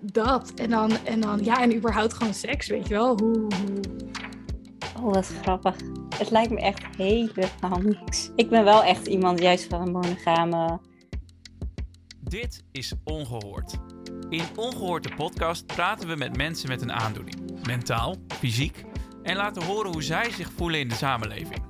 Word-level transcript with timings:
dat. 0.00 0.52
En 0.54 0.70
dan, 0.70 1.04
en 1.04 1.20
dan, 1.20 1.44
ja, 1.44 1.62
en 1.62 1.76
überhaupt 1.76 2.14
gewoon 2.14 2.34
seks, 2.34 2.68
weet 2.68 2.88
je 2.88 2.94
wel. 2.94 3.18
Hoe, 3.18 3.38
hoe... 3.38 3.80
Oh, 4.96 5.12
wat 5.12 5.32
grappig. 5.42 5.76
Het 6.18 6.30
lijkt 6.30 6.50
me 6.50 6.60
echt 6.60 6.96
helemaal 6.96 7.78
niks. 7.78 8.30
Ik 8.36 8.48
ben 8.48 8.64
wel 8.64 8.84
echt 8.84 9.06
iemand 9.06 9.40
juist 9.40 9.64
van 9.64 9.80
een 9.80 9.92
monogame... 9.92 10.80
Dit 12.20 12.64
is 12.72 12.92
Ongehoord. 13.04 13.74
In 14.28 14.42
Ongehoord 14.56 15.02
de 15.02 15.14
podcast 15.14 15.66
praten 15.66 16.08
we 16.08 16.16
met 16.16 16.36
mensen 16.36 16.68
met 16.68 16.82
een 16.82 16.92
aandoening. 16.92 17.66
Mentaal, 17.66 18.16
fysiek. 18.38 18.84
En 19.22 19.36
laten 19.36 19.64
horen 19.64 19.92
hoe 19.92 20.02
zij 20.02 20.30
zich 20.30 20.50
voelen 20.56 20.80
in 20.80 20.88
de 20.88 20.94
samenleving. 20.94 21.62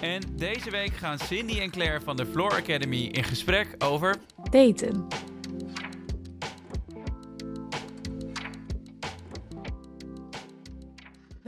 En 0.00 0.22
deze 0.32 0.70
week 0.70 0.92
gaan 0.92 1.18
Cindy 1.18 1.60
en 1.60 1.70
Claire 1.70 2.00
van 2.00 2.16
de 2.16 2.26
Floor 2.26 2.52
Academy 2.52 3.02
in 3.02 3.24
gesprek 3.24 3.74
over... 3.78 4.16
Daten. 4.50 5.06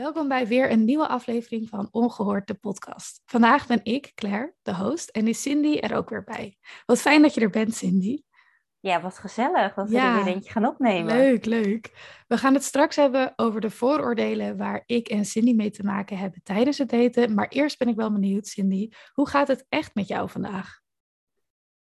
Welkom 0.01 0.29
bij 0.29 0.47
weer 0.47 0.71
een 0.71 0.85
nieuwe 0.85 1.09
aflevering 1.09 1.69
van 1.69 1.89
Ongehoord 1.91 2.47
de 2.47 2.55
podcast. 2.55 3.23
Vandaag 3.25 3.67
ben 3.67 3.81
ik, 3.83 4.13
Claire, 4.15 4.55
de 4.63 4.75
host, 4.75 5.09
en 5.09 5.29
is 5.29 5.43
Cindy 5.43 5.79
er 5.79 5.97
ook 5.97 6.09
weer 6.09 6.25
bij. 6.25 6.57
Wat 6.87 7.01
fijn 7.01 7.23
dat 7.23 7.35
je 7.35 7.41
er 7.41 7.51
bent, 7.51 7.75
Cindy. 7.75 8.23
Ja, 8.79 9.01
wat 9.01 9.19
gezellig 9.19 9.75
dat 9.75 9.89
we 9.89 9.99
er 9.99 10.25
weer 10.25 10.35
eentje 10.35 10.51
gaan 10.51 10.67
opnemen. 10.67 11.17
Leuk, 11.17 11.45
leuk. 11.45 11.93
We 12.29 12.37
gaan 12.37 12.55
het 12.55 12.65
straks 12.65 12.97
hebben 12.97 13.33
over 13.37 13.61
de 13.61 13.71
vooroordelen 13.71 14.57
waar 14.57 14.83
ik 14.87 15.09
en 15.09 15.25
Cindy 15.25 15.53
mee 15.55 15.71
te 15.71 15.85
maken 15.85 16.19
hebben 16.19 16.41
tijdens 16.43 16.79
het 16.79 16.89
daten. 16.89 17.35
Maar 17.35 17.49
eerst 17.49 17.79
ben 17.79 17.89
ik 17.89 17.97
wel 17.97 18.13
benieuwd, 18.13 18.47
Cindy, 18.47 18.89
hoe 19.13 19.29
gaat 19.29 19.49
het 19.49 19.67
echt 19.69 19.95
met 19.95 20.09
jou 20.09 20.31
vandaag? 20.31 20.81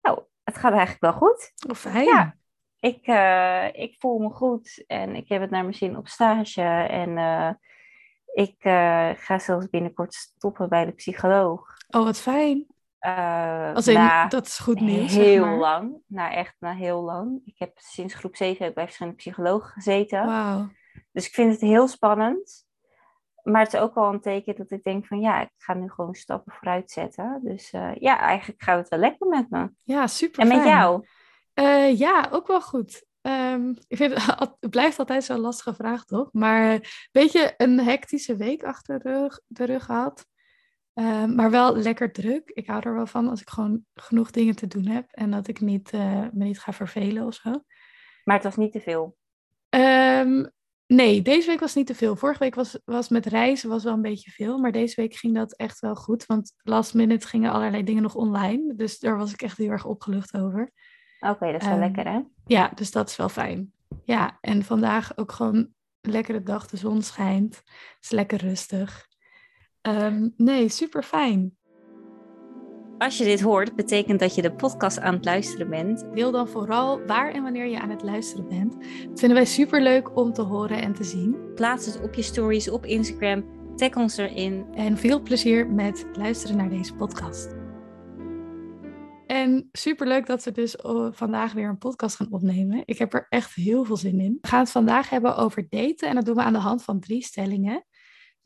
Nou, 0.02 0.22
het 0.44 0.58
gaat 0.58 0.74
eigenlijk 0.74 1.02
wel 1.02 1.14
goed. 1.14 1.52
Oh, 1.70 1.76
fijn. 1.76 2.06
Ja, 2.06 2.38
ik, 2.80 3.08
uh, 3.08 3.84
ik 3.84 3.96
voel 4.00 4.20
me 4.20 4.30
goed 4.30 4.84
en 4.88 5.16
ik 5.16 5.30
heb 5.30 5.42
het 5.42 5.50
naar 5.50 5.64
mijn 5.64 5.74
zin 5.74 5.98
op 5.98 6.08
stage. 6.08 6.62
En 6.90 7.10
uh, 7.10 7.52
ik 8.38 8.56
uh, 8.66 9.10
ga 9.16 9.40
zelfs 9.40 9.70
binnenkort 9.70 10.14
stoppen 10.14 10.70
bij 10.70 10.86
de 10.86 10.92
psycholoog. 10.92 11.78
Oh, 11.90 12.04
wat 12.04 12.20
fijn. 12.20 12.66
Uh, 13.02 13.74
Als 13.74 13.88
in, 13.88 13.94
na 13.94 14.28
dat 14.28 14.46
is 14.46 14.58
goed 14.58 14.80
nieuws. 14.80 15.16
Heel 15.16 15.24
zeg 15.24 15.40
maar. 15.40 15.58
lang. 15.58 15.98
Nou, 16.08 16.34
echt 16.34 16.56
na 16.60 16.74
heel 16.74 17.02
lang. 17.02 17.42
Ik 17.46 17.56
heb 17.58 17.72
sinds 17.76 18.14
groep 18.14 18.36
7 18.36 18.58
heb 18.58 18.70
ik 18.70 18.76
bij 18.76 18.84
verschillende 18.84 19.18
psychologen 19.18 19.70
gezeten. 19.70 20.26
Dus 21.12 21.28
ik 21.28 21.34
vind 21.34 21.52
het 21.52 21.62
heel 21.62 21.88
spannend. 21.88 22.66
Maar 23.44 23.64
het 23.64 23.74
is 23.74 23.80
ook 23.80 23.96
wel 23.96 24.14
een 24.14 24.22
teken 24.22 24.56
dat 24.56 24.72
ik 24.72 24.84
denk 24.84 25.06
van 25.06 25.20
ja, 25.20 25.42
ik 25.42 25.52
ga 25.58 25.74
nu 25.74 25.90
gewoon 25.90 26.16
stappen 26.16 26.54
vooruit 26.54 26.92
zetten. 26.92 27.40
Dus 27.44 27.74
uh, 27.74 27.96
ja, 27.96 28.20
eigenlijk 28.20 28.64
gaat 28.64 28.80
het 28.80 28.90
wel 28.90 29.00
lekker 29.00 29.28
met 29.28 29.50
me. 29.50 29.72
Ja, 29.84 30.08
super 30.08 30.42
En 30.42 30.48
met 30.48 30.64
jou? 30.64 31.06
Uh, 31.54 32.00
ja, 32.00 32.28
ook 32.32 32.48
wel 32.48 32.62
goed. 32.62 33.06
Um, 33.28 33.78
ik 33.88 33.98
vind, 33.98 34.14
het 34.60 34.70
blijft 34.70 35.00
altijd 35.00 35.24
zo'n 35.24 35.40
lastige 35.40 35.74
vraag, 35.74 36.06
toch? 36.06 36.30
Maar 36.32 36.74
een 36.74 36.84
beetje 37.12 37.54
een 37.58 37.80
hectische 37.80 38.36
week 38.36 38.64
achter 38.64 39.00
de 39.00 39.10
rug, 39.10 39.40
de 39.48 39.66
rug 39.66 39.86
gehad. 39.86 40.26
Uh, 40.94 41.26
maar 41.26 41.52
wel 41.52 41.76
lekker 41.76 42.12
druk. 42.12 42.50
Ik 42.50 42.68
hou 42.68 42.82
er 42.86 42.96
wel 42.96 43.06
van 43.06 43.28
als 43.28 43.42
ik 43.42 43.50
gewoon 43.50 43.86
genoeg 43.94 44.32
dingen 44.32 44.56
te 44.56 44.68
doen 44.68 44.86
heb. 44.86 45.06
En 45.12 45.32
dat 45.32 45.48
ik 45.48 45.60
niet, 45.60 45.94
uh, 45.94 46.02
me 46.32 46.44
niet 46.44 46.60
ga 46.60 46.74
vervelen 46.74 47.26
of 47.26 47.34
zo. 47.34 47.64
Maar 48.24 48.36
het 48.36 48.44
was 48.44 48.56
niet 48.56 48.72
te 48.72 48.80
veel? 48.82 49.18
Um, 49.70 50.52
nee, 50.86 51.22
deze 51.22 51.48
week 51.48 51.60
was 51.60 51.76
niet 51.76 51.88
te 51.88 51.96
veel. 51.96 52.16
Vorige 52.16 52.40
week 52.40 52.56
was, 52.56 52.80
was 52.86 53.10
met 53.10 53.26
reizen 53.26 53.70
was 53.70 53.84
wel 53.84 53.94
een 53.94 54.02
beetje 54.02 54.32
veel. 54.32 54.58
Maar 54.58 54.72
deze 54.72 55.02
week 55.02 55.16
ging 55.16 55.36
dat 55.36 55.56
echt 55.56 55.80
wel 55.80 55.96
goed. 55.96 56.26
Want 56.26 56.54
last 56.62 56.94
minute 56.94 57.28
gingen 57.28 57.52
allerlei 57.52 57.84
dingen 57.84 58.04
nog 58.04 58.16
online. 58.16 58.76
Dus 58.76 59.00
daar 59.00 59.18
was 59.18 59.34
ik 59.34 59.42
echt 59.42 59.58
heel 59.58 59.70
erg 59.70 59.86
opgelucht 59.86 60.38
over. 60.38 60.72
Oké, 61.20 61.32
okay, 61.32 61.52
dat 61.52 61.62
is 61.62 61.68
wel 61.68 61.76
um, 61.76 61.82
lekker 61.84 62.08
hè? 62.08 62.20
Ja, 62.46 62.72
dus 62.76 62.92
dat 62.92 63.10
is 63.10 63.16
wel 63.16 63.30
fijn. 63.30 63.72
Ja, 64.04 64.38
en 64.42 64.64
vandaag 64.64 65.18
ook 65.18 65.32
gewoon 65.32 65.56
een 66.02 66.12
lekkere 66.12 66.44
dag. 66.44 66.68
De 66.68 66.78
zon 66.78 67.02
schijnt. 67.02 67.56
Het 67.56 67.98
is 68.02 68.10
lekker 68.10 68.42
rustig. 68.42 69.08
Um, 69.82 70.34
nee, 70.38 70.70
super 70.70 71.04
fijn. 71.04 71.56
Als 72.98 73.18
je 73.18 73.24
dit 73.24 73.42
hoort, 73.42 73.76
betekent 73.76 74.20
dat 74.20 74.36
je 74.36 74.42
de 74.42 74.54
podcast 74.54 75.00
aan 75.00 75.14
het 75.14 75.26
luisteren 75.26 75.70
bent. 75.70 76.06
Deel 76.14 76.32
dan 76.32 76.48
vooral 76.48 77.06
waar 77.06 77.32
en 77.32 77.44
wanneer 77.44 77.66
je 77.66 77.80
aan 77.80 77.90
het 77.90 78.04
luisteren 78.04 78.48
bent. 78.48 78.72
Dat 79.10 79.20
vinden 79.20 79.38
wij 79.38 79.46
super 79.46 79.82
leuk 79.82 80.18
om 80.18 80.34
te 80.34 80.42
horen 80.42 80.82
en 80.82 80.94
te 80.94 81.04
zien. 81.04 81.54
Plaats 81.56 81.86
het 81.86 82.02
op 82.02 82.14
je 82.14 82.22
stories 82.22 82.70
op 82.70 82.86
Instagram. 82.86 83.46
Tag 83.76 83.96
ons 83.96 84.18
erin. 84.18 84.66
En 84.74 84.98
veel 84.98 85.22
plezier 85.22 85.68
met 85.68 86.06
luisteren 86.14 86.58
naar 86.58 86.70
deze 86.70 86.96
podcast. 86.96 87.67
En 89.28 89.70
super 89.72 90.08
leuk 90.08 90.26
dat 90.26 90.44
we 90.44 90.52
dus 90.52 90.76
vandaag 91.12 91.54
weer 91.54 91.70
een 91.70 91.78
podcast 91.78 92.16
gaan 92.16 92.32
opnemen. 92.32 92.82
Ik 92.86 92.98
heb 92.98 93.14
er 93.14 93.26
echt 93.30 93.54
heel 93.54 93.86
veel 93.86 93.98
zin 93.98 94.20
in. 94.20 94.38
We 94.42 94.48
gaan 94.48 94.60
het 94.60 94.72
vandaag 94.72 95.10
hebben 95.10 95.36
over 95.38 95.66
daten 95.70 96.10
en 96.10 96.16
dat 96.16 96.26
doen 96.26 96.36
we 96.36 96.42
aan 96.42 96.54
de 96.54 96.60
hand 96.60 96.84
van 96.84 97.00
drie 97.00 97.24
stellingen. 97.24 97.86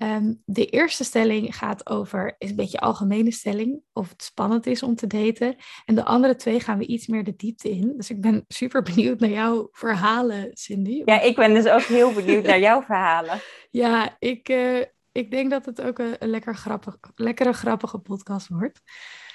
Um, 0.04 0.42
de 0.46 0.66
eerste 0.66 1.04
stelling 1.04 1.58
gaat 1.58 1.90
over, 1.90 2.36
is 2.38 2.50
een 2.50 2.56
beetje 2.56 2.78
een 2.78 2.88
algemene 2.88 3.32
stelling, 3.32 3.82
of 3.94 4.10
het 4.10 4.24
spannend 4.24 4.66
is 4.66 4.84
om 4.84 4.96
te 4.96 5.08
daten. 5.08 5.56
En 5.86 5.96
de 5.96 6.06
andere 6.06 6.36
twee 6.36 6.60
gaan 6.60 6.78
we 6.78 6.86
iets 6.86 7.08
meer 7.08 7.24
de 7.24 7.36
diepte 7.36 7.70
in. 7.70 7.94
Dus 7.98 8.10
ik 8.10 8.22
ben 8.22 8.46
super 8.48 8.82
benieuwd 8.82 9.20
naar 9.20 9.30
jouw 9.30 9.70
verhalen, 9.72 10.50
Cindy. 10.54 11.02
Ja, 11.06 11.22
ik 11.22 11.36
ben 11.36 11.54
dus 11.54 11.68
ook 11.68 11.82
heel 11.82 12.14
benieuwd 12.14 12.46
naar 12.46 12.60
jouw 12.60 12.82
verhalen. 12.82 13.40
Ja, 13.74 14.16
ik, 14.20 14.50
uh, 14.50 14.84
ik 15.12 15.32
denk 15.32 15.50
dat 15.50 15.66
het 15.66 15.82
ook 15.82 16.00
een, 16.00 16.16
een 16.20 16.30
lekker 16.30 16.56
grappig, 16.56 16.98
lekkere, 17.16 17.54
grappige 17.54 17.98
podcast 17.98 18.48
wordt. 18.48 18.82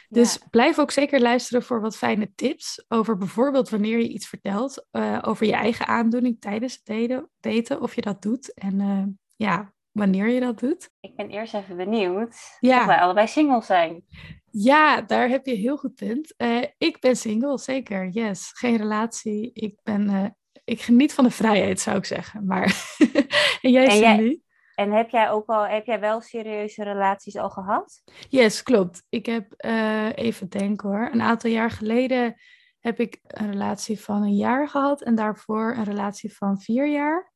Dus 0.09 0.35
ja. 0.35 0.47
blijf 0.51 0.79
ook 0.79 0.91
zeker 0.91 1.21
luisteren 1.21 1.63
voor 1.63 1.81
wat 1.81 1.97
fijne 1.97 2.33
tips 2.35 2.85
over 2.89 3.17
bijvoorbeeld 3.17 3.69
wanneer 3.69 3.99
je 3.99 4.09
iets 4.09 4.27
vertelt 4.27 4.87
uh, 4.93 5.19
over 5.23 5.47
je 5.47 5.53
eigen 5.53 5.87
aandoening 5.87 6.41
tijdens 6.41 6.73
het 6.75 6.85
daten, 6.85 7.31
daten 7.41 7.81
of 7.81 7.95
je 7.95 8.01
dat 8.01 8.23
doet. 8.23 8.55
En 8.55 8.81
uh, 8.81 9.05
ja, 9.37 9.75
wanneer 9.91 10.29
je 10.29 10.41
dat 10.41 10.59
doet. 10.59 10.91
Ik 11.01 11.17
ben 11.17 11.29
eerst 11.29 11.55
even 11.55 11.77
benieuwd 11.77 12.37
ja. 12.61 12.81
of 12.81 12.87
wij 12.87 12.99
allebei 12.99 13.27
single 13.27 13.63
zijn. 13.63 14.05
Ja, 14.51 15.01
daar 15.03 15.29
heb 15.29 15.47
je 15.47 15.55
heel 15.55 15.77
goed 15.77 15.95
punt. 15.95 16.35
Uh, 16.39 16.65
ik 16.79 17.01
ben 17.01 17.17
single, 17.17 17.59
zeker. 17.59 18.09
Yes, 18.09 18.51
geen 18.55 18.77
relatie. 18.77 19.51
Ik 19.53 19.79
ben, 19.83 20.37
ik 20.65 20.81
geniet 20.81 21.13
van 21.15 21.25
de 21.25 21.31
vrijheid, 21.31 21.81
zou 21.81 21.97
ik 21.97 22.05
zeggen. 22.05 22.47
Maar 22.47 22.97
en 23.63 23.71
jij, 23.71 23.87
en? 23.87 23.99
Jij, 23.99 24.41
en 24.77 24.93
heb 24.93 25.11
jij 25.11 25.31
ook 25.31 25.47
al, 25.47 25.67
heb 25.67 25.87
jij 25.87 26.01
wel 26.01 26.21
serieuze 26.21 26.85
relaties 26.85 27.37
al 27.37 27.51
gehad? 27.51 28.03
Yes, 28.29 28.63
klopt. 28.63 29.03
Ik 29.09 29.27
heb 29.27 29.55
uh, 29.65 30.09
even 30.15 30.49
denken 30.49 30.89
hoor. 30.89 31.09
Een 31.13 31.23
aantal 31.23 31.51
jaar 31.51 31.71
geleden 31.71 32.35
heb 32.81 33.01
ik 33.01 33.19
een 33.23 33.51
relatie 33.51 34.01
van 34.01 34.23
een 34.23 34.37
jaar 34.37 34.69
gehad 34.69 35.03
en 35.03 35.15
daarvoor 35.15 35.75
een 35.77 35.85
relatie 35.85 36.37
van 36.37 36.61
vier 36.61 36.87
jaar. 36.87 37.33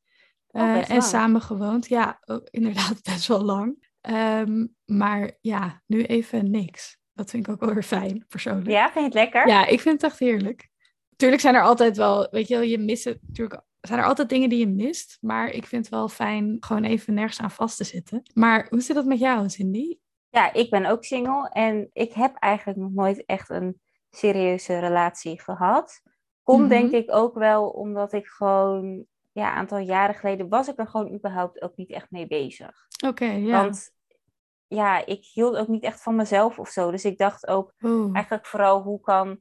Oh, 0.51 0.63
Uh, 0.63 0.91
en 0.91 1.03
samen 1.03 1.41
gewoond. 1.41 1.89
Ja, 1.89 2.21
oh, 2.25 2.41
inderdaad 2.59 3.03
best 3.03 3.27
wel 3.27 3.43
lang. 3.43 3.89
Um, 4.11 4.75
maar 4.85 5.39
ja, 5.41 5.83
nu 5.87 6.05
even 6.05 6.51
niks. 6.51 6.99
Dat 7.13 7.31
vind 7.31 7.47
ik 7.47 7.53
ook 7.53 7.61
wel 7.61 7.75
weer 7.75 7.83
fijn, 7.83 8.25
persoonlijk. 8.29 8.71
Ja, 8.71 8.85
vind 8.85 8.95
je 8.95 9.01
het 9.01 9.15
lekker? 9.15 9.49
Ja, 9.49 9.67
ik 9.67 9.81
vind 9.81 10.03
het 10.03 10.11
echt 10.11 10.21
heerlijk. 10.21 10.69
Tuurlijk 11.17 11.41
zijn 11.41 11.55
er 11.55 11.63
altijd 11.63 11.97
wel, 11.97 12.29
weet 12.31 12.49
je 12.49 12.55
wel, 12.55 12.65
je 12.65 12.79
mist 12.79 13.05
het. 13.05 13.19
Natuurlijk 13.27 13.63
zijn 13.81 13.99
er 13.99 14.05
altijd 14.07 14.29
dingen 14.29 14.49
die 14.49 14.59
je 14.59 14.69
mist. 14.69 15.19
Maar 15.21 15.49
ik 15.49 15.67
vind 15.67 15.85
het 15.85 15.95
wel 15.95 16.09
fijn 16.09 16.57
gewoon 16.61 16.85
even 16.85 17.15
nergens 17.15 17.41
aan 17.41 17.51
vast 17.51 17.77
te 17.77 17.85
zitten. 17.85 18.23
Maar 18.35 18.67
hoe 18.71 18.81
zit 18.81 18.97
dat 18.97 19.05
met 19.05 19.19
jou, 19.19 19.49
Cindy? 19.49 19.99
Ja, 20.29 20.53
ik 20.53 20.71
ben 20.71 20.87
ook 20.87 21.05
single. 21.05 21.49
En 21.49 21.89
ik 21.93 22.13
heb 22.13 22.37
eigenlijk 22.37 22.79
nog 22.79 22.93
nooit 22.93 23.25
echt 23.27 23.51
een 23.51 23.81
serieuze 24.11 24.79
relatie 24.79 25.41
gehad. 25.41 26.03
Komt 26.43 26.63
mm-hmm. 26.63 26.81
denk 26.81 27.05
ik 27.05 27.15
ook 27.15 27.35
wel 27.35 27.69
omdat 27.69 28.13
ik 28.13 28.27
gewoon 28.27 29.07
ja, 29.33 29.51
een 29.51 29.57
aantal 29.57 29.79
jaren 29.79 30.15
geleden 30.15 30.49
was 30.49 30.69
ik 30.69 30.79
er 30.79 30.87
gewoon 30.87 31.15
überhaupt 31.15 31.63
ook 31.63 31.77
niet 31.77 31.91
echt 31.91 32.11
mee 32.11 32.27
bezig. 32.27 32.87
Oké, 33.05 33.25
okay, 33.25 33.41
ja. 33.41 33.63
Want 33.63 33.91
ja, 34.67 35.07
ik 35.07 35.25
hield 35.25 35.57
ook 35.57 35.69
niet 35.69 35.83
echt 35.83 36.03
van 36.03 36.15
mezelf 36.17 36.59
of 36.59 36.69
zo. 36.69 36.91
Dus 36.91 37.05
ik 37.05 37.19
dacht 37.19 37.47
ook 37.47 37.75
Oeh. 37.83 38.15
eigenlijk 38.15 38.47
vooral 38.47 38.83
hoe 38.83 39.01
kan 39.01 39.41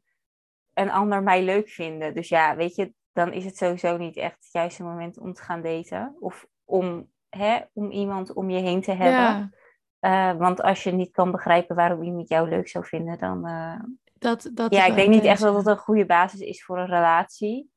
een 0.73 0.91
ander 0.91 1.23
mij 1.23 1.43
leuk 1.43 1.69
vinden. 1.69 2.13
Dus 2.13 2.29
ja, 2.29 2.55
weet 2.55 2.75
je, 2.75 2.93
dan 3.13 3.33
is 3.33 3.45
het 3.45 3.57
sowieso 3.57 3.97
niet 3.97 4.17
echt 4.17 4.35
het 4.35 4.51
juiste 4.51 4.83
moment 4.83 5.19
om 5.19 5.33
te 5.33 5.41
gaan 5.41 5.61
daten. 5.61 6.15
Of 6.19 6.47
om, 6.65 7.11
hè, 7.29 7.59
om 7.73 7.91
iemand 7.91 8.33
om 8.33 8.49
je 8.49 8.59
heen 8.59 8.81
te 8.81 8.91
hebben. 8.91 9.51
Ja. 9.99 10.31
Uh, 10.33 10.39
want 10.39 10.61
als 10.61 10.83
je 10.83 10.91
niet 10.91 11.11
kan 11.11 11.31
begrijpen 11.31 11.75
waarom 11.75 12.03
iemand 12.03 12.29
jou 12.29 12.49
leuk 12.49 12.67
zou 12.67 12.85
vinden, 12.85 13.17
dan... 13.17 13.47
Uh... 13.47 13.79
Dat, 14.13 14.49
dat 14.53 14.73
ja, 14.73 14.85
ik 14.85 14.95
denk 14.95 15.09
niet 15.09 15.23
echt 15.23 15.41
dat 15.41 15.55
het 15.55 15.67
een 15.67 15.77
goede 15.77 16.05
basis 16.05 16.39
is 16.39 16.63
voor 16.63 16.79
een 16.79 16.85
relatie. 16.85 17.71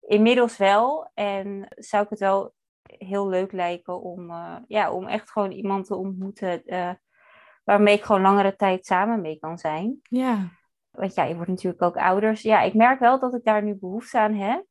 Inmiddels 0.00 0.56
wel. 0.56 1.10
En 1.14 1.66
zou 1.68 2.04
ik 2.04 2.10
het 2.10 2.18
wel 2.18 2.54
heel 2.82 3.28
leuk 3.28 3.52
lijken 3.52 4.00
om, 4.00 4.30
uh, 4.30 4.56
ja, 4.66 4.92
om 4.92 5.06
echt 5.06 5.30
gewoon 5.30 5.50
iemand 5.50 5.86
te 5.86 5.96
ontmoeten 5.96 6.62
waarmee 7.64 7.94
ik 7.94 8.02
gewoon 8.02 8.22
langere 8.22 8.56
tijd 8.56 8.86
samen 8.86 9.20
mee 9.20 9.38
kan 9.38 9.58
zijn. 9.58 10.00
Ja. 10.02 10.48
Want 10.98 11.14
ja, 11.14 11.24
je 11.24 11.34
wordt 11.34 11.50
natuurlijk 11.50 11.82
ook 11.82 11.96
ouders. 11.96 12.42
Ja, 12.42 12.60
ik 12.60 12.74
merk 12.74 13.00
wel 13.00 13.20
dat 13.20 13.34
ik 13.34 13.44
daar 13.44 13.62
nu 13.62 13.74
behoefte 13.74 14.18
aan 14.18 14.34
heb. 14.34 14.64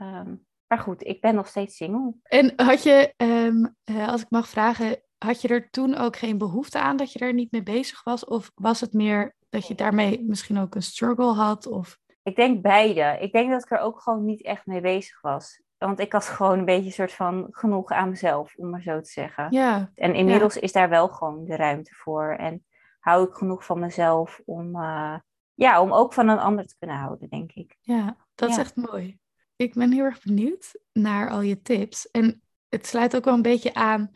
Um, 0.00 0.46
maar 0.66 0.78
goed, 0.78 1.06
ik 1.06 1.20
ben 1.20 1.34
nog 1.34 1.46
steeds 1.46 1.76
single. 1.76 2.14
En 2.22 2.52
had 2.56 2.82
je, 2.82 3.14
um, 3.16 3.76
uh, 3.84 4.08
als 4.08 4.22
ik 4.22 4.30
mag 4.30 4.48
vragen, 4.48 5.02
had 5.18 5.40
je 5.40 5.48
er 5.48 5.70
toen 5.70 5.94
ook 5.94 6.16
geen 6.16 6.38
behoefte 6.38 6.78
aan 6.78 6.96
dat 6.96 7.12
je 7.12 7.18
er 7.18 7.34
niet 7.34 7.52
mee 7.52 7.62
bezig 7.62 8.04
was? 8.04 8.24
Of 8.24 8.50
was 8.54 8.80
het 8.80 8.92
meer 8.92 9.34
dat 9.48 9.66
je 9.66 9.74
daarmee 9.74 10.24
misschien 10.26 10.58
ook 10.58 10.74
een 10.74 10.82
struggle 10.82 11.32
had? 11.32 11.66
Of... 11.66 11.98
Ik 12.22 12.36
denk 12.36 12.62
beide. 12.62 13.16
Ik 13.20 13.32
denk 13.32 13.50
dat 13.50 13.62
ik 13.62 13.70
er 13.70 13.78
ook 13.78 14.00
gewoon 14.00 14.24
niet 14.24 14.42
echt 14.42 14.66
mee 14.66 14.80
bezig 14.80 15.20
was. 15.20 15.62
Want 15.78 16.00
ik 16.00 16.12
had 16.12 16.24
gewoon 16.24 16.58
een 16.58 16.64
beetje 16.64 16.86
een 16.86 16.92
soort 16.92 17.12
van 17.12 17.46
genoeg 17.50 17.90
aan 17.90 18.08
mezelf, 18.08 18.54
om 18.56 18.70
maar 18.70 18.82
zo 18.82 19.00
te 19.00 19.10
zeggen. 19.10 19.46
Ja, 19.50 19.90
En 19.94 20.14
inmiddels 20.14 20.56
is 20.56 20.72
daar 20.72 20.88
wel 20.88 21.08
gewoon 21.08 21.44
de 21.44 21.56
ruimte 21.56 21.94
voor. 21.94 22.34
En 22.38 22.64
hou 23.00 23.28
ik 23.28 23.34
genoeg 23.34 23.64
van 23.64 23.78
mezelf 23.78 24.40
om, 24.44 24.76
eh, 24.76 25.14
ja, 25.58 25.82
om 25.82 25.92
ook 25.92 26.12
van 26.12 26.28
een 26.28 26.38
ander 26.38 26.66
te 26.66 26.76
kunnen 26.78 26.96
houden, 26.96 27.28
denk 27.28 27.52
ik. 27.52 27.76
ja, 27.80 28.16
dat 28.34 28.50
is 28.50 28.56
echt 28.56 28.76
mooi. 28.76 29.18
Ik 29.56 29.74
ben 29.74 29.92
heel 29.92 30.04
erg 30.04 30.22
benieuwd 30.22 30.72
naar 30.92 31.30
al 31.30 31.40
je 31.40 31.62
tips. 31.62 32.10
En 32.10 32.42
het 32.68 32.86
sluit 32.86 33.16
ook 33.16 33.24
wel 33.24 33.34
een 33.34 33.42
beetje 33.42 33.74
aan 33.74 34.10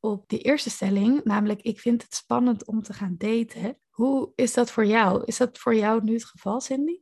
op 0.00 0.28
die 0.28 0.38
eerste 0.38 0.70
stelling, 0.70 1.24
namelijk 1.24 1.60
ik 1.60 1.80
vind 1.80 2.02
het 2.02 2.14
spannend 2.14 2.66
om 2.66 2.82
te 2.82 2.92
gaan 2.92 3.14
daten. 3.18 3.78
Hoe 3.90 4.32
is 4.34 4.54
dat 4.54 4.70
voor 4.70 4.84
jou? 4.84 5.22
Is 5.24 5.36
dat 5.36 5.58
voor 5.58 5.74
jou 5.74 6.04
nu 6.04 6.12
het 6.12 6.24
geval, 6.24 6.60
Cindy? 6.60 7.00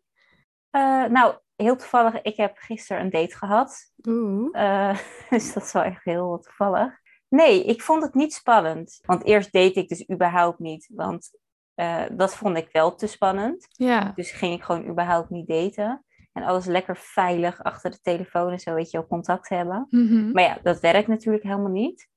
Eh, 0.71 1.05
nou, 1.05 1.39
heel 1.57 1.77
toevallig, 1.77 2.23
ik 2.23 2.37
heb 2.37 2.57
gisteren 2.57 3.03
een 3.03 3.11
date 3.11 3.37
gehad. 3.37 3.93
Oeh. 4.09 4.49
Eh, 4.53 4.99
dus 5.31 5.53
dat 5.53 5.63
is 5.63 5.73
wel 5.73 5.83
echt 5.83 6.05
heel 6.05 6.39
toevallig. 6.43 7.01
Nee, 7.29 7.65
ik 7.65 7.83
vond 7.83 8.03
het 8.03 8.15
niet 8.15 8.33
spannend. 8.33 8.99
Want 9.03 9.25
eerst 9.25 9.53
date 9.53 9.81
ik 9.81 9.89
dus 9.89 10.11
überhaupt 10.11 10.59
niet. 10.59 10.91
Want 10.95 11.31
eh, 11.79 12.03
dat 12.13 12.37
vond 12.37 12.57
ik 12.57 12.69
wel 12.73 12.95
te 12.95 13.07
spannend. 13.07 13.67
Ja, 13.71 14.13
Dus 14.15 14.31
ging 14.31 14.55
ik 14.55 14.63
gewoon 14.63 14.89
überhaupt 14.89 15.31
niet 15.31 15.49
daten. 15.49 16.05
En 16.33 16.43
alles 16.43 16.65
lekker 16.65 16.97
veilig 16.97 17.63
achter 17.63 17.91
de 17.91 18.01
telefoon 18.01 18.51
en 18.53 18.59
zo, 18.59 18.75
weet 18.75 18.91
je 18.91 19.07
contact 19.07 19.49
hebben. 19.49 19.87
Mhm. 19.91 20.31
Maar 20.33 20.43
ja, 20.43 20.59
dat 20.63 20.81
werkt 20.81 21.09
natuurlijk 21.09 21.45
helemaal 21.45 21.71
niet. 21.71 22.09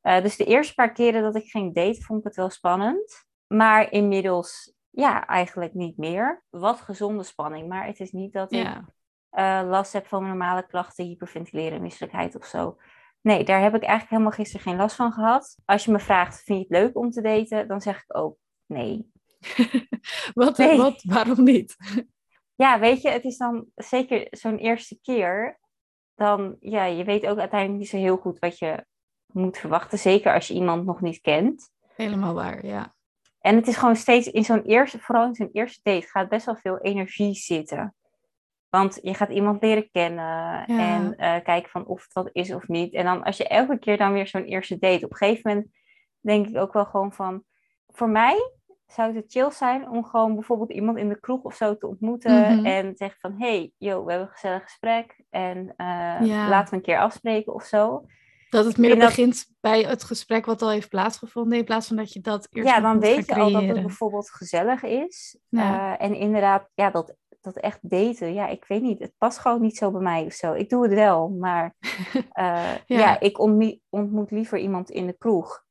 Eh, 0.00 0.22
dus 0.22 0.36
de 0.36 0.44
eerste 0.44 0.74
paar 0.74 0.92
keren 0.92 1.22
dat 1.22 1.36
ik 1.36 1.50
ging 1.50 1.74
daten, 1.74 2.02
vond 2.02 2.18
ik 2.18 2.24
het 2.24 2.36
wel 2.36 2.50
spannend. 2.50 3.24
Maar 3.46 3.92
inmiddels, 3.92 4.74
ja, 4.90 5.26
eigenlijk 5.26 5.74
niet 5.74 5.96
meer. 5.96 6.44
Wat 6.50 6.80
gezonde 6.80 7.22
spanning, 7.22 7.68
maar 7.68 7.86
het 7.86 8.00
is 8.00 8.12
niet 8.12 8.32
dat 8.32 8.52
ik 8.52 8.62
ja. 8.62 8.84
eh, 9.30 9.68
last 9.68 9.92
heb 9.92 10.06
van 10.06 10.26
normale 10.26 10.66
klachten, 10.66 11.04
hyperventileren, 11.04 11.82
misselijkheid 11.82 12.36
of 12.36 12.44
zo. 12.44 12.76
Nee, 13.20 13.44
daar 13.44 13.60
heb 13.60 13.74
ik 13.74 13.82
eigenlijk 13.82 14.10
helemaal 14.10 14.32
gisteren 14.32 14.66
geen 14.66 14.76
last 14.76 14.96
van 14.96 15.12
gehad. 15.12 15.58
Als 15.64 15.84
je 15.84 15.92
me 15.92 15.98
vraagt, 15.98 16.42
vind 16.42 16.58
je 16.58 16.64
het 16.74 16.82
leuk 16.84 16.96
om 16.96 17.10
te 17.10 17.20
daten? 17.20 17.68
Dan 17.68 17.80
zeg 17.80 17.96
ik 17.96 18.16
ook 18.16 18.42
nee. 18.66 19.12
wat, 20.34 20.58
Nee. 20.58 20.76
wat, 20.76 21.02
waarom 21.02 21.42
niet? 21.42 21.76
Ja, 22.56 22.78
weet 22.78 23.02
je, 23.02 23.08
het 23.08 23.24
is 23.24 23.36
dan 23.36 23.66
zeker 23.74 24.26
zo'n 24.30 24.56
eerste 24.58 24.98
keer. 25.02 25.58
Dan, 26.14 26.56
ja, 26.60 26.84
je 26.84 27.04
weet 27.04 27.26
ook 27.26 27.38
uiteindelijk 27.38 27.80
niet 27.80 27.88
zo 27.88 27.96
heel 27.96 28.16
goed 28.16 28.38
wat 28.38 28.58
je 28.58 28.84
moet 29.26 29.58
verwachten. 29.58 29.98
Zeker 29.98 30.34
als 30.34 30.48
je 30.48 30.54
iemand 30.54 30.84
nog 30.84 31.00
niet 31.00 31.20
kent. 31.20 31.70
Helemaal 31.96 32.34
waar, 32.34 32.66
ja. 32.66 32.94
En 33.40 33.56
het 33.56 33.66
is 33.66 33.76
gewoon 33.76 33.96
steeds 33.96 34.30
in 34.30 34.44
zo'n 34.44 34.62
eerste, 34.62 34.98
vooral 34.98 35.26
in 35.26 35.34
zo'n 35.34 35.50
eerste 35.52 35.80
date, 35.82 36.06
gaat 36.06 36.28
best 36.28 36.46
wel 36.46 36.56
veel 36.56 36.78
energie 36.80 37.34
zitten. 37.34 37.94
Want 38.68 38.98
je 39.02 39.14
gaat 39.14 39.30
iemand 39.30 39.62
leren 39.62 39.90
kennen 39.90 40.66
en 40.66 41.16
eh, 41.16 41.42
kijken 41.42 41.70
van 41.70 41.86
of 41.86 42.06
wat 42.12 42.30
is 42.32 42.52
of 42.52 42.68
niet. 42.68 42.92
En 42.92 43.04
dan 43.04 43.22
als 43.22 43.36
je 43.36 43.48
elke 43.48 43.78
keer 43.78 43.96
dan 43.96 44.12
weer 44.12 44.26
zo'n 44.26 44.44
eerste 44.44 44.78
date, 44.78 45.04
op 45.04 45.10
een 45.10 45.16
gegeven 45.16 45.50
moment 45.50 45.72
denk 46.20 46.48
ik 46.48 46.56
ook 46.56 46.72
wel 46.72 46.84
gewoon 46.84 47.12
van, 47.12 47.44
voor 47.88 48.08
mij 48.08 48.50
zou 48.86 49.14
het 49.16 49.24
chill 49.28 49.50
zijn 49.50 49.88
om 49.88 50.04
gewoon 50.04 50.34
bijvoorbeeld 50.34 50.72
iemand 50.72 50.98
in 50.98 51.08
de 51.08 51.20
kroeg 51.20 51.42
of 51.42 51.54
zo 51.54 51.76
te 51.76 51.86
ontmoeten 51.86 52.56
Mhm. 52.56 52.66
en 52.66 52.96
zeggen 52.96 53.20
van, 53.20 53.34
hey, 53.38 53.72
yo, 53.78 54.04
we 54.04 54.10
hebben 54.10 54.28
een 54.28 54.34
gezellig 54.34 54.62
gesprek 54.62 55.24
en 55.30 55.74
eh, 55.76 55.86
Ja. 56.20 56.48
laten 56.48 56.70
we 56.70 56.76
een 56.76 56.82
keer 56.82 56.98
afspreken 56.98 57.54
of 57.54 57.64
zo. 57.64 58.04
Dat 58.50 58.64
het 58.64 58.78
meer 58.78 58.98
dat- 58.98 59.08
begint 59.08 59.46
bij 59.60 59.80
het 59.82 60.04
gesprek 60.04 60.46
wat 60.46 60.62
al 60.62 60.70
heeft 60.70 60.88
plaatsgevonden, 60.88 61.58
in 61.58 61.64
plaats 61.64 61.86
van 61.86 61.96
dat 61.96 62.12
je 62.12 62.20
dat 62.20 62.46
eerst 62.50 62.68
ja, 62.68 62.80
dan 62.80 63.00
weet 63.00 63.26
je 63.26 63.34
al 63.34 63.50
dat 63.52 63.62
het 63.62 63.80
bijvoorbeeld 63.82 64.30
gezellig 64.30 64.82
is. 64.82 65.38
Ja. 65.48 65.96
Eh, 65.98 66.06
en 66.06 66.14
inderdaad, 66.14 66.68
ja, 66.74 66.90
dat, 66.90 67.16
dat 67.40 67.56
echt 67.56 67.78
daten, 67.90 68.34
ja, 68.34 68.46
ik 68.48 68.64
weet 68.64 68.82
niet. 68.82 68.98
Het 68.98 69.12
past 69.18 69.38
gewoon 69.38 69.60
niet 69.60 69.76
zo 69.76 69.90
bij 69.90 70.00
mij 70.02 70.24
of 70.24 70.32
zo. 70.32 70.52
Ik 70.52 70.68
doe 70.68 70.82
het 70.82 70.92
wel, 70.94 71.28
maar 71.28 71.74
eh, 72.32 72.74
Ja. 72.86 72.98
ja. 72.98 73.20
ik 73.20 73.38
ontmoet, 73.38 73.78
ontmoet 73.88 74.30
liever 74.30 74.58
iemand 74.58 74.90
in 74.90 75.06
de 75.06 75.16
kroeg. 75.18 75.63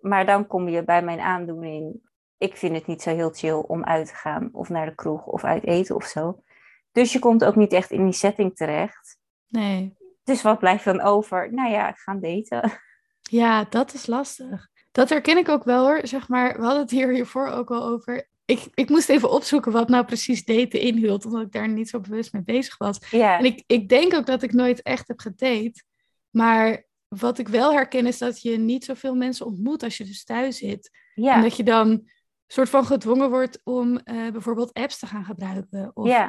Maar 0.00 0.26
dan 0.26 0.46
kom 0.46 0.68
je 0.68 0.84
bij 0.84 1.02
mijn 1.02 1.20
aandoening. 1.20 2.00
Ik 2.38 2.56
vind 2.56 2.74
het 2.74 2.86
niet 2.86 3.02
zo 3.02 3.14
heel 3.14 3.30
chill 3.30 3.64
om 3.66 3.84
uit 3.84 4.06
te 4.06 4.14
gaan 4.14 4.48
of 4.52 4.68
naar 4.68 4.86
de 4.86 4.94
kroeg 4.94 5.26
of 5.26 5.44
uit 5.44 5.64
eten 5.64 5.94
of 5.94 6.04
zo. 6.04 6.42
Dus 6.92 7.12
je 7.12 7.18
komt 7.18 7.44
ook 7.44 7.56
niet 7.56 7.72
echt 7.72 7.90
in 7.90 8.04
die 8.04 8.12
setting 8.12 8.56
terecht. 8.56 9.18
Nee, 9.48 9.96
Dus 10.24 10.42
wat 10.42 10.58
blijft 10.58 10.84
dan 10.84 11.00
over? 11.00 11.52
Nou 11.52 11.70
ja, 11.70 11.92
gaan 11.92 12.20
daten. 12.20 12.72
ja, 13.40 13.64
dat 13.64 13.94
is 13.94 14.06
lastig. 14.06 14.68
Dat 14.92 15.08
herken 15.08 15.36
ik 15.36 15.48
ook 15.48 15.64
wel 15.64 15.86
hoor. 15.86 16.00
Zeg 16.02 16.28
maar, 16.28 16.56
we 16.56 16.62
hadden 16.62 16.80
het 16.82 16.90
hier 16.90 17.12
hiervoor 17.12 17.46
ook 17.46 17.70
al 17.70 17.84
over. 17.84 18.28
Ik, 18.44 18.68
ik 18.74 18.88
moest 18.88 19.08
even 19.08 19.30
opzoeken 19.30 19.72
wat 19.72 19.88
nou 19.88 20.04
precies 20.04 20.44
daten 20.44 20.80
inhield, 20.80 21.24
omdat 21.24 21.42
ik 21.42 21.52
daar 21.52 21.68
niet 21.68 21.88
zo 21.88 22.00
bewust 22.00 22.32
mee 22.32 22.42
bezig 22.42 22.78
was. 22.78 23.00
Ja, 23.10 23.38
En 23.38 23.44
ik, 23.44 23.64
ik 23.66 23.88
denk 23.88 24.14
ook 24.14 24.26
dat 24.26 24.42
ik 24.42 24.52
nooit 24.52 24.82
echt 24.82 25.08
heb 25.08 25.20
gedate. 25.20 25.82
Maar 26.30 26.84
wat 27.08 27.38
ik 27.38 27.48
wel 27.48 27.72
herken 27.72 28.06
is 28.06 28.18
dat 28.18 28.42
je 28.42 28.58
niet 28.58 28.84
zoveel 28.84 29.14
mensen 29.14 29.46
ontmoet 29.46 29.82
als 29.82 29.96
je 29.96 30.04
dus 30.04 30.24
thuis 30.24 30.56
zit. 30.56 30.90
En 31.14 31.42
dat 31.42 31.56
je 31.56 31.62
dan 31.62 32.08
soort 32.46 32.68
van 32.68 32.86
gedwongen 32.86 33.30
wordt 33.30 33.60
om 33.64 33.98
eh, 33.98 34.30
bijvoorbeeld 34.30 34.72
apps 34.72 34.98
te 34.98 35.06
gaan 35.06 35.24
gebruiken. 35.24 35.90
Of 35.94 36.06
Ja. 36.06 36.28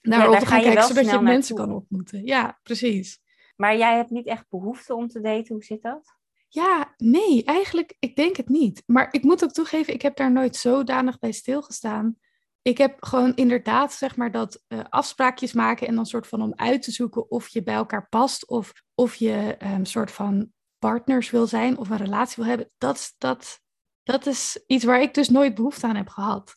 daarop 0.00 0.32
daar 0.32 0.40
te 0.40 0.46
ga 0.46 0.52
gaan 0.52 0.58
je 0.58 0.64
kijken, 0.64 0.82
zodat 0.84 1.10
je 1.10 1.20
mensen 1.20 1.56
kan 1.56 1.72
ontmoeten. 1.72 2.24
Ja, 2.24 2.58
precies. 2.62 3.18
Maar 3.56 3.76
jij 3.76 3.96
hebt 3.96 4.10
niet 4.10 4.26
echt 4.26 4.44
behoefte 4.48 4.94
om 4.94 5.08
te 5.08 5.20
daten. 5.20 5.54
Hoe 5.54 5.64
zit 5.64 5.82
dat? 5.82 6.18
Ja, 6.48 6.94
nee, 6.96 7.44
eigenlijk, 7.44 7.96
ik 7.98 8.16
denk 8.16 8.36
het 8.36 8.48
niet. 8.48 8.82
Maar 8.86 9.08
ik 9.10 9.22
moet 9.22 9.44
ook 9.44 9.52
toegeven, 9.52 9.94
ik 9.94 10.02
heb 10.02 10.16
daar 10.16 10.32
nooit 10.32 10.56
zodanig 10.56 11.18
bij 11.18 11.32
stilgestaan. 11.32 12.16
Ik 12.62 12.78
heb 12.78 13.04
gewoon 13.04 13.34
inderdaad, 13.34 13.92
zeg 13.92 14.16
maar, 14.16 14.30
dat 14.30 14.62
eh, 14.66 14.80
afspraakjes 14.88 15.52
maken 15.52 15.86
en 15.86 15.94
dan 15.94 16.06
soort 16.06 16.26
van 16.26 16.42
om 16.42 16.52
uit 16.56 16.82
te 16.82 16.90
zoeken 16.90 17.30
of 17.30 17.48
je 17.48 17.62
bij 17.62 17.74
elkaar 17.74 18.08
past 18.08 18.48
of 18.48 18.72
of 18.94 19.14
je 19.14 19.54
een 19.58 19.86
soort 19.86 20.10
van 20.10 20.52
partners 20.78 21.30
wil 21.30 21.46
zijn 21.46 21.78
of 21.78 21.90
een 21.90 21.96
relatie 21.96 22.36
wil 22.36 22.44
hebben. 22.46 22.70
Dat, 22.78 22.96
is- 22.96 23.14
dat, 23.18 23.60
dat 24.02 24.26
is 24.26 24.62
iets 24.66 24.84
waar 24.84 25.00
ik 25.00 25.14
dus 25.14 25.28
nooit 25.28 25.54
behoefte 25.54 25.86
aan 25.86 25.96
heb 25.96 26.08
gehad. 26.08 26.56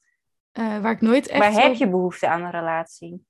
Eh, 0.52 0.80
waar 0.80 0.92
ik 0.92 1.02
nooit 1.02 1.28
echt. 1.28 1.40
maar 1.40 1.52
heb 1.64 1.74
je 1.76 1.90
behoefte 1.90 2.28
aan 2.28 2.42
een 2.42 2.52
relatie? 2.52 3.26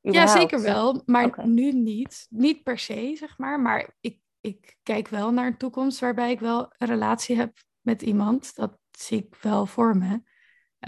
Ja, 0.00 0.26
zeker 0.26 0.60
wel, 0.62 1.02
maar 1.06 1.46
nu 1.46 1.72
niet. 1.72 2.26
Niet 2.30 2.62
per 2.62 2.78
se, 2.78 3.16
zeg 3.18 3.38
maar. 3.38 3.60
Maar 3.60 3.96
ik, 4.00 4.20
ik 4.40 4.76
kijk 4.82 5.08
wel 5.08 5.32
naar 5.32 5.46
een 5.46 5.56
toekomst 5.56 5.98
waarbij 6.00 6.30
ik 6.30 6.40
wel 6.40 6.72
een 6.78 6.86
relatie 6.88 7.36
heb 7.36 7.56
met 7.80 8.02
iemand. 8.02 8.54
Dat 8.54 8.78
zie 8.90 9.18
ik 9.26 9.34
wel 9.40 9.66
voor 9.66 9.96
me. 9.96 10.20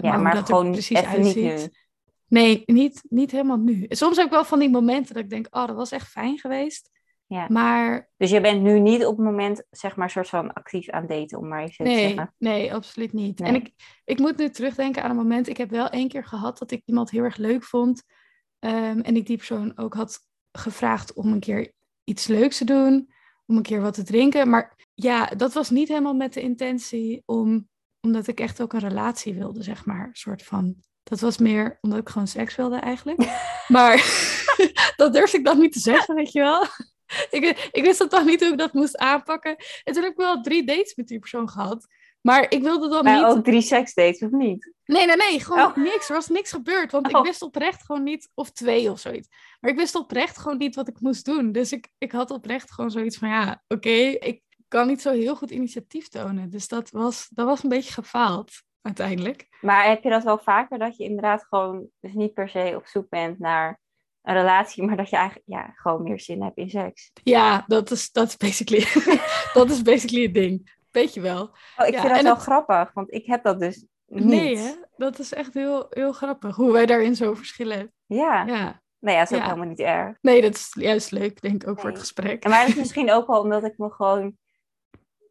Ja, 0.01 0.17
maar 0.17 0.33
dat 0.35 0.45
gewoon 0.45 0.71
precies 0.71 1.03
uitziet. 1.03 1.85
Nee, 2.27 2.63
niet, 2.65 3.03
niet 3.09 3.31
helemaal 3.31 3.57
nu. 3.57 3.85
Soms 3.89 4.17
heb 4.17 4.25
ik 4.25 4.31
wel 4.31 4.45
van 4.45 4.59
die 4.59 4.69
momenten 4.69 5.13
dat 5.13 5.23
ik 5.23 5.29
denk, 5.29 5.47
oh, 5.49 5.67
dat 5.67 5.75
was 5.75 5.91
echt 5.91 6.07
fijn 6.07 6.37
geweest. 6.37 6.91
Ja. 7.27 7.45
Maar 7.49 8.09
Dus 8.17 8.29
je 8.29 8.41
bent 8.41 8.61
nu 8.61 8.79
niet 8.79 9.05
op 9.05 9.17
het 9.17 9.25
moment, 9.25 9.63
zeg 9.69 9.95
maar, 9.95 10.09
soort 10.09 10.29
van 10.29 10.53
actief 10.53 10.89
aan 10.89 11.07
daten, 11.07 11.37
om 11.37 11.47
maar 11.47 11.63
even 11.63 11.75
te 11.75 11.83
nee, 11.83 12.07
zeggen. 12.07 12.33
nee, 12.37 12.73
absoluut 12.73 13.13
niet. 13.13 13.39
Nee. 13.39 13.49
En 13.49 13.55
ik, 13.55 13.73
ik 14.05 14.19
moet 14.19 14.37
nu 14.37 14.49
terugdenken 14.49 15.03
aan 15.03 15.09
een 15.09 15.15
moment. 15.15 15.47
Ik 15.47 15.57
heb 15.57 15.69
wel 15.69 15.89
één 15.89 16.07
keer 16.07 16.25
gehad 16.25 16.57
dat 16.57 16.71
ik 16.71 16.81
iemand 16.85 17.09
heel 17.09 17.23
erg 17.23 17.37
leuk 17.37 17.63
vond. 17.63 18.03
Ehm, 18.59 18.99
en 18.99 19.15
ik 19.15 19.25
die 19.25 19.37
persoon 19.37 19.77
ook 19.77 19.93
had 19.93 20.19
gevraagd 20.51 21.13
om 21.13 21.31
een 21.31 21.39
keer 21.39 21.73
iets 22.03 22.27
leuks 22.27 22.57
te 22.57 22.65
doen. 22.65 23.09
Om 23.45 23.55
een 23.55 23.63
keer 23.63 23.81
wat 23.81 23.93
te 23.93 24.03
drinken. 24.03 24.49
Maar 24.49 24.87
ja, 24.93 25.25
dat 25.25 25.53
was 25.53 25.69
niet 25.69 25.87
helemaal 25.87 26.15
met 26.15 26.33
de 26.33 26.41
intentie 26.41 27.23
om, 27.25 27.67
omdat 28.07 28.27
ik 28.27 28.39
echt 28.39 28.61
ook 28.61 28.73
een 28.73 28.79
relatie 28.79 29.33
wilde, 29.33 29.63
zeg 29.63 29.85
maar. 29.85 30.09
soort 30.13 30.43
van. 30.43 30.75
Dat 31.03 31.19
was 31.19 31.37
meer 31.37 31.77
omdat 31.81 31.99
ik 31.99 32.09
gewoon 32.09 32.27
seks 32.27 32.55
wilde 32.55 32.75
eigenlijk. 32.77 33.19
Maar 33.67 33.95
dat 34.95 35.13
durfde 35.13 35.37
ik 35.37 35.45
dan 35.45 35.59
niet 35.59 35.73
te 35.73 35.79
zeggen, 35.79 36.15
weet 36.15 36.31
je 36.31 36.39
wel. 36.39 36.63
Ik, 37.29 37.69
ik 37.71 37.83
wist 37.83 37.99
dat 37.99 38.09
toch 38.09 38.25
niet 38.25 38.39
hoe 38.41 38.51
ik 38.51 38.57
dat 38.57 38.73
moest 38.73 38.97
aanpakken. 38.97 39.55
En 39.83 39.93
toen 39.93 40.03
heb 40.03 40.11
ik 40.11 40.17
wel 40.17 40.41
drie 40.41 40.65
dates 40.65 40.95
met 40.95 41.07
die 41.07 41.19
persoon 41.19 41.49
gehad. 41.49 41.87
Maar 42.21 42.45
ik 42.51 42.61
wilde 42.61 42.89
dan 42.89 43.03
Maar 43.03 43.15
niet... 43.15 43.37
ook 43.37 43.43
drie 43.43 43.61
seksdates, 43.61 44.21
of 44.21 44.31
niet? 44.31 44.71
Nee, 44.85 45.05
nee, 45.05 45.15
nee, 45.15 45.39
gewoon 45.43 45.65
Oh. 45.65 45.75
niks. 45.75 46.09
Er 46.09 46.15
was 46.15 46.27
niks 46.27 46.51
gebeurd, 46.51 46.91
want 46.91 47.07
ik 47.09 47.15
Oh. 47.15 47.21
wist 47.23 47.41
oprecht 47.41 47.85
gewoon 47.85 48.03
niet, 48.03 48.29
of 48.33 48.51
twee 48.51 48.91
of 48.91 48.99
zoiets. 48.99 49.27
Maar 49.59 49.71
ik 49.71 49.77
wist 49.77 49.95
oprecht 49.95 50.37
gewoon 50.37 50.57
niet 50.57 50.75
wat 50.75 50.87
ik 50.87 50.99
moest 50.99 51.25
doen. 51.25 51.51
Dus 51.51 51.71
ik, 51.71 51.87
ik 51.97 52.11
had 52.11 52.31
oprecht 52.31 52.71
gewoon 52.71 52.91
zoiets 52.91 53.17
van, 53.17 53.29
ja, 53.29 53.63
oké, 53.67 53.89
ik 54.19 54.41
kan 54.67 54.87
niet 54.87 55.01
zo 55.01 55.11
heel 55.11 55.35
goed 55.35 55.51
initiatief 55.51 56.07
tonen. 56.07 56.49
Dus 56.49 56.67
dat 56.67 56.89
was, 56.89 57.27
dat 57.29 57.45
was 57.45 57.63
een 57.63 57.69
beetje 57.69 57.93
gefaald, 57.93 58.51
uiteindelijk. 58.81 59.47
Maar 59.61 59.87
heb 59.87 60.03
je 60.03 60.09
dat 60.09 60.23
wel 60.23 60.37
vaker, 60.37 60.79
dat 60.79 60.97
je 60.97 61.03
inderdaad 61.03 61.45
gewoon, 61.49 61.87
dus 61.99 62.13
niet 62.13 62.33
per 62.33 62.49
se 62.49 62.73
op 62.75 62.85
zoek 62.87 63.09
bent 63.09 63.39
naar 63.39 63.79
een 64.21 64.33
relatie, 64.33 64.83
maar 64.85 64.97
dat 64.97 65.09
je 65.09 65.15
eigenlijk, 65.15 65.47
ja, 65.49 65.71
gewoon 65.75 66.03
meer 66.03 66.19
zin 66.19 66.41
hebt 66.43 66.57
in 66.57 66.69
seks? 66.69 67.11
Ja, 67.23 67.63
dat 67.67 67.91
is, 67.91 68.11
dat 68.11 68.27
is, 68.27 68.37
basically, 68.37 68.85
dat 69.53 69.69
is 69.69 69.81
basically 69.81 70.23
het 70.23 70.33
ding. 70.33 70.75
Weet 70.91 71.13
je 71.13 71.21
wel. 71.21 71.41
Oh, 71.77 71.87
ik 71.87 71.93
Ja, 71.93 72.01
vind 72.01 72.13
dat 72.13 72.21
wel 72.23 72.33
het- 72.33 72.41
grappig, 72.43 72.93
want 72.93 73.13
ik 73.13 73.25
heb 73.25 73.43
dat 73.43 73.59
dus 73.59 73.85
niet. 74.05 74.23
Nee, 74.25 74.57
hè? 74.57 74.71
Dat 74.97 75.19
is 75.19 75.33
echt 75.33 75.53
heel, 75.53 75.85
heel 75.89 76.11
grappig, 76.11 76.55
hoe 76.55 76.71
wij 76.71 76.85
daarin 76.85 77.15
zo 77.15 77.33
verschillen. 77.33 77.93
Ja. 78.05 78.45
Ja. 78.45 78.81
nee, 78.99 79.13
ja, 79.13 79.19
dat 79.19 79.31
is 79.31 79.37
ook 79.37 79.43
Ja. 79.43 79.49
helemaal 79.49 79.69
niet 79.69 79.79
erg. 79.79 80.17
Nee, 80.21 80.41
dat 80.41 80.55
is 80.55 80.69
juist 80.79 81.11
leuk, 81.11 81.41
denk 81.41 81.63
ik, 81.63 81.69
ook 81.69 81.79
voor 81.79 81.89
het 81.89 81.99
gesprek. 81.99 82.43
En 82.43 82.49
maar 82.49 82.59
dat 82.59 82.69
is 82.69 82.75
misschien 82.83 83.11
ook 83.11 83.27
wel 83.27 83.39
omdat 83.41 83.63
ik 83.63 83.77
me 83.77 83.89
gewoon 83.91 84.37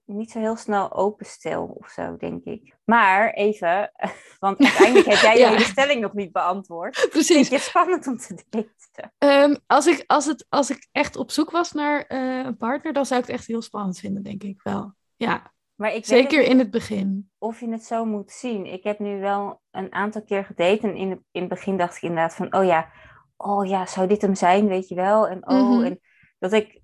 niet 0.07 0.31
zo 0.31 0.39
heel 0.39 0.57
snel 0.57 0.93
openstel 0.93 1.65
of 1.81 1.89
zo, 1.89 2.17
denk 2.17 2.45
ik. 2.45 2.77
Maar 2.85 3.31
even, 3.31 3.93
want 4.39 4.59
uiteindelijk 4.61 5.07
heb 5.07 5.19
jij 5.19 5.39
Ja. 5.45 5.51
je 5.51 5.61
stelling 5.61 6.01
nog 6.01 6.13
niet 6.13 6.33
beantwoord. 6.33 6.97
Vind 6.99 7.11
Precies. 7.11 7.49
je 7.49 7.55
het 7.55 7.65
spannend 7.65 8.07
om 8.07 8.17
te 8.17 8.45
daten? 8.49 9.13
Ehm, 9.19 9.57
als, 9.67 9.87
ik, 9.87 10.05
als, 10.07 10.27
het, 10.27 10.47
als 10.49 10.71
ik 10.71 10.89
echt 10.93 11.17
op 11.17 11.31
zoek 11.31 11.51
was 11.51 11.73
naar 11.73 12.03
eh, 12.03 12.45
een 12.45 12.57
partner, 12.57 12.93
dan 12.93 13.07
zou 13.07 13.21
ik 13.21 13.27
het 13.27 13.37
echt 13.37 13.47
heel 13.47 13.63
spannend 13.63 13.99
vinden, 13.99 14.23
denk 14.23 14.43
ik 14.43 14.61
wel. 14.63 14.95
Ja, 15.17 15.53
Maar 15.75 15.95
ik 15.95 16.05
zeker 16.07 16.43
in 16.43 16.59
het 16.59 16.71
begin. 16.71 17.31
of 17.39 17.61
je 17.61 17.71
het 17.71 17.85
zo 17.85 18.05
moet 18.05 18.31
zien. 18.33 18.67
Ik 18.67 18.83
heb 18.85 18.99
nu 18.99 19.21
wel 19.21 19.61
een 19.71 19.93
aantal 19.93 20.23
keer 20.23 20.45
gedate 20.45 20.81
en 20.89 20.97
in, 20.97 21.11
het- 21.11 21.23
in 21.31 21.41
het 21.41 21.51
begin 21.51 21.77
dacht 21.77 21.97
ik 21.97 22.03
inderdaad 22.03 22.35
van, 22.35 22.55
oh 22.55 22.65
ja, 22.65 22.93
oh 23.37 23.67
ja, 23.67 23.87
zou 23.87 24.07
dit 24.07 24.23
hem 24.23 24.35
zijn, 24.35 24.67
weet 24.69 24.89
je 24.89 24.95
wel? 24.95 25.29
En 25.29 25.49
oh, 25.49 25.71
Mhm. 25.71 25.85
en 25.85 26.01
dat 26.39 26.53
ik, 26.53 26.81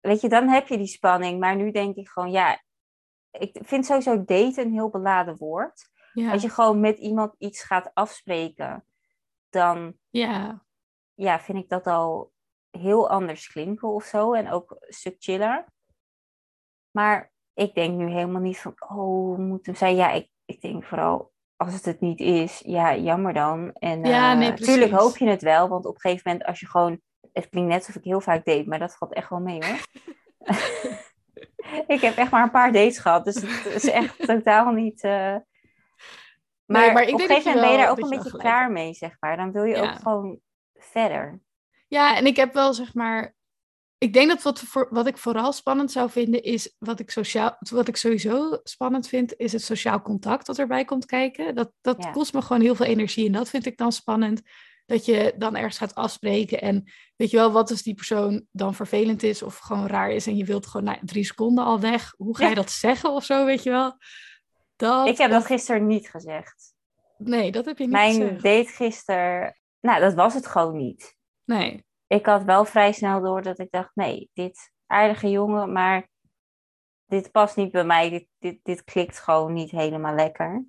weet 0.00 0.20
je, 0.20 0.28
dan 0.28 0.48
heb 0.48 0.68
je 0.68 0.76
die 0.76 0.86
spanning. 0.86 1.40
Maar 1.40 1.56
nu 1.56 1.70
denk 1.70 1.96
ik 1.96 2.08
gewoon, 2.08 2.30
ja, 2.30 2.62
ik 3.38 3.58
vind 3.62 3.86
sowieso 3.86 4.24
daten 4.24 4.64
een 4.64 4.72
heel 4.72 4.90
beladen 4.90 5.36
woord. 5.36 5.88
Ja, 6.12 6.32
Als 6.32 6.42
je 6.42 6.50
gewoon 6.50 6.80
met 6.80 6.98
iemand 6.98 7.34
iets 7.38 7.62
gaat 7.62 7.90
afspreken, 7.94 8.86
dan 9.50 9.96
ja. 10.10 10.64
ja, 11.14 11.40
vind 11.40 11.58
ik 11.58 11.68
dat 11.68 11.86
al 11.86 12.32
heel 12.70 13.10
anders 13.10 13.48
klinken 13.48 13.88
of 13.88 14.04
zo. 14.04 14.32
En 14.32 14.50
ook 14.50 14.70
een 14.70 14.92
stuk 14.92 15.16
chiller. 15.18 15.66
Maar 16.90 17.32
ik 17.54 17.74
denk 17.74 17.96
nu 17.96 18.10
helemaal 18.10 18.40
niet 18.40 18.58
van, 18.58 18.74
oh, 18.88 19.38
moet 19.38 19.66
hem 19.66 19.74
zijn. 19.74 19.96
Ja, 19.96 20.10
ik, 20.10 20.30
ik 20.44 20.60
denk 20.60 20.84
vooral, 20.84 21.32
als 21.56 21.74
het 21.74 21.84
het 21.84 22.00
niet 22.00 22.20
is, 22.20 22.58
ja, 22.58 22.96
jammer 22.96 23.32
dan. 23.32 23.72
En 23.72 24.04
Ja, 24.04 24.32
eh, 24.32 24.38
nee, 24.38 24.94
hoop 24.94 25.16
je 25.16 25.28
het 25.28 25.42
wel, 25.42 25.68
want 25.68 25.86
op 25.86 25.94
een 25.94 26.00
gegeven 26.00 26.30
moment 26.30 26.48
als 26.48 26.60
je 26.60 26.66
gewoon, 26.66 27.00
het 27.32 27.48
klinkt 27.48 27.68
net 27.68 27.78
alsof 27.78 27.94
ik 27.94 28.04
heel 28.04 28.20
vaak 28.20 28.44
date, 28.44 28.68
maar 28.68 28.78
dat 28.78 28.96
valt 28.96 29.12
echt 29.12 29.28
wel 29.30 29.40
mee 29.40 29.64
hoor. 29.64 29.78
ik 31.86 32.00
heb 32.00 32.16
echt 32.16 32.30
maar 32.30 32.42
een 32.42 32.50
paar 32.50 32.72
dates 32.72 32.98
gehad, 32.98 33.24
dus 33.24 33.34
het 33.34 33.66
is 33.66 33.84
echt 33.90 34.18
totaal 34.26 34.70
niet... 34.72 35.02
eh, 35.02 35.36
Maar, 36.66 36.92
maar 36.92 37.02
ik 37.02 37.14
op 37.14 37.20
een 37.20 37.26
gegeven 37.26 37.52
moment 37.52 37.60
ben 37.60 37.70
je 37.70 37.76
daar 37.76 37.90
ook 37.90 37.98
een 37.98 38.08
je 38.08 38.16
beetje 38.16 38.38
klaar 38.38 38.70
mee, 38.70 38.94
zeg 38.94 39.16
maar. 39.20 39.36
Dan 39.36 39.52
wil 39.52 39.64
je 39.64 39.76
Ja. 39.76 39.82
ook 39.82 39.98
gewoon 40.02 40.40
verder. 40.74 41.40
Ja, 41.88 42.16
en 42.16 42.26
ik 42.26 42.36
heb 42.36 42.54
wel 42.54 42.74
zeg 42.74 42.94
maar. 42.94 43.34
Ik 43.98 44.12
denk 44.12 44.28
dat 44.28 44.42
wat, 44.42 44.60
voor, 44.60 44.86
wat 44.90 45.06
ik 45.06 45.18
vooral 45.18 45.52
spannend 45.52 45.92
zou 45.92 46.10
vinden 46.10 46.42
is. 46.42 46.74
Wat 46.78 47.00
ik, 47.00 47.10
sociaal, 47.10 47.56
wat 47.58 47.88
ik 47.88 47.96
sowieso 47.96 48.58
spannend 48.62 49.08
vind, 49.08 49.36
is 49.36 49.52
het 49.52 49.62
sociaal 49.62 50.02
contact 50.02 50.46
dat 50.46 50.58
erbij 50.58 50.84
komt 50.84 51.06
kijken. 51.06 51.54
Dat, 51.54 51.72
dat 51.80 52.02
Ja. 52.02 52.10
kost 52.10 52.32
me 52.32 52.42
gewoon 52.42 52.62
heel 52.62 52.74
veel 52.74 52.86
energie. 52.86 53.26
En 53.26 53.32
dat 53.32 53.48
vind 53.48 53.66
ik 53.66 53.76
dan 53.76 53.92
spannend. 53.92 54.42
Dat 54.86 55.04
je 55.04 55.34
dan 55.38 55.56
ergens 55.56 55.78
gaat 55.78 55.94
afspreken. 55.94 56.60
En 56.60 56.92
weet 57.16 57.30
je 57.30 57.36
wel, 57.36 57.52
wat 57.52 57.70
als 57.70 57.82
die 57.82 57.94
persoon 57.94 58.46
dan 58.50 58.74
vervelend 58.74 59.22
is 59.22 59.42
of 59.42 59.58
gewoon 59.58 59.86
raar 59.86 60.10
is. 60.10 60.26
En 60.26 60.36
je 60.36 60.44
wilt 60.44 60.66
gewoon 60.66 60.86
na 60.86 60.98
drie 61.02 61.24
seconden 61.24 61.64
al 61.64 61.80
weg. 61.80 62.14
Hoe 62.16 62.36
ga 62.36 62.48
je 62.48 62.54
dat 62.54 62.70
zeggen 62.70 63.10
of 63.10 63.24
zo, 63.24 63.44
weet 63.44 63.62
je 63.62 63.70
wel? 63.70 63.96
Dat, 64.76 65.06
Ik 65.06 65.18
heb 65.18 65.30
dat 65.30 65.46
gisteren 65.46 65.86
niet 65.86 66.10
gezegd. 66.10 66.74
Nee, 67.18 67.52
dat 67.52 67.64
heb 67.64 67.78
je 67.78 67.84
niet 67.84 67.92
Mijn 67.92 68.12
gezegd. 68.14 68.42
date 68.42 68.68
gisteren, 68.68 69.58
nou, 69.80 70.00
dat 70.00 70.14
was 70.14 70.34
het 70.34 70.46
gewoon 70.46 70.76
niet. 70.76 71.16
Nee. 71.44 71.84
Ik 72.06 72.26
had 72.26 72.44
wel 72.44 72.64
vrij 72.64 72.92
snel 72.92 73.20
door 73.20 73.42
dat 73.42 73.58
ik 73.58 73.70
dacht, 73.70 73.90
nee, 73.94 74.30
dit 74.32 74.72
aardige 74.86 75.30
jongen, 75.30 75.72
maar 75.72 76.08
dit 77.06 77.30
past 77.30 77.56
niet 77.56 77.72
bij 77.72 77.84
mij. 77.84 78.10
Dit, 78.10 78.26
dit, 78.38 78.58
dit 78.62 78.84
klikt 78.84 79.18
gewoon 79.18 79.52
niet 79.52 79.70
helemaal 79.70 80.14
lekker. 80.14 80.64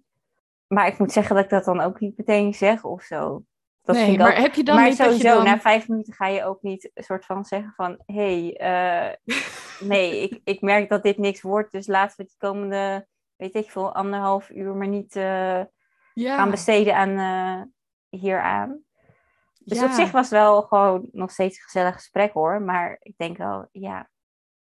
Maar 0.67 0.87
ik 0.87 0.97
moet 0.97 1.11
zeggen 1.11 1.35
dat 1.35 1.43
ik 1.43 1.49
dat 1.49 1.63
dan 1.65 1.79
ook 1.79 1.99
niet 1.99 2.17
meteen 2.17 2.53
zeg 2.53 2.83
of 2.83 3.03
zo. 3.03 3.43
Dat 3.87 3.95
nee, 3.95 4.17
maar 4.17 4.31
ook- 4.31 4.37
heb 4.37 4.53
je 4.53 4.63
dan 4.63 4.75
maar 4.75 4.87
niet 4.87 4.97
dat 4.97 5.07
je 5.07 5.13
sowieso, 5.13 5.35
dan... 5.35 5.45
na 5.45 5.59
vijf 5.59 5.87
minuten 5.87 6.13
ga 6.13 6.27
je 6.27 6.43
ook 6.43 6.61
niet 6.61 6.91
een 6.93 7.03
soort 7.03 7.25
van 7.25 7.45
zeggen 7.45 7.73
van... 7.75 7.97
Hé, 8.05 8.53
hey, 8.53 8.57
eh, 8.57 9.35
nee, 9.89 10.21
ik, 10.21 10.41
ik 10.43 10.61
merk 10.61 10.89
dat 10.89 11.03
dit 11.03 11.17
niks 11.17 11.41
wordt, 11.41 11.71
dus 11.71 11.87
laten 11.87 12.17
we 12.17 12.23
het 12.23 12.35
komende, 12.37 13.07
weet 13.35 13.55
ik 13.55 13.71
veel, 13.71 13.93
anderhalf 13.93 14.49
uur 14.49 14.75
maar 14.75 14.87
niet 14.87 15.13
ja, 16.13 16.35
gaan 16.35 16.49
besteden 16.49 16.95
aan 16.95 17.17
eh, 17.17 17.61
hieraan. 18.19 18.81
Dus 19.59 19.79
ja. 19.79 19.85
op 19.85 19.91
zich 19.91 20.11
was 20.11 20.29
het 20.29 20.39
wel 20.39 20.61
gewoon 20.61 21.09
nog 21.11 21.31
steeds 21.31 21.57
een 21.57 21.63
gezellig 21.63 21.93
gesprek 21.93 22.33
hoor. 22.33 22.61
Maar 22.61 22.97
ik 22.99 23.13
denk 23.17 23.37
wel, 23.37 23.67
ja. 23.71 24.09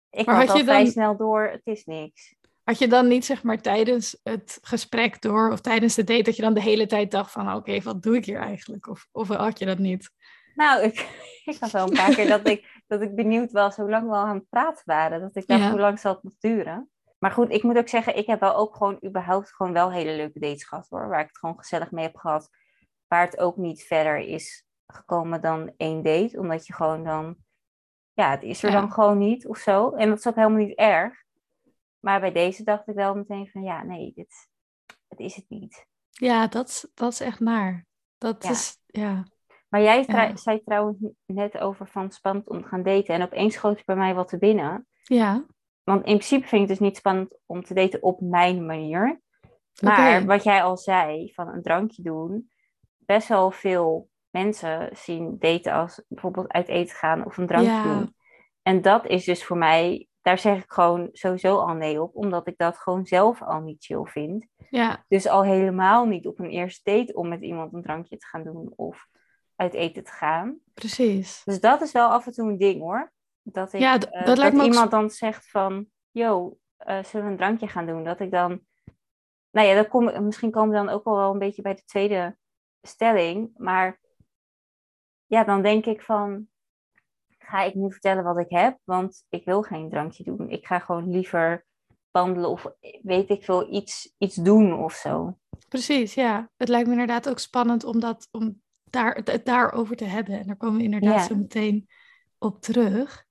Ik 0.10 0.26
Maar 0.26 0.36
had, 0.36 0.44
had 0.44 0.54
al 0.54 0.58
je 0.62 0.68
vrij 0.68 0.84
dan- 0.84 0.92
snel 0.92 1.18
door, 1.18 1.42
het 1.48 1.62
is 1.64 1.86
niks. 1.86 2.36
Had 2.70 2.78
je 2.78 2.88
dan 2.88 3.08
niet, 3.08 3.26
zeg 3.26 3.44
maar, 3.44 3.62
tijdens 3.62 4.20
het 4.24 4.60
gesprek 4.62 5.22
door 5.22 5.52
of 5.52 5.62
tijdens 5.62 5.96
de 5.96 6.04
date, 6.04 6.22
dat 6.22 6.36
je 6.36 6.42
dan 6.42 6.54
de 6.54 6.62
hele 6.62 6.86
tijd 6.86 7.12
dacht 7.12 7.32
van, 7.32 7.54
oké, 7.54 7.82
wat 7.82 8.04
doe 8.04 8.16
ik 8.16 8.26
hier 8.26 8.40
eigenlijk? 8.40 8.88
Of, 8.88 9.08
of 9.12 9.28
had 9.28 9.60
je 9.60 9.66
dat 9.66 9.78
niet? 9.78 10.10
Nou, 10.56 10.84
ik, 10.84 11.00
ik 11.46 11.58
had 11.60 11.72
wel 11.72 11.88
een 11.88 11.94
paar 11.94 12.16
keer 12.16 12.28
dat 12.28 12.48
ik, 12.48 12.66
dat 12.88 13.02
ik 13.02 13.16
benieuwd 13.16 13.52
was 13.52 13.76
hoe 13.76 13.90
lang 13.90 14.10
we 14.10 14.16
al 14.16 14.26
aan 14.26 14.36
het 14.36 14.50
praten 14.50 14.82
waren. 14.86 15.20
Dat 15.22 15.36
ik 15.36 15.48
dacht, 15.48 15.62
Ja. 15.62 15.70
hoe 15.70 15.80
lang 15.80 16.00
zal 16.00 16.14
het 16.14 16.24
nog 16.24 16.34
duren? 16.40 16.90
Maar 17.20 17.32
goed, 17.32 17.52
ik 17.52 17.64
moet 17.64 17.78
ook 17.78 17.88
zeggen, 17.88 18.18
ik 18.18 18.28
heb 18.28 18.40
wel 18.40 18.56
ook 18.56 18.76
gewoon 18.76 19.00
überhaupt 19.06 19.54
gewoon 19.56 19.74
wel 19.74 19.92
hele 19.92 20.16
leuke 20.16 20.40
dates 20.40 20.64
gehad 20.64 20.88
hoor. 20.90 21.08
Waar 21.08 21.20
ik 21.22 21.28
het 21.28 21.38
gewoon 21.38 21.58
gezellig 21.58 21.92
mee 21.92 22.06
heb 22.06 22.16
gehad. 22.16 22.50
Waar 23.08 23.26
het 23.26 23.40
ook 23.40 23.58
niet 23.58 23.84
verder 23.84 24.18
is 24.18 24.66
gekomen 24.88 25.42
dan 25.42 25.74
één 25.78 26.04
date. 26.04 26.40
Omdat 26.40 26.68
je 26.68 26.74
gewoon 26.74 27.04
dan, 27.04 27.36
ja, 28.14 28.30
het 28.30 28.44
is 28.44 28.64
er 28.64 28.72
Ja. 28.72 28.80
dan 28.80 28.92
gewoon 28.92 29.18
niet 29.18 29.48
of 29.48 29.58
zo. 29.58 29.90
En 29.92 30.10
dat 30.10 30.18
is 30.18 30.28
ook 30.28 30.36
helemaal 30.36 30.66
niet 30.66 30.78
erg. 30.78 31.28
Maar 32.00 32.20
bij 32.20 32.32
deze 32.32 32.64
dacht 32.64 32.88
ik 32.88 32.96
wel 32.96 33.16
meteen 33.16 33.50
van, 33.50 33.64
ja, 33.64 33.84
nee, 33.84 34.12
dit, 34.16 34.50
het 35.08 35.20
is 35.20 35.36
het 35.36 35.46
niet. 35.50 35.86
Ja, 36.10 36.48
dat, 36.48 36.68
is- 36.68 36.88
dat 36.94 37.12
is 37.12 37.20
echt 37.20 37.40
naar. 37.40 37.86
Dat 38.18 38.44
Ja. 38.44 38.50
is, 38.50 38.78
ja. 38.86 39.24
Maar 39.70 39.82
jij 39.82 40.04
Ja. 40.08 40.36
zei 40.36 40.62
trouwens 40.64 40.98
net 41.26 41.58
over 41.58 41.88
van 41.88 42.12
spannend 42.12 42.50
om 42.50 42.62
te 42.62 42.68
gaan 42.68 42.84
daten. 42.84 43.14
En 43.16 43.22
opeens 43.24 43.54
schoot 43.54 43.78
er 43.78 43.84
bij 43.86 43.96
mij 43.96 44.14
wat 44.16 44.28
te 44.28 44.38
binnen. 44.38 44.88
Ja, 45.04 45.46
Want 45.84 46.00
in 46.06 46.18
principe 46.18 46.48
vind 46.48 46.62
ik 46.64 46.70
het 46.70 46.78
dus 46.78 46.88
niet 46.88 46.98
spannend 46.98 47.38
om 47.46 47.64
te 47.64 47.74
daten 47.74 48.04
op 48.04 48.22
mijn 48.22 48.66
manier. 48.66 49.22
Maar 49.82 50.26
wat 50.26 50.44
jij 50.44 50.64
al 50.64 50.78
zei, 50.78 51.34
van 51.34 51.48
een 51.48 51.62
drankje 51.62 52.02
doen. 52.04 52.52
Best 52.98 53.28
wel 53.28 53.52
veel 53.52 54.10
mensen 54.30 54.90
zien 54.98 55.36
daten 55.40 55.74
als 55.74 56.04
bijvoorbeeld 56.08 56.52
uit 56.52 56.68
eten 56.68 56.96
gaan 56.96 57.26
of 57.26 57.38
een 57.38 57.48
drankje 57.48 57.72
Ja. 57.72 57.84
doen. 57.84 58.16
En 58.62 58.82
dat 58.82 59.06
is 59.06 59.26
dus 59.26 59.46
voor 59.46 59.58
mij, 59.58 60.08
daar 60.30 60.40
zeg 60.40 60.64
ik 60.64 60.72
gewoon 60.72 61.10
sowieso 61.12 61.58
al 61.58 61.74
nee 61.74 62.02
op. 62.02 62.16
Omdat 62.16 62.48
ik 62.48 62.58
dat 62.58 62.78
gewoon 62.78 63.06
zelf 63.06 63.42
al 63.42 63.62
niet 63.62 63.84
chill 63.84 64.04
vind. 64.04 64.46
ja, 64.70 65.06
Dus 65.08 65.28
al 65.28 65.44
helemaal 65.44 66.06
niet 66.06 66.28
op 66.28 66.40
een 66.40 66.50
eerste 66.50 66.92
date 66.92 67.14
om 67.14 67.28
met 67.28 67.42
iemand 67.42 67.74
een 67.74 67.82
drankje 67.82 68.18
te 68.18 68.26
gaan 68.26 68.44
doen 68.44 68.74
of 68.76 69.08
uit 69.56 69.74
eten 69.74 70.04
te 70.04 70.12
gaan. 70.12 70.60
precies. 70.74 71.42
Dus 71.46 71.60
dat 71.60 71.82
is 71.82 71.92
wel 71.92 72.10
af 72.10 72.26
en 72.26 72.32
toe 72.32 72.50
een 72.50 72.58
ding 72.58 72.82
hoor. 72.82 73.12
Dat, 73.42 73.74
ik, 73.74 73.80
Ja, 73.80 74.00
eh, 74.00 74.26
dat 74.26 74.42
ook 74.42 74.64
iemand 74.64 74.92
dan 74.92 75.10
zegt 75.10 75.50
van, 75.50 75.88
yo, 76.12 76.58
eh, 76.78 77.04
zullen 77.04 77.26
we 77.26 77.32
een 77.32 77.38
drankje 77.38 77.68
gaan 77.68 77.86
doen? 77.86 78.04
Dat 78.04 78.20
ik 78.20 78.32
dan, 78.32 78.62
nou 79.52 79.68
ja, 79.68 79.76
dan 79.76 79.88
kom, 79.88 80.26
misschien 80.26 80.52
komen 80.52 80.70
we 80.70 80.86
dan 80.86 80.96
ook 80.96 81.06
al 81.06 81.16
wel 81.16 81.32
een 81.32 81.40
beetje 81.40 81.62
bij 81.62 81.76
de 81.76 81.86
tweede 81.86 82.38
stelling. 82.82 83.52
Maar 83.58 84.00
ja, 85.26 85.44
dan 85.44 85.62
denk 85.62 85.86
ik 85.86 86.02
van, 86.02 86.48
ga 87.50 87.64
ik 87.64 87.76
nu 87.76 87.92
vertellen 87.92 88.24
wat 88.24 88.40
ik 88.40 88.50
heb? 88.50 88.78
Want 88.84 89.24
ik 89.30 89.46
wil 89.46 89.62
geen 89.62 89.90
drankje 89.90 90.24
doen. 90.24 90.50
Ik 90.50 90.68
ga 90.68 90.80
gewoon 90.80 91.12
liever 91.12 91.66
wandelen 92.12 92.50
of 92.50 92.68
weet 93.02 93.30
ik 93.30 93.44
veel, 93.44 93.74
iets, 93.74 94.14
iets 94.18 94.36
doen 94.36 94.74
of 94.74 94.94
zo. 94.94 95.38
Precies, 95.68 96.14
ja. 96.14 96.50
Het 96.58 96.68
lijkt 96.68 96.86
me 96.88 96.92
inderdaad 96.92 97.30
ook 97.30 97.40
spannend 97.40 97.84
om, 97.84 98.00
dat, 98.00 98.28
om 98.32 98.62
daar, 98.84 99.16
het, 99.16 99.32
het 99.32 99.46
daarover 99.46 99.96
te 99.96 100.06
hebben. 100.06 100.40
En 100.40 100.48
daar 100.48 100.58
komen 100.58 100.78
we 100.78 100.84
inderdaad 100.84 101.14
Ja. 101.14 101.28
zo 101.28 101.36
meteen 101.36 101.88
op 102.38 102.62
terug. 102.62 103.26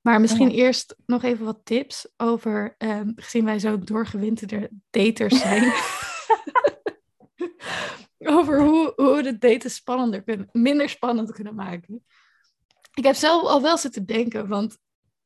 Maar 0.00 0.20
misschien 0.20 0.50
Ja. 0.50 0.56
eerst 0.56 0.96
nog 1.06 1.22
even 1.22 1.44
wat 1.44 1.60
tips 1.64 2.12
over, 2.16 2.74
ehm, 2.78 3.12
gezien 3.14 3.44
wij 3.44 3.58
zo 3.58 3.78
doorgewinterde 3.78 4.70
daters 4.90 5.40
zijn. 5.40 5.72
over 8.36 8.60
hoe, 8.60 8.92
hoe 8.96 9.14
we 9.16 9.22
de 9.22 9.38
daten 9.38 9.70
spannender 9.70 10.22
kunnen, 10.22 10.48
minder 10.52 10.88
spannend 10.88 11.32
kunnen 11.32 11.54
maken. 11.54 12.04
Ik 12.94 13.04
heb 13.04 13.14
zelf 13.14 13.42
al 13.42 13.62
wel 13.62 13.78
zitten 13.78 14.06
denken, 14.06 14.48
want 14.48 14.78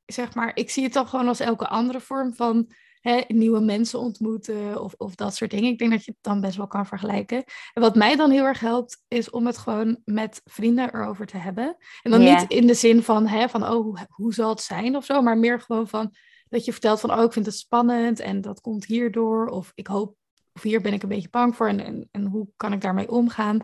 zeg 0.06 0.34
maar, 0.34 0.50
ik 0.54 0.70
zie 0.70 0.84
het 0.84 0.92
dan 0.92 1.08
gewoon 1.08 1.28
als 1.28 1.40
elke 1.40 1.68
andere 1.68 2.00
vorm 2.00 2.34
van 2.34 2.72
hè, 3.00 3.20
nieuwe 3.28 3.60
mensen 3.60 3.98
ontmoeten 3.98 4.82
of, 4.82 4.94
of 4.96 5.14
dat 5.14 5.34
soort 5.34 5.50
dingen. 5.50 5.70
Ik 5.70 5.78
denk 5.78 5.90
dat 5.90 6.04
je 6.04 6.10
het 6.10 6.20
dan 6.22 6.40
best 6.40 6.56
wel 6.56 6.66
kan 6.66 6.86
vergelijken. 6.86 7.44
En 7.72 7.82
wat 7.82 7.94
mij 7.94 8.16
dan 8.16 8.30
heel 8.30 8.44
erg 8.44 8.60
helpt, 8.60 9.04
is 9.08 9.30
om 9.30 9.46
het 9.46 9.58
gewoon 9.58 10.00
met 10.04 10.40
vrienden 10.44 10.94
erover 10.94 11.26
te 11.26 11.36
hebben. 11.36 11.76
En 12.02 12.10
dan 12.10 12.20
niet 12.20 12.44
in 12.48 12.66
de 12.66 12.74
zin 12.74 13.02
van, 13.02 13.26
hè, 13.26 13.48
van 13.48 13.62
oh, 13.62 13.82
hoe, 13.82 13.98
hoe 14.08 14.34
zal 14.34 14.48
het 14.48 14.60
zijn 14.60 14.96
of 14.96 15.04
zo, 15.04 15.22
maar 15.22 15.38
meer 15.38 15.60
gewoon 15.60 15.88
van 15.88 16.14
dat 16.48 16.64
je 16.64 16.72
vertelt 16.72 17.00
van, 17.00 17.12
oh, 17.12 17.22
ik 17.22 17.32
vind 17.32 17.46
het 17.46 17.56
spannend 17.56 18.20
en 18.20 18.40
dat 18.40 18.60
komt 18.60 18.84
hierdoor. 18.84 19.46
Of 19.46 19.72
ik 19.74 19.86
hoop, 19.86 20.16
of 20.52 20.62
hier 20.62 20.80
ben 20.80 20.92
ik 20.92 21.02
een 21.02 21.08
beetje 21.08 21.30
bang 21.30 21.56
voor 21.56 21.68
en, 21.68 21.80
en, 21.80 22.08
en 22.10 22.26
hoe 22.26 22.48
kan 22.56 22.72
ik 22.72 22.80
daarmee 22.80 23.10
omgaan. 23.10 23.60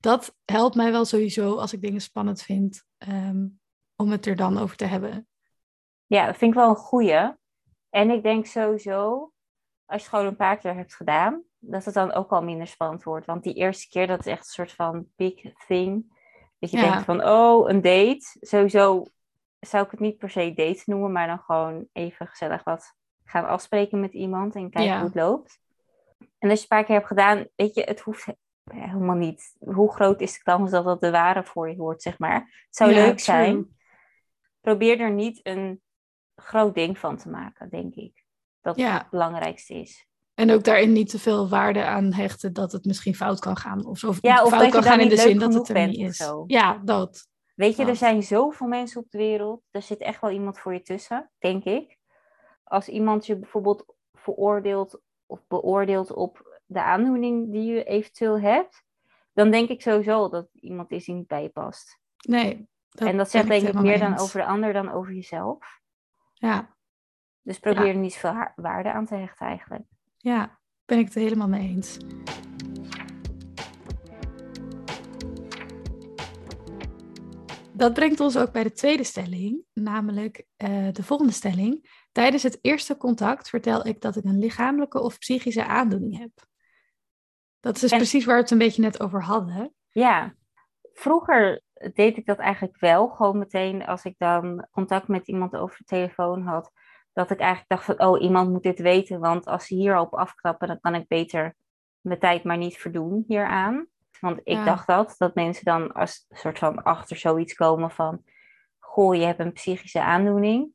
Dat 0.00 0.36
helpt 0.44 0.74
mij 0.74 0.90
wel 0.90 1.04
sowieso 1.04 1.56
als 1.56 1.72
ik 1.72 1.82
dingen 1.82 2.00
spannend 2.00 2.42
vind, 2.42 2.84
ehm, 2.98 3.46
om 3.96 4.10
het 4.10 4.26
er 4.26 4.36
dan 4.36 4.58
over 4.58 4.76
te 4.76 4.84
hebben. 4.84 5.28
Ja, 6.06 6.26
dat 6.26 6.36
vind 6.36 6.50
ik 6.52 6.58
wel 6.58 6.68
een 6.68 6.76
goeie. 6.76 7.32
En 7.90 8.10
ik 8.10 8.22
denk 8.22 8.46
sowieso, 8.46 9.10
als 9.86 10.02
je 10.02 10.08
het 10.08 10.08
gewoon 10.08 10.26
een 10.26 10.36
paar 10.36 10.58
keer 10.58 10.74
hebt 10.74 10.94
gedaan, 10.94 11.42
dat 11.58 11.84
het 11.84 11.94
dan 11.94 12.12
ook 12.12 12.30
al 12.30 12.42
minder 12.42 12.66
spannend 12.66 13.02
wordt. 13.02 13.26
Want 13.26 13.42
die 13.42 13.54
eerste 13.54 13.88
keer, 13.88 14.06
dat 14.06 14.18
is 14.18 14.26
echt 14.26 14.38
een 14.46 14.52
soort 14.52 14.72
van 14.72 15.06
big 15.16 15.34
thing. 15.66 16.16
Dat 16.58 16.70
je 16.70 16.76
Ja. 16.76 16.90
denkt 16.90 17.04
van, 17.04 17.24
oh, 17.24 17.68
een 17.70 17.82
date. 17.82 18.36
Sowieso 18.40 19.04
zou 19.60 19.84
ik 19.84 19.90
het 19.90 20.00
niet 20.00 20.18
per 20.18 20.30
se 20.30 20.52
date 20.54 20.82
noemen, 20.84 21.12
maar 21.12 21.26
dan 21.26 21.38
gewoon 21.38 21.88
even 21.92 22.26
gezellig 22.26 22.64
wat 22.64 22.94
gaan 23.24 23.46
afspreken 23.46 24.00
met 24.00 24.12
iemand 24.12 24.54
en 24.54 24.70
kijken 24.70 24.92
Ja. 24.92 24.96
hoe 24.98 25.06
het 25.06 25.14
loopt. 25.14 25.58
En 26.38 26.50
als 26.50 26.58
je 26.58 26.62
een 26.68 26.76
paar 26.76 26.84
keer 26.84 26.94
hebt 26.94 27.06
gedaan, 27.06 27.46
weet 27.56 27.74
je, 27.74 27.82
het 27.82 28.00
hoeft 28.00 28.26
helemaal 28.72 29.16
niet. 29.16 29.56
Hoe 29.58 29.92
groot 29.92 30.20
is 30.20 30.32
de 30.32 30.42
kans 30.42 30.70
dat 30.70 30.84
dat 30.84 31.00
de 31.00 31.10
ware 31.10 31.44
voor 31.44 31.70
je 31.70 31.76
wordt, 31.76 32.02
zeg 32.02 32.18
maar. 32.18 32.34
Het 32.40 32.76
zou 32.76 32.90
Ja, 32.90 32.96
leuk 32.96 33.06
true. 33.06 33.18
zijn. 33.18 33.76
Probeer 34.60 35.00
er 35.00 35.12
niet 35.12 35.40
een 35.42 35.82
groot 36.36 36.74
ding 36.74 36.98
van 36.98 37.16
te 37.16 37.28
maken, 37.28 37.68
denk 37.70 37.94
ik. 37.94 38.24
Dat 38.60 38.76
Ja. 38.76 38.98
het 38.98 39.10
belangrijkste 39.10 39.74
is. 39.74 40.06
En 40.34 40.50
ook 40.50 40.64
daarin 40.64 40.92
niet 40.92 41.08
te 41.10 41.18
veel 41.18 41.48
waarde 41.48 41.84
aan 41.84 42.12
hechten 42.12 42.52
dat 42.52 42.72
het 42.72 42.84
misschien 42.84 43.14
fout 43.14 43.38
kan 43.40 43.56
gaan. 43.56 43.86
Of, 43.86 43.98
zo, 43.98 44.08
of 44.08 44.18
Ja, 44.20 44.42
of 44.42 44.48
fout 44.48 44.62
dat 44.62 44.70
kan 44.70 44.82
gaan 44.82 45.00
in 45.00 45.08
de 45.08 45.16
zin 45.16 45.38
dat 45.38 45.54
het 45.54 45.68
er 45.68 45.86
niet 45.86 45.98
is. 46.08 46.16
zo. 46.16 46.44
Ja, 46.46 46.80
dat. 46.84 47.26
Weet 47.54 47.76
je, 47.76 47.84
er 47.84 47.96
zijn 47.96 48.22
zoveel 48.22 48.66
mensen 48.66 49.00
op 49.00 49.10
de 49.10 49.18
wereld. 49.18 49.62
Er 49.70 49.82
zit 49.82 49.98
echt 50.00 50.20
wel 50.20 50.30
iemand 50.30 50.58
voor 50.58 50.72
je 50.72 50.82
tussen, 50.82 51.30
denk 51.38 51.64
ik. 51.64 51.98
Als 52.64 52.88
iemand 52.88 53.26
je 53.26 53.36
bijvoorbeeld 53.38 53.84
veroordeelt 54.12 55.00
of 55.26 55.40
beoordeelt 55.48 56.12
op 56.14 56.47
de 56.68 56.82
aandoening 56.82 57.52
die 57.52 57.72
je 57.72 57.84
eventueel 57.84 58.40
hebt, 58.40 58.84
dan 59.32 59.50
denk 59.50 59.68
ik 59.68 59.82
sowieso 59.82 60.28
dat 60.28 60.48
iemand 60.52 60.90
is 60.90 61.04
die 61.04 61.14
niet 61.14 61.26
bij 61.26 61.42
je 61.42 61.48
past. 61.48 61.98
Nee. 62.26 62.68
en 62.94 63.16
dat 63.16 63.30
zegt 63.30 63.48
denk 63.48 63.66
ik 63.66 63.74
meer 63.74 63.82
mee 63.82 63.98
dan 63.98 64.18
over 64.18 64.40
de 64.40 64.46
ander 64.46 64.72
dan 64.72 64.90
over 64.90 65.12
jezelf. 65.14 65.80
Ja, 66.34 66.76
Dus 67.42 67.58
probeer 67.58 67.84
Ja. 67.86 67.88
er 67.92 67.96
niet 67.96 68.12
zoveel 68.12 68.32
ha- 68.32 68.52
waarde 68.56 68.92
aan 68.92 69.06
te 69.06 69.14
hechten 69.14 69.46
eigenlijk. 69.46 69.84
ja, 70.16 70.58
ben 70.84 70.98
ik 70.98 71.04
het 71.04 71.14
helemaal 71.14 71.48
mee 71.48 71.68
eens. 71.68 71.98
Dat 77.72 77.94
brengt 77.94 78.20
ons 78.20 78.36
ook 78.38 78.52
bij 78.52 78.62
de 78.62 78.72
tweede 78.72 79.04
stelling, 79.04 79.62
namelijk 79.72 80.46
eh, 80.56 80.88
de 80.92 81.02
volgende 81.02 81.32
stelling. 81.32 81.90
Tijdens 82.12 82.42
het 82.42 82.58
eerste 82.62 82.96
contact 82.96 83.48
vertel 83.48 83.86
ik 83.86 84.00
dat 84.00 84.16
ik 84.16 84.24
een 84.24 84.38
lichamelijke 84.38 85.00
of 85.00 85.18
psychische 85.18 85.64
aandoening 85.66 86.18
heb. 86.18 86.30
Dat 87.60 87.74
is 87.74 87.80
dus 87.80 87.90
En- 87.90 87.96
precies 87.96 88.24
waar 88.24 88.34
we 88.36 88.40
het 88.42 88.50
een 88.50 88.58
beetje 88.58 88.82
net 88.82 89.00
over 89.00 89.22
hadden. 89.22 89.74
Ja, 89.90 90.34
vroeger 90.92 91.62
deed 91.94 92.16
ik 92.16 92.26
dat 92.26 92.38
eigenlijk 92.38 92.78
wel. 92.80 93.08
Gewoon 93.08 93.38
meteen 93.38 93.86
als 93.86 94.04
ik 94.04 94.14
dan 94.18 94.66
contact 94.70 95.08
met 95.08 95.28
iemand 95.28 95.56
over 95.56 95.76
de 95.78 95.84
telefoon 95.84 96.42
had. 96.42 96.72
Dat 97.12 97.30
ik 97.30 97.38
eigenlijk 97.38 97.68
dacht 97.70 97.84
van, 97.84 98.06
oh, 98.08 98.22
iemand 98.22 98.50
moet 98.50 98.62
dit 98.62 98.78
weten. 98.78 99.20
Want 99.20 99.46
als 99.46 99.66
ze 99.66 99.74
hierop 99.74 100.14
afknappen, 100.14 100.68
dan 100.68 100.80
kan 100.80 100.94
ik 100.94 101.08
beter 101.08 101.56
mijn 102.00 102.18
tijd 102.18 102.44
maar 102.44 102.56
niet 102.56 102.76
verdoen 102.76 103.24
hieraan. 103.26 103.86
Want 104.20 104.40
ik 104.44 104.56
Ja. 104.56 104.64
dacht 104.64 104.86
dat, 104.86 105.14
dat 105.18 105.34
mensen 105.34 105.64
dan 105.64 105.92
als 105.92 106.26
soort 106.28 106.58
van 106.58 106.82
achter 106.82 107.16
zoiets 107.16 107.54
komen 107.54 107.90
van... 107.90 108.22
Goh, 108.78 109.14
je 109.14 109.24
hebt 109.24 109.40
een 109.40 109.52
psychische 109.52 110.02
aandoening. 110.02 110.72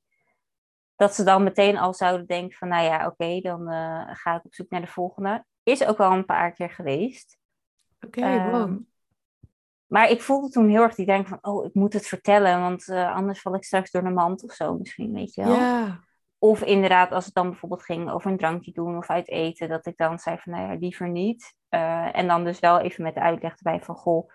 Dat 0.96 1.16
ze 1.16 1.24
dan 1.24 1.44
meteen 1.44 1.78
al 1.78 1.94
zouden 1.94 2.26
denken 2.28 2.58
van, 2.58 2.68
nou 2.68 2.84
ja, 2.84 3.08
oké, 3.08 3.40
dan 3.40 3.70
eh, 3.70 4.02
ga 4.12 4.36
ik 4.36 4.46
op 4.46 4.54
zoek 4.54 4.70
naar 4.70 4.82
de 4.82 4.88
volgende. 4.88 5.46
Is 5.64 5.86
ook 5.86 6.00
al 6.00 6.12
een 6.12 6.26
paar 6.26 6.52
keer 6.52 6.70
geweest. 6.70 7.38
Oké, 8.06 8.22
Ehm, 8.22 8.50
wow. 8.50 8.80
Maar 9.88 10.10
ik 10.10 10.22
voelde 10.22 10.50
toen 10.50 10.70
heel 10.70 10.82
erg 10.82 10.96
die 10.96 11.06
denk 11.06 11.28
van, 11.28 11.38
oh, 11.42 11.66
ik 11.66 11.74
moet 11.74 11.94
het 11.94 12.08
vertellen, 12.08 12.60
want 12.60 12.88
eh, 12.88 13.16
anders 13.16 13.42
val 13.42 13.56
ik 13.56 13.64
straks 13.64 13.92
door 13.92 14.04
de 14.04 14.10
mand 14.10 14.44
of 14.44 14.52
zo 14.52 14.78
misschien, 14.78 15.14
weet 15.14 15.34
je 15.34 15.44
wel. 15.44 15.56
Ja, 15.56 16.00
Of 16.38 16.64
inderdaad, 16.64 17.12
als 17.12 17.26
het 17.26 17.34
dan 17.34 17.50
bijvoorbeeld 17.50 17.84
ging 17.84 18.12
over 18.12 18.32
een 18.32 18.38
drankje 18.38 18.72
doen 18.72 18.98
of 18.98 19.10
uit 19.10 19.28
eten, 19.30 19.70
dat 19.70 19.86
ik 19.86 19.98
dan 19.98 20.20
zei 20.20 20.38
van, 20.38 20.54
nou 20.54 20.72
ja, 20.72 20.78
liever 20.80 21.10
niet. 21.10 21.56
Eh, 21.70 22.18
en 22.18 22.28
dan 22.28 22.44
dus 22.44 22.60
wel 22.60 22.80
even 22.80 23.04
met 23.04 23.14
de 23.14 23.22
uitleg 23.22 23.56
erbij 23.56 23.82
van, 23.82 23.96
goh, 23.96 24.30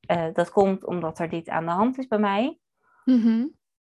eh, 0.00 0.26
dat 0.32 0.50
komt 0.50 0.84
omdat 0.84 1.18
er 1.18 1.28
dit 1.28 1.48
aan 1.48 1.64
de 1.64 1.70
hand 1.70 1.98
is 1.98 2.06
bij 2.06 2.18
mij. 2.18 2.58
Mhm. 3.04 3.46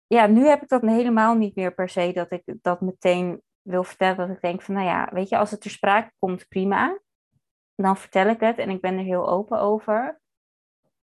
Ja, 0.06 0.26
nu 0.26 0.46
heb 0.46 0.62
ik 0.62 0.68
dat 0.68 0.82
helemaal 0.82 1.34
niet 1.34 1.54
meer 1.54 1.74
per 1.74 1.88
se, 1.88 2.12
dat 2.12 2.32
ik 2.32 2.42
dat 2.62 2.80
meteen 2.80 3.42
wil 3.68 3.84
vertellen. 3.84 4.16
Dat 4.16 4.36
ik 4.36 4.40
denk 4.42 4.62
van, 4.62 4.74
nou 4.74 4.86
ja, 4.86 5.08
weet 5.12 5.28
je, 5.28 5.36
als 5.38 5.50
het 5.50 5.60
ter 5.60 5.70
sprake 5.70 6.12
komt, 6.18 6.48
prima. 6.48 6.98
Dan 7.74 7.96
vertel 7.96 8.26
ik 8.26 8.40
het 8.40 8.58
en 8.58 8.70
ik 8.70 8.80
ben 8.80 8.98
er 8.98 9.04
heel 9.04 9.28
open 9.28 9.60
over. 9.60 10.20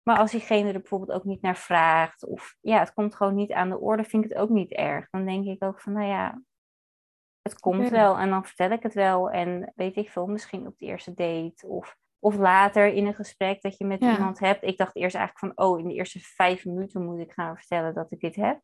Maar 0.03 0.17
als 0.17 0.31
diegene 0.31 0.67
er 0.67 0.79
bijvoorbeeld 0.79 1.11
ook 1.11 1.23
niet 1.23 1.41
naar 1.41 1.57
vraagt, 1.57 2.25
of 2.25 2.57
ja, 2.61 2.79
het 2.79 2.93
komt 2.93 3.15
gewoon 3.15 3.35
niet 3.35 3.51
aan 3.51 3.69
de 3.69 3.79
orde, 3.79 4.03
vind 4.03 4.23
ik 4.25 4.29
het 4.29 4.39
ook 4.39 4.49
niet 4.49 4.71
erg. 4.71 5.09
Dan 5.09 5.25
denk 5.25 5.45
ik 5.45 5.63
ook 5.63 5.81
van, 5.81 5.93
nou 5.93 6.05
ja, 6.07 6.41
het 7.41 7.59
komt 7.59 7.89
wel 7.89 8.17
en 8.17 8.29
dan 8.29 8.45
vertel 8.45 8.69
ik 8.71 8.83
het 8.83 8.93
wel. 8.93 9.29
En 9.29 9.71
weet 9.75 9.95
ik 9.95 10.09
veel, 10.09 10.27
misschien 10.27 10.67
op 10.67 10.77
de 10.77 10.85
eerste 10.85 11.13
date 11.13 11.67
of, 11.67 11.97
of 12.19 12.35
later 12.35 12.87
in 12.87 13.05
een 13.05 13.13
gesprek 13.15 13.61
dat 13.61 13.77
je 13.77 13.85
met 13.85 13.99
Ja. 13.99 14.11
iemand 14.13 14.39
hebt. 14.39 14.63
Ik 14.63 14.77
dacht 14.77 14.95
eerst 14.95 15.15
eigenlijk 15.15 15.55
van, 15.55 15.65
oh, 15.67 15.79
in 15.79 15.87
de 15.87 15.93
eerste 15.93 16.19
vijf 16.19 16.65
minuten 16.65 17.05
moet 17.05 17.19
ik 17.19 17.31
gaan 17.31 17.57
vertellen 17.57 17.93
dat 17.93 18.11
ik 18.11 18.19
dit 18.19 18.35
heb. 18.35 18.59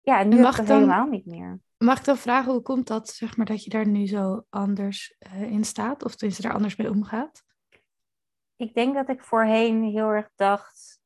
Ja, 0.00 0.18
en 0.18 0.24
nu 0.28 0.30
En 0.30 0.36
heb 0.36 0.46
mag 0.46 0.58
ik 0.58 0.66
dan- 0.66 0.78
helemaal 0.78 1.06
niet 1.06 1.26
meer. 1.26 1.60
Mag 1.82 1.98
ik 1.98 2.04
dan 2.04 2.16
vragen, 2.16 2.52
hoe 2.52 2.62
komt 2.62 2.86
dat, 2.86 3.08
zeg 3.08 3.36
maar, 3.36 3.46
dat 3.46 3.64
je 3.64 3.70
daar 3.70 3.86
nu 3.86 4.06
zo 4.06 4.44
anders 4.50 5.16
eh, 5.18 5.42
in 5.42 5.64
staat? 5.64 6.04
Of 6.04 6.14
tenminste 6.14 6.42
daar 6.46 6.54
anders 6.54 6.76
mee 6.76 6.90
omgaat? 6.90 7.44
Ik 8.56 8.74
denk 8.74 8.94
dat 8.94 9.08
ik 9.08 9.24
voorheen 9.24 9.82
heel 9.82 10.08
erg 10.08 10.30
dacht 10.34 11.00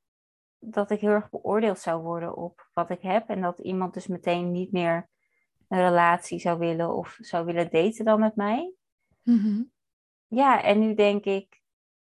dat 0.59 0.91
ik 0.91 1.01
heel 1.01 1.11
erg 1.11 1.31
beoordeeld 1.31 1.79
zou 1.79 2.03
worden 2.03 2.37
op 2.37 2.69
wat 2.73 2.91
ik 2.91 3.03
heb. 3.03 3.29
En 3.29 3.41
dat 3.41 3.59
iemand 3.59 3.95
dus 3.95 4.07
meteen 4.07 4.51
niet 4.51 4.73
meer 4.73 5.09
een 5.69 5.81
relatie 5.81 6.39
zou 6.39 6.59
willen 6.59 6.95
of 6.95 7.17
zou 7.21 7.45
willen 7.45 7.71
daten 7.71 8.05
dan 8.05 8.21
met 8.21 8.37
mij. 8.37 8.75
Mhm. 9.23 9.63
Ja, 10.27 10.63
en 10.63 10.79
nu 10.79 10.95
denk 10.95 11.25
ik, 11.25 11.63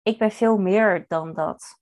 ik 0.02 0.17
ben 0.17 0.32
veel 0.32 0.58
meer 0.58 1.06
dan 1.08 1.34
dat. 1.34 1.82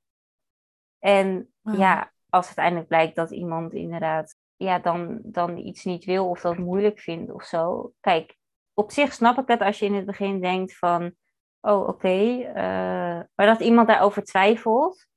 En 0.99 1.53
ja, 1.61 2.13
als 2.29 2.45
uiteindelijk 2.45 2.87
blijkt 2.87 3.15
dat 3.15 3.31
iemand 3.31 3.73
inderdaad 3.73 4.35
ja, 4.57 4.79
dan, 4.79 5.19
dan 5.23 5.57
iets 5.57 5.83
niet 5.83 6.05
wil 6.05 6.29
of 6.29 6.41
dat 6.41 6.57
moeilijk 6.57 6.99
vindt 6.99 7.31
of 7.31 7.43
zo. 7.43 7.91
Kijk, 7.99 8.35
op 8.73 8.91
zich 8.91 9.13
snap 9.13 9.37
ik 9.37 9.47
het 9.47 9.61
als 9.61 9.79
je 9.79 9.85
in 9.85 9.93
het 9.93 10.05
begin 10.05 10.41
denkt 10.41 10.77
van, 10.77 11.13
oh 11.61 11.87
oké, 11.87 12.41
eh, 12.41 13.19
maar 13.35 13.45
dat 13.45 13.59
iemand 13.59 13.87
daarover 13.87 14.23
twijfelt. 14.23 15.07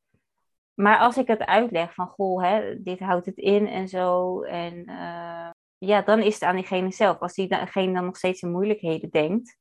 Maar 0.74 0.98
als 0.98 1.16
ik 1.16 1.26
het 1.26 1.44
uitleg 1.44 1.94
van, 1.94 2.08
goh, 2.08 2.42
hè, 2.42 2.82
dit 2.82 2.98
houdt 2.98 3.26
het 3.26 3.36
in 3.36 3.66
en 3.66 3.88
zo. 3.88 4.42
En 4.42 4.84
eh, 4.84 5.50
ja, 5.78 6.02
dan 6.02 6.20
is 6.20 6.34
het 6.34 6.42
aan 6.42 6.54
diegene 6.56 6.90
zelf. 6.92 7.18
Als 7.18 7.34
diegene 7.34 7.92
dan 7.92 8.04
nog 8.04 8.16
steeds 8.16 8.42
in 8.42 8.50
moeilijkheden 8.50 9.10
denkt, 9.10 9.58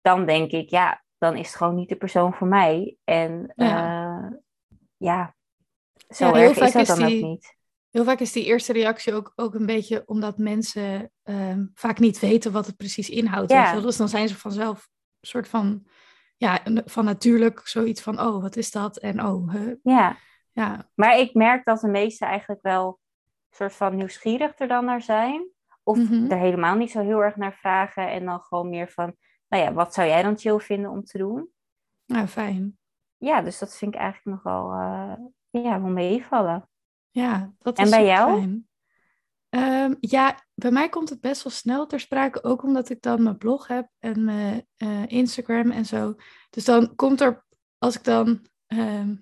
dan 0.00 0.26
denk 0.26 0.50
ik, 0.50 0.70
ja, 0.70 1.02
dan 1.18 1.36
is 1.36 1.46
het 1.46 1.56
gewoon 1.56 1.74
niet 1.74 1.88
de 1.88 1.96
persoon 1.96 2.34
voor 2.34 2.46
mij. 2.46 2.96
En 3.04 3.52
ja, 3.56 4.38
ja 4.96 5.34
zo 6.08 6.26
Ja, 6.26 6.34
heel 6.34 6.48
erg 6.48 6.58
is 6.60 6.72
dat 6.72 6.82
is 6.82 6.88
dan 6.88 7.06
die- 7.06 7.16
ook 7.16 7.30
niet. 7.30 7.56
Heel 7.94 8.04
vaak 8.04 8.20
is 8.20 8.32
die 8.32 8.44
eerste 8.44 8.72
reactie 8.72 9.14
ook, 9.14 9.32
ook 9.34 9.54
een 9.54 9.66
beetje 9.66 10.02
omdat 10.06 10.38
mensen 10.38 11.12
ehm, 11.22 11.66
vaak 11.74 11.98
niet 11.98 12.18
weten 12.18 12.52
wat 12.52 12.66
het 12.66 12.76
precies 12.76 13.10
inhoudt. 13.10 13.50
Ja. 13.50 13.80
Dus 13.80 13.96
dan 13.96 14.08
zijn 14.08 14.28
ze 14.28 14.38
vanzelf 14.38 14.88
een 15.20 15.28
soort 15.28 15.48
van, 15.48 15.86
ja, 16.36 16.60
van 16.84 17.04
natuurlijk 17.04 17.60
zoiets 17.66 18.02
van, 18.02 18.20
oh, 18.20 18.42
wat 18.42 18.56
is 18.56 18.70
dat? 18.70 18.96
En 18.96 19.24
oh, 19.24 19.52
huh? 19.52 19.74
Ja, 19.82 20.16
ja, 20.52 20.88
maar 20.94 21.18
ik 21.18 21.34
merk 21.34 21.64
dat 21.64 21.80
de 21.80 21.88
meesten 21.88 22.28
eigenlijk 22.28 22.62
wel 22.62 22.86
een 22.86 23.56
soort 23.56 23.72
van 23.72 23.96
nieuwsgierig 23.96 24.58
er 24.58 24.68
dan 24.68 24.84
naar 24.84 25.02
zijn. 25.02 25.48
Of 25.82 25.98
Mhm. 25.98 26.30
er 26.30 26.38
helemaal 26.38 26.76
niet 26.76 26.90
zo 26.90 27.00
heel 27.00 27.22
erg 27.22 27.36
naar 27.36 27.54
vragen. 27.54 28.10
En 28.10 28.24
dan 28.24 28.40
gewoon 28.40 28.68
meer 28.68 28.88
van, 28.88 29.16
nou 29.48 29.62
ja, 29.62 29.72
wat 29.72 29.94
zou 29.94 30.08
jij 30.08 30.22
dan 30.22 30.38
chill 30.38 30.58
vinden 30.58 30.90
om 30.90 31.04
te 31.04 31.18
doen? 31.18 31.48
nou, 32.06 32.26
fijn. 32.26 32.78
Ja, 33.16 33.40
dus 33.42 33.58
dat 33.58 33.76
vind 33.76 33.94
ik 33.94 34.00
eigenlijk 34.00 34.36
nogal 34.36 34.72
uh, 34.72 35.14
ja, 35.50 35.80
wel 35.82 35.90
meevallen. 35.90 36.68
Ja, 37.14 37.52
dat 37.58 37.78
En 37.78 37.84
is 37.84 37.90
bij 37.90 37.98
super 37.98 38.14
jou? 38.14 38.38
Fijn. 38.38 38.68
Ehm, 39.48 39.94
ja, 40.00 40.46
bij 40.54 40.70
mij 40.70 40.88
komt 40.88 41.08
het 41.08 41.20
best 41.20 41.42
wel 41.42 41.52
snel 41.52 41.86
ter 41.86 42.00
sprake, 42.00 42.42
ook 42.42 42.62
omdat 42.62 42.90
ik 42.90 43.02
dan 43.02 43.22
mijn 43.22 43.38
blog 43.38 43.66
heb 43.66 43.88
en 43.98 44.24
mijn 44.24 44.66
eh, 44.76 45.06
Instagram 45.06 45.70
en 45.70 45.84
zo. 45.84 46.14
Dus 46.50 46.64
dan 46.64 46.94
komt 46.94 47.20
er, 47.20 47.44
als 47.78 47.96
ik 47.96 48.04
dan, 48.04 48.46
ehm, 48.66 49.14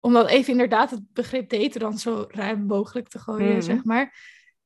om 0.00 0.12
dan 0.12 0.26
even 0.26 0.52
inderdaad 0.52 0.90
het 0.90 1.12
begrip 1.12 1.50
daten 1.50 1.80
dan 1.80 1.98
zo 1.98 2.24
ruim 2.28 2.60
mogelijk 2.66 3.08
te 3.08 3.18
gooien, 3.18 3.52
Mhm. 3.52 3.60
zeg 3.60 3.84
maar. 3.84 4.14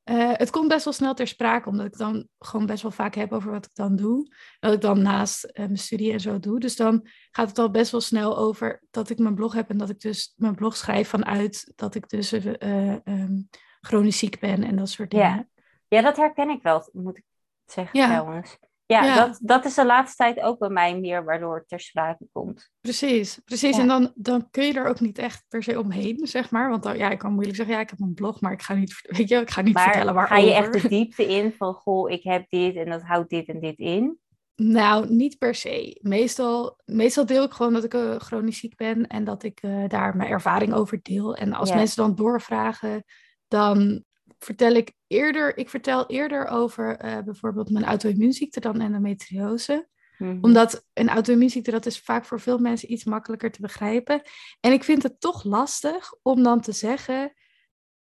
Eh, 0.05 0.31
het 0.33 0.49
komt 0.49 0.67
best 0.67 0.83
wel 0.83 0.93
snel 0.93 1.13
ter 1.13 1.27
sprake, 1.27 1.69
omdat 1.69 1.85
ik 1.85 1.97
dan 1.97 2.27
gewoon 2.39 2.65
best 2.65 2.81
wel 2.81 2.91
vaak 2.91 3.15
heb 3.15 3.31
over 3.31 3.51
wat 3.51 3.65
ik 3.65 3.75
dan 3.75 3.95
doe. 3.95 4.33
Dat 4.59 4.73
ik 4.73 4.81
dan 4.81 5.01
naast 5.01 5.43
eh, 5.43 5.65
mijn 5.65 5.77
studie 5.77 6.11
en 6.11 6.19
zo 6.19 6.39
doe. 6.39 6.59
Dus 6.59 6.75
dan 6.75 7.07
gaat 7.31 7.49
het 7.49 7.59
al 7.59 7.71
best 7.71 7.91
wel 7.91 8.01
snel 8.01 8.37
over 8.37 8.81
dat 8.91 9.09
ik 9.09 9.17
mijn 9.17 9.35
blog 9.35 9.53
heb 9.53 9.69
en 9.69 9.77
dat 9.77 9.89
ik 9.89 9.99
dus 9.99 10.33
mijn 10.35 10.55
blog 10.55 10.75
schrijf 10.77 11.09
vanuit 11.09 11.71
dat 11.75 11.95
ik 11.95 12.09
dus 12.09 12.31
eh, 12.31 12.91
ehm, 13.07 13.41
chronisch 13.81 14.17
ziek 14.17 14.39
ben 14.39 14.63
en 14.63 14.75
dat 14.75 14.89
soort 14.89 15.11
Ja. 15.13 15.29
dingen. 15.29 15.49
Ja, 15.87 16.01
dat 16.01 16.17
herken 16.17 16.49
ik 16.49 16.61
wel, 16.63 16.89
moet 16.93 17.17
ik 17.17 17.23
zeggen 17.65 17.99
Ja. 17.99 18.05
trouwens. 18.05 18.57
Ja, 18.87 19.03
Ja. 19.03 19.25
Dat, 19.25 19.39
dat 19.41 19.65
is 19.65 19.73
de 19.73 19.85
laatste 19.85 20.15
tijd 20.23 20.39
ook 20.41 20.59
bij 20.59 20.69
mij 20.69 20.99
meer 20.99 21.23
waardoor 21.23 21.55
het 21.55 21.67
ter 21.67 21.79
sprake 21.79 22.25
komt. 22.31 22.69
Precies, 22.81 23.39
precies. 23.45 23.75
Ja. 23.75 23.81
En 23.81 23.87
dan, 23.87 24.11
dan 24.15 24.47
kun 24.51 24.65
je 24.65 24.73
er 24.73 24.87
ook 24.87 24.99
niet 24.99 25.17
echt 25.17 25.45
per 25.47 25.63
se 25.63 25.79
omheen, 25.79 26.27
zeg 26.27 26.51
maar. 26.51 26.69
Want 26.69 26.83
dan, 26.83 26.97
ja, 26.97 27.09
ik 27.09 27.17
kan 27.19 27.31
moeilijk 27.33 27.55
zeggen, 27.55 27.75
ja, 27.75 27.81
ik 27.81 27.89
heb 27.89 27.99
een 27.99 28.13
blog, 28.13 28.41
maar 28.41 28.51
ik 28.51 28.61
ga 28.61 28.73
niet, 28.73 29.01
weet 29.17 29.29
je, 29.29 29.35
ik 29.35 29.49
ga 29.49 29.61
niet 29.61 29.79
vertellen 29.79 30.13
waarover. 30.13 30.37
ga 30.37 30.43
je 30.49 30.53
echt 30.53 30.81
de 30.81 30.87
diepte 30.87 31.25
in 31.27 31.53
van, 31.57 31.73
goh, 31.73 32.11
ik 32.11 32.23
heb 32.23 32.49
dit 32.49 32.75
en 32.75 32.89
dat 32.89 33.01
houdt 33.01 33.29
dit 33.29 33.47
en 33.47 33.59
dit 33.59 33.77
in? 33.77 34.19
Nou, 34.55 35.09
niet 35.13 35.37
per 35.37 35.55
se. 35.55 35.99
Meestal, 36.01 36.79
meestal 36.85 37.25
deel 37.25 37.43
ik 37.43 37.51
gewoon 37.51 37.73
dat 37.73 37.83
ik 37.83 37.93
eh, 37.93 38.15
chronisch 38.15 38.57
ziek 38.59 38.75
ben 38.75 39.07
en 39.07 39.23
dat 39.23 39.43
ik 39.43 39.59
eh, 39.61 39.87
daar 39.87 40.15
mijn 40.15 40.29
ervaring 40.29 40.73
over 40.73 40.99
deel. 41.01 41.35
En 41.35 41.53
als 41.53 41.69
Ja. 41.69 41.75
mensen 41.75 42.03
dan 42.03 42.15
doorvragen, 42.15 43.03
dan 43.47 44.03
vertel 44.39 44.73
ik 44.73 44.91
eerder, 45.07 45.57
ik 45.57 45.69
vertel 45.69 46.05
eerder 46.07 46.47
over 46.47 47.05
uh, 47.05 47.17
bijvoorbeeld 47.25 47.69
mijn 47.69 47.85
auto-immuunziekte 47.85 48.59
dan 48.59 48.81
endometriose. 48.81 49.87
Mm 50.17 50.37
Omdat 50.41 50.85
een 50.93 51.09
auto-immuunziekte, 51.09 51.71
dat 51.71 51.85
is 51.85 51.99
vaak 51.99 52.25
voor 52.25 52.39
veel 52.39 52.57
mensen 52.57 52.91
iets 52.91 53.03
makkelijker 53.03 53.51
te 53.51 53.61
begrijpen. 53.61 54.21
En 54.59 54.71
ik 54.71 54.83
vind 54.83 55.03
het 55.03 55.19
toch 55.19 55.43
lastig 55.43 56.13
om 56.21 56.43
dan 56.43 56.61
te 56.61 56.71
zeggen, 56.71 57.33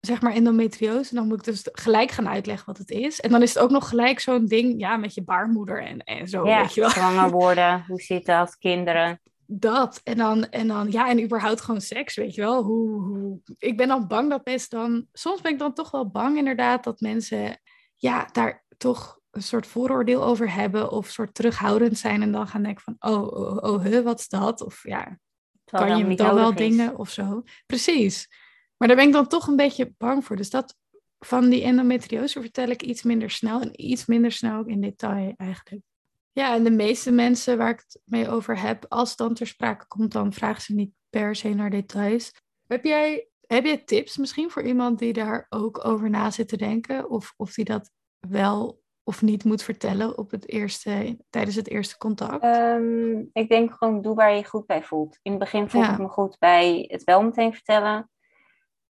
zeg 0.00 0.20
maar 0.20 0.32
endometriose, 0.32 1.14
dan 1.14 1.26
moet 1.26 1.38
ik 1.38 1.44
dus 1.44 1.68
gelijk 1.72 2.10
gaan 2.10 2.28
uitleggen 2.28 2.66
wat 2.66 2.78
het 2.78 2.90
is. 2.90 3.20
En 3.20 3.30
dan 3.30 3.42
is 3.42 3.54
het 3.54 3.62
ook 3.62 3.70
nog 3.70 3.88
gelijk 3.88 4.20
zo'n 4.20 4.46
ding, 4.46 4.80
ja, 4.80 4.96
met 4.96 5.14
je 5.14 5.22
baarmoeder 5.22 5.82
en, 5.82 5.98
en 5.98 6.28
zo, 6.28 6.46
ja, 6.46 6.60
weet 6.60 6.74
je 6.74 6.80
wel. 6.80 6.90
zwanger 6.90 7.30
worden, 7.40 7.84
hoe 7.88 8.00
zit 8.00 8.26
dat, 8.26 8.58
kinderen. 8.58 9.20
Dat, 9.58 10.00
en 10.04 10.16
dan, 10.16 10.48
en 10.48 10.68
dan, 10.68 10.90
ja, 10.90 11.08
en 11.08 11.22
überhaupt 11.22 11.60
gewoon 11.60 11.80
seks, 11.80 12.16
weet 12.16 12.34
je 12.34 12.40
wel. 12.40 12.62
Hoe, 12.62 13.02
hoe... 13.02 13.40
Ik 13.58 13.76
ben 13.76 13.88
dan 13.88 14.06
bang 14.06 14.30
dat 14.30 14.44
mensen 14.44 14.70
dan, 14.70 15.06
soms 15.12 15.40
ben 15.40 15.52
ik 15.52 15.58
dan 15.58 15.74
toch 15.74 15.90
wel 15.90 16.10
bang 16.10 16.36
inderdaad, 16.36 16.84
dat 16.84 17.00
mensen, 17.00 17.60
ja, 17.96 18.28
daar 18.32 18.64
toch 18.76 19.20
een 19.30 19.42
soort 19.42 19.66
vooroordeel 19.66 20.24
over 20.24 20.54
hebben 20.54 20.90
of 20.90 21.06
een 21.06 21.12
soort 21.12 21.34
terughoudend 21.34 21.98
zijn 21.98 22.22
en 22.22 22.32
dan 22.32 22.46
gaan 22.46 22.62
denken 22.62 22.82
van, 22.82 22.96
oh, 22.98 23.32
oh, 23.32 23.56
oh, 23.56 23.82
huh, 23.82 24.04
wat 24.04 24.20
is 24.20 24.28
dat? 24.28 24.62
Of 24.62 24.82
ja, 24.82 25.18
kan 25.64 25.98
je 25.98 26.16
dan 26.16 26.34
wel 26.34 26.54
dingen 26.54 26.96
of 26.98 27.10
zo? 27.10 27.42
Precies. 27.66 28.28
Maar 28.76 28.88
daar 28.88 28.96
ben 28.96 29.06
ik 29.06 29.12
dan 29.12 29.26
toch 29.26 29.46
een 29.46 29.56
beetje 29.56 29.94
bang 29.98 30.24
voor. 30.24 30.36
Dus 30.36 30.50
dat 30.50 30.76
van 31.18 31.48
die 31.48 31.62
endometriose 31.62 32.40
vertel 32.40 32.68
ik 32.68 32.82
iets 32.82 33.02
minder 33.02 33.30
snel 33.30 33.60
en 33.60 33.86
iets 33.86 34.06
minder 34.06 34.32
snel 34.32 34.58
ook 34.58 34.66
in 34.66 34.80
detail 34.80 35.34
eigenlijk. 35.36 35.84
Ja, 36.32 36.54
en 36.54 36.64
de 36.64 36.70
meeste 36.70 37.10
mensen 37.10 37.58
waar 37.58 37.70
ik 37.70 37.82
het 37.86 38.00
mee 38.04 38.28
over 38.28 38.60
heb, 38.60 38.84
als 38.88 39.08
het 39.08 39.18
dan 39.18 39.34
ter 39.34 39.46
sprake 39.46 39.86
komt, 39.86 40.12
dan 40.12 40.32
vragen 40.32 40.62
ze 40.62 40.74
niet 40.74 40.92
per 41.10 41.36
se 41.36 41.48
naar 41.48 41.70
details. 41.70 42.32
Heb 42.66 42.84
jij, 42.84 43.28
heb 43.46 43.64
jij 43.64 43.76
tips 43.76 44.16
misschien 44.16 44.50
voor 44.50 44.62
iemand 44.62 44.98
die 44.98 45.12
daar 45.12 45.46
ook 45.48 45.84
over 45.84 46.10
na 46.10 46.30
zit 46.30 46.48
te 46.48 46.56
denken? 46.56 47.10
Of, 47.10 47.34
of 47.36 47.52
die 47.52 47.64
dat 47.64 47.90
wel 48.18 48.82
of 49.04 49.22
niet 49.22 49.44
moet 49.44 49.62
vertellen 49.62 50.18
op 50.18 50.30
het 50.30 50.48
eerste, 50.48 51.18
tijdens 51.30 51.56
het 51.56 51.68
eerste 51.68 51.98
contact? 51.98 52.42
Ehm, 52.42 53.18
ik 53.32 53.48
denk 53.48 53.72
gewoon 53.74 54.02
doe 54.02 54.14
waar 54.14 54.30
je 54.30 54.36
je 54.36 54.44
goed 54.44 54.66
bij 54.66 54.82
voelt. 54.82 55.18
In 55.22 55.30
het 55.30 55.40
begin 55.40 55.70
voelde 55.70 55.88
ik 55.88 55.98
me 55.98 56.08
goed 56.08 56.38
bij 56.38 56.84
het 56.88 57.04
wel 57.04 57.22
meteen 57.22 57.52
vertellen. 57.52 58.10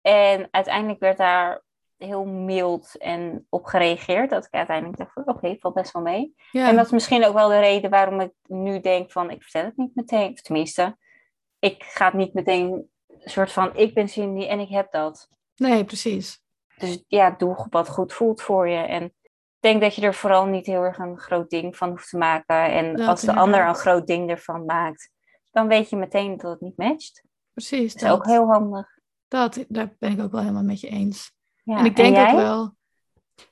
En 0.02 0.48
uiteindelijk 0.52 1.00
werd 1.00 1.18
daar 1.18 1.65
heel 2.06 2.26
mild 2.26 2.98
en 2.98 3.46
op 3.50 3.66
gereageerd. 3.66 4.30
Dat 4.30 4.46
ik 4.46 4.54
uiteindelijk 4.54 4.98
dacht 4.98 5.18
oké, 5.18 5.30
okay, 5.30 5.58
valt 5.60 5.74
best 5.74 5.92
wel 5.92 6.02
mee. 6.02 6.36
En 6.52 6.76
dat 6.76 6.86
is 6.86 6.92
misschien 6.92 7.26
ook 7.26 7.34
wel 7.34 7.48
de 7.48 7.60
reden 7.60 7.90
waarom 7.90 8.20
ik 8.20 8.32
nu 8.48 8.80
denk 8.80 9.12
van, 9.12 9.30
ik 9.30 9.44
vertel 9.44 9.64
het 9.64 9.78
niet 9.78 9.96
meteen. 9.96 10.32
Of 10.32 10.42
tenminste, 10.42 10.98
ik 11.60 11.84
ga 11.84 12.06
het 12.06 12.14
niet 12.14 12.34
meteen 12.34 12.90
een 13.08 13.30
soort 13.30 13.52
van, 13.52 13.76
ik 13.76 13.94
ben 13.94 14.10
Cindy 14.10 14.46
en 14.46 14.60
ik 14.60 14.70
heb 14.70 14.92
dat. 14.92 15.30
Nee, 15.56 15.86
precies. 15.86 16.44
Dus 16.78 17.04
ja, 17.08 17.32
doe 17.32 17.68
wat 17.70 17.90
goed 17.90 18.14
voelt 18.14 18.42
voor 18.42 18.68
je. 18.68 18.78
En 18.78 19.04
ik 19.04 19.14
denk 19.60 19.82
dat 19.82 19.96
je 19.96 20.02
er 20.02 20.14
vooral 20.14 20.46
niet 20.46 20.66
heel 20.66 20.82
erg 20.82 20.98
een 20.98 21.20
groot 21.20 21.50
ding 21.50 21.78
van 21.78 21.90
hoeft 21.90 22.10
te 22.10 22.18
maken. 22.18 22.72
En 22.72 23.00
als 23.00 23.22
de 23.22 23.34
ander 23.34 23.68
een 23.68 23.76
groot 23.76 24.08
ding 24.08 24.30
ervan 24.30 24.66
maakt, 24.66 25.10
dan 25.52 25.68
weet 25.68 25.90
je 25.90 25.96
meteen 25.96 26.38
dat 26.38 26.52
het 26.52 26.62
niet 26.62 26.78
matcht. 26.78 27.24
Precies. 27.54 27.94
Dat 27.94 28.04
is 28.04 28.10
ook 28.10 28.26
heel 28.26 28.48
handig. 28.48 28.88
Dat, 29.28 29.66
daar 29.68 29.96
ben 30.00 30.12
ik 30.12 30.22
ook 30.22 30.32
wel 30.32 30.42
helemaal 30.42 30.64
met 30.64 30.80
je 30.80 30.88
eens. 30.88 31.35
Ja, 31.66 31.78
en 31.78 31.86
ik 31.86 31.96
denk 31.96 32.18
ook 32.18 32.36
wel. 32.36 32.76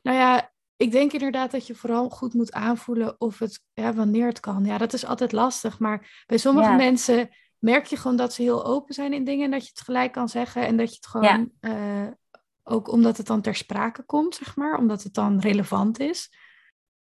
Nou 0.02 0.18
ja, 0.18 0.52
ik 0.76 0.92
denk 0.92 1.14
inderdaad 1.14 1.52
dat 1.52 1.68
je 1.68 1.76
vooral 1.76 2.10
goed 2.10 2.34
moet 2.34 2.52
aanvoelen 2.52 3.22
of 3.22 3.40
het, 3.40 3.64
ja, 3.74 3.94
wanneer 3.94 4.28
het 4.28 4.40
kan. 4.40 4.66
Ja, 4.66 4.78
dat 4.78 4.94
is 4.94 5.06
altijd 5.06 5.32
lastig. 5.32 5.80
Maar 5.80 6.24
bij 6.26 6.38
sommige 6.38 6.72
mensen 6.72 7.30
merk 7.60 7.86
je 7.86 7.98
gewoon 7.98 8.18
dat 8.18 8.34
ze 8.34 8.42
heel 8.42 8.66
open 8.66 8.94
zijn 8.94 9.14
in 9.14 9.24
dingen 9.24 9.46
en 9.46 9.52
dat 9.52 9.64
je 9.64 9.70
het 9.74 9.82
gelijk 9.82 10.12
kan 10.12 10.30
zeggen. 10.30 10.66
En 10.68 10.78
dat 10.78 10.90
je 10.90 10.96
het 10.96 11.08
gewoon, 11.08 11.52
uh, 11.62 12.08
ook 12.64 12.92
omdat 12.92 13.18
het 13.18 13.26
dan 13.28 13.42
ter 13.42 13.56
sprake 13.56 14.04
komt, 14.04 14.36
zeg 14.36 14.56
maar, 14.56 14.78
omdat 14.78 15.04
het 15.04 15.14
dan 15.14 15.40
relevant 15.40 16.00
is. 16.00 16.34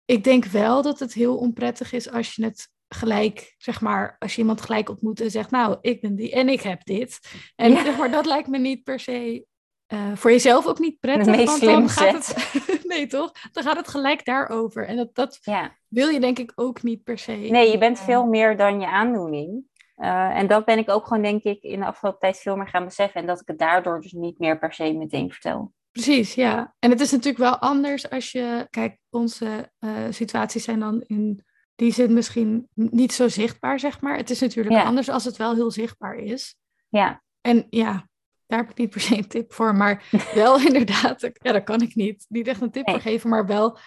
Ik 0.06 0.23
denk 0.23 0.45
wel 0.45 0.82
dat 0.82 0.99
het 0.99 1.13
heel 1.13 1.38
onprettig 1.38 1.91
is 1.91 2.12
als 2.12 2.36
je 2.36 2.43
het 2.43 2.71
gelijk, 2.88 3.56
zeg 3.58 3.82
maar, 3.82 4.15
als 4.19 4.36
je 4.36 4.41
iemand 4.41 4.62
gelijk 4.62 4.89
ontmoet 4.89 5.21
en 5.21 5.32
zegt, 5.32 5.52
nou, 5.52 5.78
ik 5.82 6.02
ben 6.02 6.15
die 6.15 6.32
en 6.32 6.49
ik 6.49 6.62
heb 6.62 6.84
dit. 6.84 7.19
En 7.56 7.71
ja. 7.71 7.84
zeg 7.84 7.97
maar, 7.97 8.12
dat 8.12 8.26
lijkt 8.26 8.47
me 8.47 8.58
niet 8.58 8.84
per 8.84 8.99
se 8.99 9.45
uh, 9.93 10.15
voor 10.15 10.32
jezelf 10.32 10.67
ook 10.67 10.79
niet 10.79 10.99
prettig. 10.99 11.45
Want 11.45 11.62
dan 11.62 11.89
gaat 11.89 12.27
het, 12.27 12.84
nee, 12.88 13.08
toch? 13.08 13.32
Dan 13.51 13.63
gaat 13.63 13.77
het 13.77 13.88
gelijk 13.88 14.25
daarover. 14.25 14.88
En 14.88 14.95
dat, 14.95 15.15
dat 15.15 15.39
ja. 15.41 15.77
wil 15.88 16.10
je 16.10 16.19
denk 16.19 16.39
ik 16.39 16.51
ook 16.56 16.84
niet 16.84 17.03
per 17.03 17.17
se. 17.17 17.32
Nee, 17.32 17.71
je 17.71 17.77
bent 17.77 17.99
veel 17.99 18.25
meer 18.25 18.58
dan 18.58 18.79
je 18.79 18.88
aandoening. 18.88 19.63
Uh, 19.97 20.38
en 20.38 20.47
dat 20.47 20.65
ben 20.65 20.77
ik 20.77 20.89
ook 20.89 21.08
gewoon, 21.08 21.23
denk 21.23 21.43
ik, 21.43 21.62
in 21.62 21.79
de 21.79 21.86
afgelopen 21.86 22.19
tijd 22.19 22.38
veel 22.38 22.56
meer 22.56 22.67
gaan 22.67 22.86
beseffen. 22.86 23.21
En 23.21 23.27
dat 23.27 23.41
ik 23.41 23.47
het 23.47 23.60
daardoor 23.60 24.01
dus 24.01 24.12
niet 24.12 24.39
meer 24.39 24.60
per 24.60 24.73
se 24.73 24.93
meteen 24.93 25.32
vertel. 25.32 25.73
Precies, 25.91 26.34
ja. 26.34 26.75
En 26.79 26.89
het 26.89 26.99
is 26.99 27.12
natuurlijk 27.12 27.38
wel 27.38 27.58
anders 27.58 28.10
als 28.10 28.32
je, 28.32 28.67
kijk, 28.69 28.97
onze 29.10 29.71
uh, 29.79 29.91
situaties 30.10 30.63
zijn 30.63 30.79
dan 30.79 31.03
in 31.08 31.43
die 31.75 31.93
zin 31.93 32.13
misschien 32.13 32.67
niet 32.73 33.13
zo 33.13 33.27
zichtbaar, 33.27 33.79
zeg 33.79 34.01
maar. 34.01 34.17
Het 34.17 34.29
is 34.29 34.39
natuurlijk 34.39 34.86
anders 34.86 35.10
als 35.10 35.25
het 35.25 35.38
wel 35.38 35.53
heel 35.53 35.71
zichtbaar 35.71 36.15
is. 36.15 36.56
Ja. 36.89 37.23
En 37.41 37.67
ja, 37.69 38.08
daar 38.53 38.61
heb 38.61 38.71
ik 38.71 38.77
niet 38.77 38.89
per 38.89 39.01
se 39.01 39.17
een 39.17 39.27
tip 39.27 39.53
voor, 39.53 39.75
maar 39.75 40.03
wel 40.35 40.59
inderdaad, 40.59 41.21
ja, 41.21 41.51
daar 41.51 41.63
kan 41.63 41.81
ik 41.81 41.95
niet, 41.95 42.25
niet 42.29 42.47
echt 42.47 42.61
een 42.61 42.71
tip 42.71 42.89
voor 42.89 42.99
geven, 42.99 43.29
maar 43.29 43.45
wel, 43.45 43.77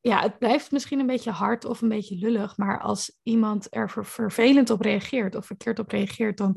ja, 0.00 0.20
het 0.20 0.38
blijft 0.38 0.70
misschien 0.70 1.00
een 1.00 1.06
beetje 1.06 1.30
hard 1.30 1.64
of 1.64 1.80
een 1.80 1.88
beetje 1.88 2.16
lullig, 2.16 2.56
maar 2.56 2.80
als 2.80 3.18
iemand 3.22 3.66
er 3.70 3.90
vervelend 3.90 4.70
op 4.70 4.80
reageert 4.80 5.34
of 5.34 5.46
verkeerd 5.46 5.78
op 5.78 5.90
reageert, 5.90 6.36
dan 6.36 6.56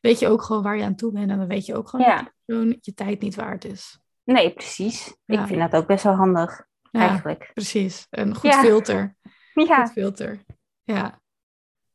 weet 0.00 0.18
je 0.18 0.28
ook 0.28 0.42
gewoon 0.42 0.62
waar 0.62 0.76
je 0.76 0.84
aan 0.84 0.96
toe 0.96 1.12
bent 1.12 1.30
en 1.30 1.38
dan 1.38 1.46
weet 1.48 1.66
je 1.66 1.76
ook 1.76 1.88
gewoon 1.88 2.06
ja. 2.06 2.32
dat 2.44 2.84
je 2.84 2.94
tijd 2.94 3.20
niet 3.20 3.34
waard 3.34 3.64
is. 3.64 3.98
Nee, 4.24 4.52
precies. 4.52 5.16
Ik 5.26 5.40
vind 5.46 5.60
dat 5.60 5.74
ook 5.74 5.86
best 5.86 6.04
wel 6.04 6.14
handig, 6.14 6.66
eigenlijk. 6.90 7.50
Precies, 7.54 8.06
een 8.10 8.34
goed 8.34 8.54
filter. 8.54 9.14
Ja. 9.54 9.84
Goed 9.84 9.92
filter, 9.92 10.40
ja. 10.82 11.20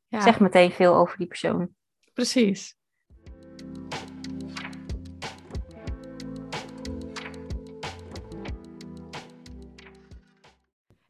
ja. 0.07 0.21
Zeg 0.21 0.39
meteen 0.39 0.71
veel 0.71 0.95
over 0.95 1.17
die 1.17 1.27
persoon. 1.27 1.69
Precies. 2.13 2.77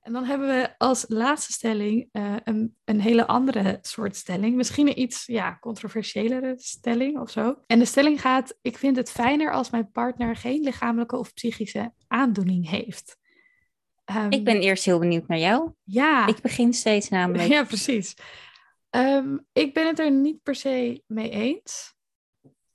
En 0.09 0.15
dan 0.15 0.25
hebben 0.25 0.47
we 0.47 0.69
als 0.77 1.05
laatste 1.07 1.51
stelling 1.51 2.09
uh, 2.11 2.35
een, 2.43 2.75
een, 2.85 3.01
hele 3.01 3.27
andere 3.27 3.79
soort 3.81 4.15
stelling. 4.15 4.55
Misschien 4.55 4.87
een 4.87 4.99
iets 4.99 5.25
ja, 5.25 5.57
controversiëlere 5.59 6.53
stelling 6.57 7.19
of 7.19 7.29
zo. 7.29 7.63
En 7.67 7.79
de 7.79 7.85
stelling 7.85 8.21
gaat: 8.21 8.57
Ik 8.61 8.77
vind 8.77 8.95
het 8.95 9.11
fijner 9.11 9.51
als 9.51 9.69
mijn 9.69 9.91
partner 9.91 10.35
geen 10.35 10.63
lichamelijke 10.63 11.17
of 11.17 11.33
psychische 11.33 11.93
aandoening 12.07 12.69
heeft. 12.69 13.17
Um, 14.15 14.31
ik 14.31 14.43
ben 14.43 14.59
eerst 14.61 14.85
heel 14.85 14.99
benieuwd 14.99 15.27
naar 15.27 15.37
jou. 15.37 15.71
Ja. 15.83 16.27
Ik 16.27 16.41
begin 16.41 16.73
steeds 16.73 17.09
namelijk. 17.09 17.49
Ja, 17.53 17.63
precies. 17.63 18.15
Um, 18.89 19.45
ik 19.53 19.73
ben 19.73 19.87
het 19.87 19.99
er 19.99 20.11
niet 20.11 20.43
per 20.43 20.55
se 20.55 21.03
mee 21.07 21.29
eens. 21.29 21.95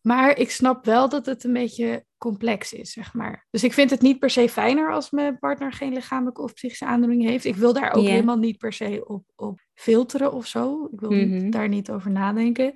Maar 0.07 0.39
ik 0.39 0.51
snap 0.51 0.85
wel 0.85 1.09
dat 1.09 1.27
het 1.27 1.45
een 1.45 1.53
beetje 1.53 2.05
complex 2.19 2.73
is, 2.73 2.93
zeg 2.93 3.15
maar. 3.15 3.47
Dus 3.51 3.65
ik 3.65 3.73
vind 3.73 3.91
het 3.91 4.01
niet 4.01 4.19
per 4.19 4.31
se 4.31 4.49
fijner 4.49 4.93
als 4.93 5.11
mijn 5.11 5.39
partner 5.39 5.73
geen 5.73 5.93
lichamelijke 5.93 6.43
of 6.43 6.55
psychische 6.55 6.85
aandoening 6.85 7.23
heeft. 7.23 7.45
Ik 7.45 7.57
wil 7.57 7.73
daar 7.73 7.93
ook 7.93 8.05
helemaal 8.05 8.37
niet 8.37 8.59
per 8.59 8.73
se 8.73 9.05
op, 9.07 9.25
op 9.35 9.61
filteren 9.75 10.33
of 10.33 10.47
zo. 10.47 10.89
Ik 10.93 11.01
wil 11.01 11.11
mhm. 11.11 11.51
daar 11.51 11.69
niet 11.69 11.91
over 11.91 12.11
nadenken. 12.11 12.75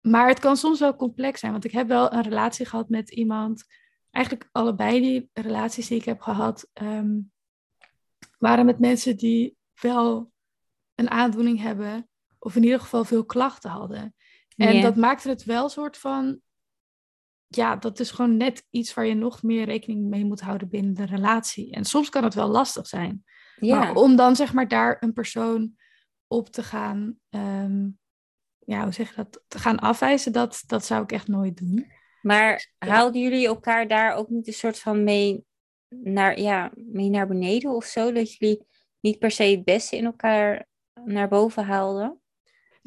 Maar 0.00 0.28
het 0.28 0.38
kan 0.38 0.56
soms 0.56 0.80
wel 0.80 0.96
complex 0.96 1.40
zijn, 1.40 1.52
want 1.52 1.64
ik 1.64 1.72
heb 1.72 1.88
wel 1.88 2.12
een 2.12 2.22
relatie 2.22 2.66
gehad 2.66 2.88
met 2.88 3.10
iemand. 3.10 3.64
Eigenlijk 4.10 4.48
allebei 4.52 5.00
die 5.00 5.30
relaties 5.32 5.88
die 5.88 5.98
ik 5.98 6.04
heb 6.04 6.20
gehad, 6.20 6.68
ehm, 6.72 7.18
waren 8.38 8.66
met 8.66 8.78
mensen 8.78 9.16
die 9.16 9.56
wel 9.80 10.32
een 10.94 11.10
aandoening 11.10 11.60
hebben, 11.60 12.08
of 12.38 12.56
in 12.56 12.62
ieder 12.62 12.80
geval 12.80 13.04
veel 13.04 13.24
klachten 13.24 13.70
hadden. 13.70 14.14
En 14.66 14.80
dat 14.80 14.96
maakte 14.96 15.28
het 15.28 15.44
wel 15.44 15.64
een 15.64 15.70
soort 15.70 15.96
van. 15.96 16.40
Ja, 17.46 17.76
dat 17.76 18.00
is 18.00 18.10
gewoon 18.10 18.36
net 18.36 18.66
iets 18.70 18.94
waar 18.94 19.06
je 19.06 19.14
nog 19.14 19.42
meer 19.42 19.64
rekening 19.64 20.08
mee 20.08 20.24
moet 20.24 20.40
houden 20.40 20.68
binnen 20.68 20.94
de 20.94 21.04
relatie. 21.04 21.72
En 21.72 21.84
soms 21.84 22.08
kan 22.08 22.24
het 22.24 22.34
wel 22.34 22.48
lastig 22.48 22.86
zijn. 22.86 23.24
Ja. 23.56 23.78
Maar 23.78 23.94
om 23.94 24.16
dan 24.16 24.36
zeg 24.36 24.52
maar 24.52 24.68
daar 24.68 24.96
een 25.00 25.12
persoon 25.12 25.72
op 26.26 26.48
te 26.48 26.62
gaan. 26.62 27.18
Ehm, 27.28 27.88
ja, 28.58 28.82
hoe 28.82 28.92
zeg 28.92 29.08
je 29.08 29.16
dat? 29.16 29.42
Te 29.48 29.58
gaan 29.58 29.78
afwijzen, 29.78 30.32
dat, 30.32 30.62
dat 30.66 30.84
zou 30.84 31.02
ik 31.02 31.12
echt 31.12 31.28
nooit 31.28 31.56
doen. 31.56 31.92
Maar 32.22 32.72
haalden 32.78 33.22
jullie 33.22 33.46
elkaar 33.46 33.88
daar 33.88 34.14
ook 34.14 34.28
niet 34.28 34.46
een 34.46 34.52
soort 34.52 34.78
van 34.78 35.04
mee 35.04 35.44
naar, 35.88 36.40
ja, 36.40 36.70
mee 36.74 37.10
naar 37.10 37.26
beneden 37.26 37.70
of 37.70 37.84
zo? 37.84 38.12
Dat 38.12 38.34
jullie 38.34 38.66
niet 39.00 39.18
per 39.18 39.30
se 39.30 39.42
het 39.42 39.64
beste 39.64 39.96
in 39.96 40.04
elkaar 40.04 40.66
naar 41.04 41.28
boven 41.28 41.64
haalden? 41.64 42.19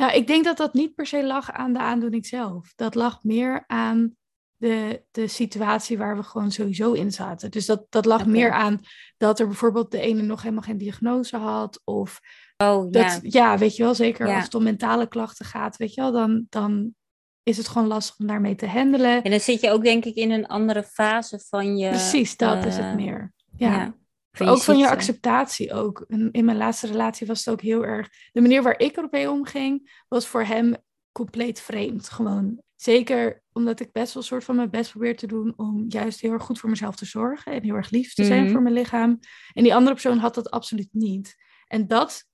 Nou, 0.03 0.15
ik 0.15 0.27
denk 0.27 0.43
dat 0.43 0.57
dat 0.57 0.73
niet 0.73 0.95
per 0.95 1.05
se 1.05 1.25
lag 1.25 1.51
aan 1.51 1.73
de 1.73 1.79
aandoening 1.79 2.25
zelf. 2.25 2.73
Dat 2.75 2.95
lag 2.95 3.23
meer 3.23 3.63
aan 3.67 4.15
de, 4.55 5.03
de 5.11 5.27
situatie 5.27 5.97
waar 5.97 6.17
we 6.17 6.23
gewoon 6.23 6.51
sowieso 6.51 6.91
in 6.91 7.11
zaten. 7.11 7.51
Dus 7.51 7.65
dat, 7.65 7.85
dat 7.89 8.05
lag 8.05 8.25
meer 8.25 8.51
aan 8.51 8.79
dat 9.17 9.39
er 9.39 9.47
bijvoorbeeld 9.47 9.91
de 9.91 9.99
ene 9.99 10.21
nog 10.21 10.41
helemaal 10.41 10.63
geen 10.63 10.77
diagnose 10.77 11.37
had. 11.37 11.81
Of 11.83 12.19
oh, 12.57 12.91
dat, 12.91 13.19
ja. 13.21 13.21
ja 13.21 13.57
weet 13.57 13.75
je 13.75 13.83
wel, 13.83 13.95
zeker 13.95 14.35
als 14.35 14.43
het 14.43 14.55
om 14.55 14.63
mentale 14.63 15.07
klachten 15.07 15.45
gaat, 15.45 15.77
weet 15.77 15.93
je 15.93 16.01
wel, 16.01 16.11
dan, 16.11 16.45
dan 16.49 16.95
is 17.43 17.57
het 17.57 17.67
gewoon 17.67 17.87
lastig 17.87 18.19
om 18.19 18.27
daarmee 18.27 18.55
te 18.55 18.67
handelen. 18.67 19.23
En 19.23 19.31
dan 19.31 19.39
zit 19.39 19.61
je 19.61 19.71
ook 19.71 19.83
denk 19.83 20.05
ik 20.05 20.15
in 20.15 20.31
een 20.31 20.47
andere 20.47 20.83
fase 20.83 21.39
van 21.49 21.77
je... 21.77 21.89
Precies, 21.89 22.37
dat 22.37 22.65
is 22.65 22.75
het 22.75 22.85
eh, 22.85 22.95
meer. 22.95 23.33
Ja. 23.57 23.71
ja, 23.71 23.95
van 24.37 24.47
ook 24.47 24.61
van 24.61 24.77
je 24.77 24.89
acceptatie 24.89 25.73
ook. 25.73 26.05
In, 26.07 26.45
mijn 26.45 26.57
laatste 26.57 26.87
relatie 26.87 27.27
was 27.27 27.45
het 27.45 27.53
ook 27.53 27.61
heel 27.61 27.85
erg... 27.85 28.09
De 28.31 28.41
manier 28.41 28.63
waar 28.63 28.79
ik 28.79 28.95
ermee 28.95 29.31
omging, 29.31 30.03
was 30.07 30.27
voor 30.27 30.43
hem 30.43 30.75
compleet 31.11 31.61
vreemd. 31.61 32.09
Gewoon. 32.09 32.61
Zeker 32.75 33.41
omdat 33.51 33.79
ik 33.79 33.91
best 33.91 34.13
wel 34.13 34.21
een 34.21 34.27
soort 34.27 34.43
van 34.43 34.55
mijn 34.55 34.69
best 34.69 34.91
probeer 34.91 35.17
te 35.17 35.27
doen... 35.27 35.53
om 35.55 35.85
juist 35.87 36.19
heel 36.21 36.31
erg 36.31 36.43
goed 36.43 36.59
voor 36.59 36.69
mezelf 36.69 36.95
te 36.95 37.05
zorgen... 37.05 37.53
en 37.53 37.63
heel 37.63 37.75
erg 37.75 37.89
lief 37.89 38.13
te 38.13 38.23
zijn 38.23 38.43
Mhm. 38.43 38.51
voor 38.51 38.61
mijn 38.61 38.75
lichaam. 38.75 39.19
En 39.53 39.63
die 39.63 39.73
andere 39.75 39.93
persoon 39.93 40.17
had 40.17 40.35
dat 40.35 40.51
absoluut 40.51 40.89
niet. 40.91 41.35
En 41.67 41.87
dat 41.87 42.25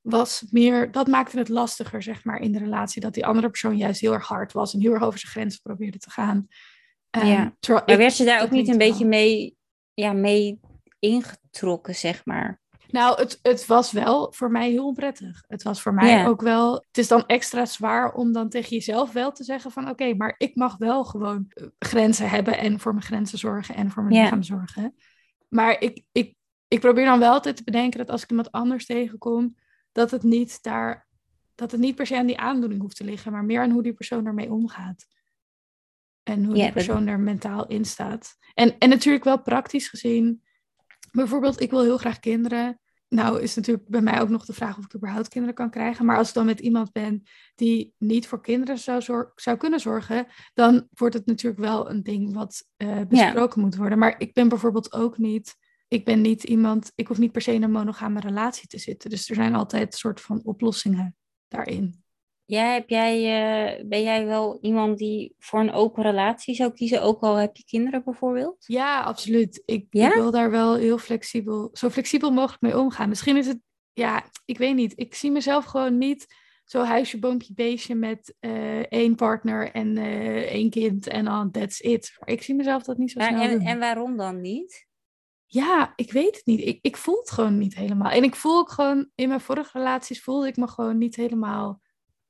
was 0.00 0.44
meer... 0.50 0.90
Dat 0.92 1.06
maakte 1.06 1.38
het 1.38 1.48
lastiger, 1.48 2.02
zeg 2.02 2.24
maar, 2.24 2.40
in 2.40 2.52
de 2.52 2.58
relatie. 2.58 3.00
Dat 3.00 3.14
die 3.14 3.26
andere 3.26 3.48
persoon 3.50 3.76
juist 3.76 4.00
heel 4.00 4.12
erg 4.12 4.26
hard 4.26 4.52
was... 4.52 4.74
en 4.74 4.80
heel 4.80 4.92
erg 4.92 5.02
over 5.02 5.18
zijn 5.18 5.32
grenzen 5.32 5.60
probeerde 5.62 5.98
te 5.98 6.10
gaan. 6.10 6.46
Ehm, 7.10 7.26
Ja. 7.26 7.56
Maar 7.68 7.82
ik 7.86 7.96
werd 7.96 8.16
je 8.16 8.24
daar 8.24 8.42
ook 8.42 8.50
niet 8.50 8.68
een 8.68 8.78
beetje 8.78 9.06
mee, 9.06 9.56
ja, 9.94 10.12
mee 10.12 10.60
ingetrokken, 11.04 11.94
zeg 11.94 12.24
maar? 12.24 12.62
Nou, 12.88 13.20
het, 13.20 13.38
het 13.42 13.66
was 13.66 13.92
wel 13.92 14.32
voor 14.32 14.50
mij 14.50 14.70
heel 14.70 14.86
onprettig. 14.86 15.44
Het 15.46 15.62
was 15.62 15.82
voor 15.82 15.94
mij 15.94 16.10
Ja. 16.10 16.26
ook 16.26 16.40
wel. 16.42 16.74
Het 16.74 16.98
is 16.98 17.08
dan 17.08 17.26
extra 17.26 17.66
zwaar 17.66 18.12
om 18.12 18.32
dan 18.32 18.48
tegen 18.48 18.68
jezelf 18.70 19.12
wel 19.12 19.32
te 19.32 19.44
zeggen: 19.44 19.70
van 19.70 19.88
oké, 19.88 20.14
maar 20.14 20.34
ik 20.38 20.54
mag 20.56 20.76
wel 20.76 21.04
gewoon 21.04 21.44
eh, 21.48 21.66
grenzen 21.78 22.28
hebben 22.30 22.58
en 22.58 22.80
voor 22.80 22.92
mijn 22.92 23.04
grenzen 23.04 23.38
zorgen 23.38 23.74
en 23.74 23.90
voor 23.90 24.02
mijn 24.02 24.14
Ja. 24.14 24.22
lichaam 24.22 24.42
zorgen. 24.42 24.94
Maar 25.48 25.80
ik, 25.80 26.02
ik, 26.12 26.34
ik 26.68 26.80
probeer 26.80 27.04
dan 27.04 27.18
wel 27.18 27.32
altijd 27.32 27.56
te 27.56 27.64
bedenken 27.64 27.98
dat 27.98 28.10
als 28.10 28.22
ik 28.22 28.30
iemand 28.30 28.52
anders 28.52 28.86
tegenkom, 28.86 29.56
dat 29.92 30.10
het 30.10 30.22
niet 30.22 30.62
daar. 30.62 31.06
Dat 31.54 31.70
het 31.70 31.80
niet 31.80 31.94
per 31.94 32.06
se 32.06 32.16
aan 32.18 32.26
die 32.26 32.38
aandoening 32.38 32.80
hoeft 32.80 32.96
te 32.96 33.04
liggen, 33.04 33.32
maar 33.32 33.44
meer 33.44 33.60
aan 33.60 33.70
hoe 33.70 33.82
die 33.82 33.92
persoon 33.94 34.26
ermee 34.26 34.52
omgaat. 34.52 35.06
En 36.22 36.44
hoe 36.44 36.56
Ja, 36.56 36.64
die 36.64 36.64
dat- 36.64 36.72
persoon 36.72 37.06
er 37.06 37.20
mentaal 37.20 37.66
in 37.66 37.84
staat. 37.84 38.36
En, 38.54 38.78
en 38.78 38.88
natuurlijk 38.88 39.24
wel 39.24 39.42
praktisch 39.42 39.88
gezien. 39.88 40.42
Bijvoorbeeld, 41.14 41.60
ik 41.60 41.70
wil 41.70 41.82
heel 41.82 41.98
graag 41.98 42.18
kinderen. 42.18 42.78
Nou 43.08 43.42
is 43.42 43.54
natuurlijk 43.54 43.88
bij 43.88 44.00
mij 44.00 44.20
ook 44.20 44.28
nog 44.28 44.44
de 44.44 44.52
vraag 44.52 44.78
of 44.78 44.84
ik 44.84 44.94
überhaupt 44.94 45.28
kinderen 45.28 45.54
kan 45.54 45.70
krijgen. 45.70 46.04
Maar 46.04 46.16
als 46.16 46.28
ik 46.28 46.34
dan 46.34 46.46
met 46.46 46.60
iemand 46.60 46.92
ben 46.92 47.22
die 47.54 47.94
niet 47.98 48.26
voor 48.26 48.40
kinderen 48.40 48.78
zou, 48.78 49.02
zor- 49.02 49.32
zou 49.34 49.56
kunnen 49.56 49.80
zorgen, 49.80 50.26
dan 50.54 50.88
wordt 50.90 51.14
het 51.14 51.26
natuurlijk 51.26 51.62
wel 51.62 51.90
een 51.90 52.02
ding 52.02 52.34
wat 52.34 52.64
eh, 52.76 53.00
besproken 53.08 53.60
moet 53.60 53.76
worden. 53.76 53.98
Maar 53.98 54.14
ik 54.18 54.32
ben 54.32 54.48
bijvoorbeeld 54.48 54.92
ook 54.92 55.18
niet, 55.18 55.56
ik 55.88 56.04
ben 56.04 56.20
niet 56.20 56.44
iemand, 56.44 56.92
ik 56.94 57.06
hoef 57.06 57.18
niet 57.18 57.32
per 57.32 57.42
se 57.42 57.52
in 57.52 57.62
een 57.62 57.70
monogame 57.70 58.20
relatie 58.20 58.68
te 58.68 58.78
zitten. 58.78 59.10
Dus 59.10 59.28
er 59.28 59.34
zijn 59.34 59.54
altijd 59.54 59.94
soort 59.94 60.20
van 60.20 60.40
oplossingen 60.44 61.16
daarin. 61.48 62.03
Ja, 62.46 62.72
heb 62.72 62.88
jij, 62.88 63.14
eh, 63.78 63.84
ben 63.86 64.02
jij 64.02 64.26
wel 64.26 64.58
iemand 64.60 64.98
die 64.98 65.34
voor 65.38 65.60
een 65.60 65.72
open 65.72 66.02
relatie 66.02 66.54
zou 66.54 66.72
kiezen, 66.72 67.02
ook 67.02 67.20
al 67.22 67.34
heb 67.34 67.56
je 67.56 67.64
kinderen 67.64 68.04
bijvoorbeeld? 68.04 68.56
Ja, 68.66 69.02
absoluut. 69.02 69.62
Ik, 69.64 69.86
Ja? 69.90 70.08
ik 70.08 70.14
wil 70.14 70.30
daar 70.30 70.50
wel 70.50 70.74
heel 70.74 70.98
flexibel, 70.98 71.68
zo 71.72 71.90
flexibel 71.90 72.30
mogelijk 72.30 72.62
mee 72.62 72.78
omgaan. 72.78 73.08
Misschien 73.08 73.36
is 73.36 73.46
het, 73.46 73.58
ja, 73.92 74.24
ik 74.44 74.58
weet 74.58 74.74
niet. 74.74 74.92
Ik 74.96 75.14
zie 75.14 75.30
mezelf 75.30 75.64
gewoon 75.64 75.98
niet 75.98 76.26
zo 76.64 76.82
huisje, 76.82 77.18
boompje, 77.18 77.54
beestje 77.54 77.94
met 77.94 78.34
eh, 78.40 78.78
één 78.78 79.14
partner 79.14 79.70
en 79.70 79.96
eh, 79.96 80.36
één 80.36 80.70
kind 80.70 81.06
en 81.06 81.24
dan 81.24 81.50
that's 81.50 81.80
it. 81.80 82.12
Ik 82.24 82.42
zie 82.42 82.54
mezelf 82.54 82.82
dat 82.82 82.98
niet 82.98 83.10
zo 83.10 83.18
Maar 83.18 83.28
snel 83.28 83.40
en, 83.42 83.50
doen. 83.50 83.66
en 83.66 83.78
waarom 83.78 84.16
dan 84.16 84.40
niet? 84.40 84.86
Ja, 85.46 85.92
ik 85.96 86.12
weet 86.12 86.36
het 86.36 86.46
niet. 86.46 86.60
Ik, 86.60 86.78
ik 86.82 86.96
voel 86.96 87.18
het 87.18 87.30
gewoon 87.30 87.58
niet 87.58 87.74
helemaal. 87.74 88.10
En 88.10 88.22
ik 88.24 88.34
voel 88.34 88.58
ook 88.58 88.70
gewoon, 88.70 89.10
in 89.14 89.28
mijn 89.28 89.40
vorige 89.40 89.78
relaties 89.78 90.22
voelde 90.22 90.46
ik 90.46 90.56
me 90.56 90.68
gewoon 90.68 90.98
niet 90.98 91.16
helemaal 91.16 91.80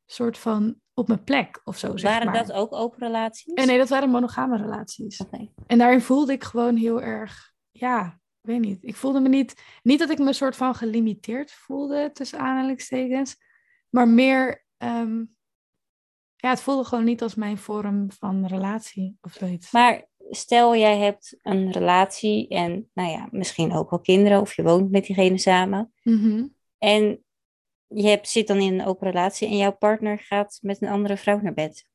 soort 0.07 0.39
van 0.39 0.81
op 0.95 1.09
mijn 1.09 1.25
plek 1.25 1.61
of 1.65 1.79
zo, 1.79 1.97
zeg 1.97 2.11
Waren 2.11 2.27
maar. 2.27 2.47
dat 2.47 2.57
ook 2.57 2.73
open 2.73 2.99
relaties? 2.99 3.55
En 3.55 3.67
nee, 3.67 3.79
dat 3.79 3.89
waren 3.89 4.11
monogame 4.11 4.57
relaties. 4.57 5.21
En 5.67 5.79
daarin 5.79 6.01
voelde 6.01 6.33
ik 6.33 6.45
gewoon 6.45 6.77
heel 6.77 7.03
erg, 7.03 7.53
ja, 7.71 8.21
ik 8.41 8.51
weet 8.51 8.61
niet. 8.61 8.79
Ik 8.83 8.97
voelde 8.97 9.21
me 9.21 9.29
niet, 9.29 9.63
niet 9.83 9.99
dat 9.99 10.11
ik 10.11 10.19
me 10.19 10.33
soort 10.33 10.57
van 10.57 10.75
gelimiteerd 10.75 11.53
voelde, 11.53 12.11
tussen 12.13 12.39
aanhalingstekens, 12.39 13.37
maar 13.91 14.09
meer, 14.09 14.65
ehm, 14.77 15.25
ja, 16.37 16.51
het 16.51 16.61
voelde 16.61 16.85
gewoon 16.85 17.05
niet 17.05 17.23
als 17.23 17.35
mijn 17.35 17.59
vorm 17.59 18.13
van 18.13 18.47
relatie 18.47 19.19
of 19.21 19.33
zoiets. 19.33 19.71
Maar 19.71 20.09
stel 20.31 20.77
jij 20.77 20.99
hebt 20.99 21.37
een 21.43 21.73
relatie 21.73 22.49
en 22.49 22.91
nou 22.95 23.11
ja, 23.11 23.29
misschien 23.31 23.73
ook 23.73 23.91
wel 23.91 24.01
kinderen 24.01 24.41
of 24.41 24.57
je 24.57 24.63
woont 24.63 24.91
met 24.91 25.05
diegene 25.05 25.39
samen. 25.39 25.93
Mhm. 26.03 26.47
En 26.79 27.24
je 27.95 28.09
hebt, 28.09 28.29
zit 28.29 28.47
dan 28.47 28.61
in 28.61 28.81
een 28.81 28.87
open 28.87 29.07
relatie 29.07 29.49
en 29.49 29.57
jouw 29.57 29.77
partner 29.77 30.19
gaat 30.19 30.59
met 30.63 30.83
een 30.83 30.89
andere 30.89 31.17
vrouw 31.17 31.41
naar 31.41 31.55
bed. 31.55 31.87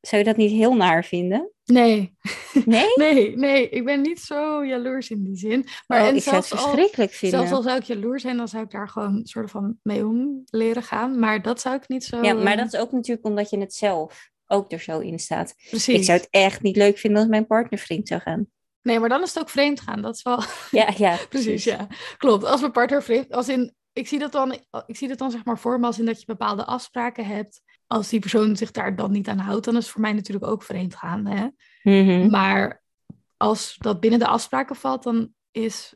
Zou 0.00 0.22
je 0.22 0.28
dat 0.28 0.36
niet 0.36 0.50
heel 0.50 0.74
naar 0.74 1.04
vinden? 1.04 1.52
Nee, 1.64 2.16
Nee? 2.64 2.86
nee, 2.96 3.36
nee, 3.36 3.68
ik 3.68 3.84
ben 3.84 4.00
niet 4.00 4.20
zo 4.20 4.64
jaloers 4.64 5.10
in 5.10 5.24
die 5.24 5.36
zin. 5.36 5.66
Maar 5.86 6.00
oh, 6.00 6.06
en 6.06 6.16
ik 6.16 6.22
zou 6.22 6.36
het 6.36 6.52
al, 6.52 6.58
verschrikkelijk 6.58 7.12
vinden. 7.12 7.38
zelfs 7.38 7.54
al 7.54 7.62
zou 7.62 7.78
ik 7.78 7.84
jaloers 7.84 8.22
zijn, 8.22 8.36
dan 8.36 8.48
zou 8.48 8.64
ik 8.64 8.70
daar 8.70 8.88
gewoon 8.88 9.20
soort 9.24 9.50
van 9.50 9.78
mee 9.82 10.06
om 10.06 10.42
leren 10.50 10.82
gaan. 10.82 11.18
Maar 11.18 11.42
dat 11.42 11.60
zou 11.60 11.76
ik 11.76 11.88
niet 11.88 12.04
zo... 12.04 12.22
Ja, 12.22 12.34
maar 12.34 12.56
dat 12.56 12.72
is 12.72 12.80
ook 12.80 12.92
natuurlijk 12.92 13.26
omdat 13.26 13.50
je 13.50 13.58
het 13.58 13.74
zelf 13.74 14.30
ook 14.46 14.72
er 14.72 14.80
zo 14.80 14.98
in 14.98 15.18
staat. 15.18 15.54
Precies. 15.68 15.98
Ik 15.98 16.04
zou 16.04 16.18
het 16.18 16.28
echt 16.30 16.62
niet 16.62 16.76
leuk 16.76 16.98
vinden 16.98 17.18
als 17.20 17.28
mijn 17.28 17.46
partner 17.46 17.78
vriend 17.78 18.08
zou 18.08 18.20
gaan. 18.20 18.46
Nee, 18.82 18.98
maar 18.98 19.08
dan 19.08 19.22
is 19.22 19.34
het 19.34 19.42
ook 19.42 19.50
vreemd 19.50 19.80
gaan. 19.80 20.02
Dat 20.02 20.14
is 20.14 20.22
wel... 20.22 20.42
Ja, 20.70 20.92
ja. 20.96 21.16
Precies, 21.28 21.64
ja. 21.64 21.86
Klopt. 22.16 22.44
Als 22.44 22.60
mijn 22.60 22.72
partner 22.72 23.02
vreemd... 23.02 23.32
Als 23.32 23.48
in, 23.48 23.74
ik, 23.98 24.08
zie 24.08 24.18
dat 24.18 24.32
dan, 24.32 24.52
ik 24.86 24.96
zie 24.96 25.08
dat 25.08 25.18
dan 25.18 25.30
zeg 25.30 25.44
maar 25.44 25.58
voor 25.58 25.80
me 25.80 25.86
als 25.86 25.98
in 25.98 26.04
dat 26.04 26.20
je 26.20 26.26
bepaalde 26.26 26.64
afspraken 26.64 27.26
hebt. 27.26 27.62
Als 27.86 28.08
die 28.08 28.20
persoon 28.20 28.56
zich 28.56 28.70
daar 28.70 28.96
dan 28.96 29.10
niet 29.10 29.28
aan 29.28 29.38
houdt, 29.38 29.64
dan 29.64 29.76
is 29.76 29.82
het 29.82 29.92
voor 29.92 30.00
mij 30.00 30.12
natuurlijk 30.12 30.46
ook 30.46 30.62
vreemd 30.62 30.94
gaan. 30.94 31.26
Hè? 31.26 31.48
Mhm. 31.82 32.30
Maar 32.30 32.82
als 33.36 33.76
dat 33.78 34.00
binnen 34.00 34.18
de 34.18 34.26
afspraken 34.26 34.76
valt, 34.76 35.02
dan 35.02 35.32
is 35.50 35.94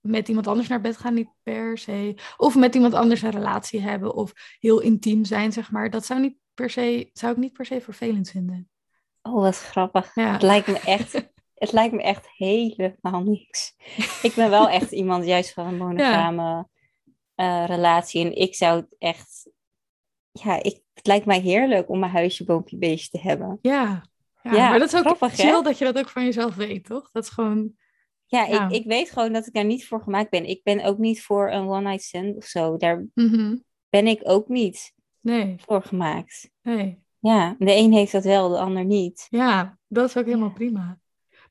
met 0.00 0.28
iemand 0.28 0.46
anders 0.46 0.68
naar 0.68 0.80
bed 0.80 0.96
gaan 0.96 1.14
niet 1.14 1.28
per 1.42 1.78
se. 1.78 2.14
Of 2.36 2.56
met 2.56 2.74
iemand 2.74 2.94
anders 2.94 3.22
een 3.22 3.30
relatie 3.30 3.80
hebben 3.80 4.14
of 4.14 4.32
heel 4.58 4.80
intiem 4.80 5.24
zijn, 5.24 5.52
zeg 5.52 5.70
maar. 5.70 5.90
Dat 5.90 6.06
zou, 6.06 6.20
niet 6.20 6.36
per 6.54 6.70
se, 6.70 7.10
zou 7.12 7.32
ik 7.32 7.38
niet 7.38 7.52
per 7.52 7.66
se 7.66 7.80
vervelend 7.80 8.30
vinden. 8.30 8.68
Oh, 9.22 9.34
wat 9.34 9.58
grappig. 9.58 10.14
Ja. 10.14 10.32
Het 10.32 10.42
lijkt 10.42 10.66
me 10.66 10.78
echt, 10.78 11.12
het 11.54 11.72
lijkt 11.72 11.94
me 11.94 12.02
echt 12.02 12.28
helemaal 12.36 13.22
niks. 13.22 13.74
Ik 14.22 14.32
ben 14.34 14.50
wel 14.50 14.68
echt 14.68 14.92
iemand 14.92 15.24
juist 15.24 15.52
van 15.52 15.66
een 15.66 15.76
monogame 15.76 16.68
eh, 17.40 17.64
relatie. 17.66 18.24
En 18.24 18.36
ik 18.36 18.54
zou 18.54 18.76
het 18.80 18.96
echt... 18.98 19.50
Ja, 20.32 20.62
ik, 20.62 20.82
het 20.94 21.06
lijkt 21.06 21.26
mij 21.26 21.40
heerlijk 21.40 21.88
om 21.88 21.98
mijn 21.98 22.12
huisje, 22.12 22.44
boompje, 22.44 22.76
beestje 22.76 23.18
te 23.18 23.28
hebben. 23.28 23.58
Ja. 23.62 24.02
Ja, 24.42 24.52
Ja, 24.52 24.68
maar 24.70 24.78
dat 24.78 24.88
is 24.92 24.94
ook 24.98 25.04
grappig, 25.04 25.36
hè? 25.36 25.42
chill 25.42 25.62
dat 25.62 25.78
je 25.78 25.84
dat 25.84 25.98
ook 25.98 26.08
van 26.08 26.24
jezelf 26.24 26.54
weet, 26.54 26.84
toch? 26.84 27.10
Dat 27.10 27.24
is 27.24 27.30
gewoon... 27.30 27.72
Ja, 28.26 28.44
Ja. 28.44 28.68
Ik, 28.68 28.72
ik 28.72 28.84
weet 28.84 29.10
gewoon 29.10 29.32
dat 29.32 29.46
ik 29.46 29.52
daar 29.52 29.64
niet 29.64 29.86
voor 29.86 30.02
gemaakt 30.02 30.30
ben. 30.30 30.48
Ik 30.48 30.62
ben 30.62 30.84
ook 30.84 30.98
niet 30.98 31.22
voor 31.22 31.50
een 31.50 31.68
one-night 31.68 32.02
stand 32.02 32.36
of 32.36 32.44
zo. 32.44 32.76
Daar 32.76 33.06
mhm. 33.14 33.56
ben 33.88 34.06
ik 34.06 34.20
ook 34.22 34.48
niet 34.48 34.94
Nee, 35.20 35.56
voor 35.58 35.82
gemaakt. 35.82 36.50
nee. 36.62 37.02
Ja, 37.18 37.56
de 37.58 37.74
een 37.74 37.92
heeft 37.92 38.12
dat 38.12 38.24
wel, 38.24 38.48
de 38.48 38.58
ander 38.58 38.84
niet. 38.84 39.26
Ja, 39.30 39.78
dat 39.88 40.08
is 40.08 40.16
ook 40.16 40.24
helemaal 40.24 40.48
Ja. 40.48 40.54
prima. 40.54 41.00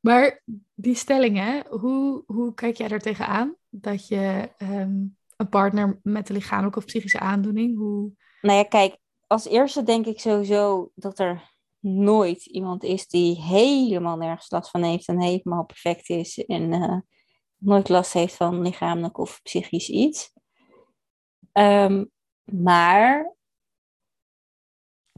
Maar 0.01 0.43
die 0.75 0.95
stelling, 0.95 1.37
hè, 1.37 1.59
hoe, 1.69 2.23
hoe 2.25 2.53
kijk 2.53 2.77
jij 2.77 2.89
er 2.89 2.99
tegenaan? 2.99 3.55
Dat 3.69 4.07
je 4.07 4.49
ehm, 4.57 5.05
een 5.39 5.49
partner 5.49 5.99
met 6.03 6.29
een 6.29 6.35
lichamelijke 6.35 6.79
of 6.79 6.85
psychische 6.85 7.19
aandoening, 7.19 7.77
hoe... 7.77 8.11
Nou 8.41 8.57
ja, 8.57 8.63
kijk, 8.63 8.97
als 9.27 9.47
eerste 9.47 9.83
denk 9.83 10.05
ik 10.05 10.19
sowieso 10.19 10.91
dat 10.95 11.19
er 11.19 11.51
nooit 11.79 12.45
iemand 12.45 12.83
is 12.83 13.07
die 13.07 13.41
helemaal 13.41 14.17
nergens 14.17 14.51
last 14.51 14.69
van 14.69 14.83
heeft 14.83 15.07
en 15.07 15.21
helemaal 15.21 15.65
perfect 15.65 16.09
is 16.09 16.45
en 16.45 16.73
eh, 16.73 16.97
nooit 17.57 17.89
last 17.89 18.13
heeft 18.13 18.35
van 18.35 18.61
lichamelijk 18.61 19.17
of 19.17 19.41
psychisch 19.41 19.89
iets. 19.89 20.33
Ehm, 21.51 22.05
maar, 22.43 23.35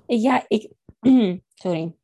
ja, 0.06 0.46
ik, 0.48 0.72
sorry, 1.62 1.96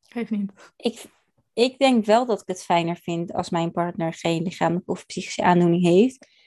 Geeft 0.00 0.30
niet. 0.30 0.72
ik, 0.76 1.04
ik 1.52 1.78
denk 1.78 2.04
wel 2.04 2.26
dat 2.26 2.40
ik 2.40 2.46
het 2.46 2.64
fijner 2.64 2.96
vind 2.96 3.32
als 3.32 3.50
mijn 3.50 3.72
partner 3.72 4.14
geen 4.14 4.42
lichamelijke 4.42 4.90
of 4.90 5.06
psychische 5.06 5.42
aandoening 5.42 5.82
heeft. 5.82 6.40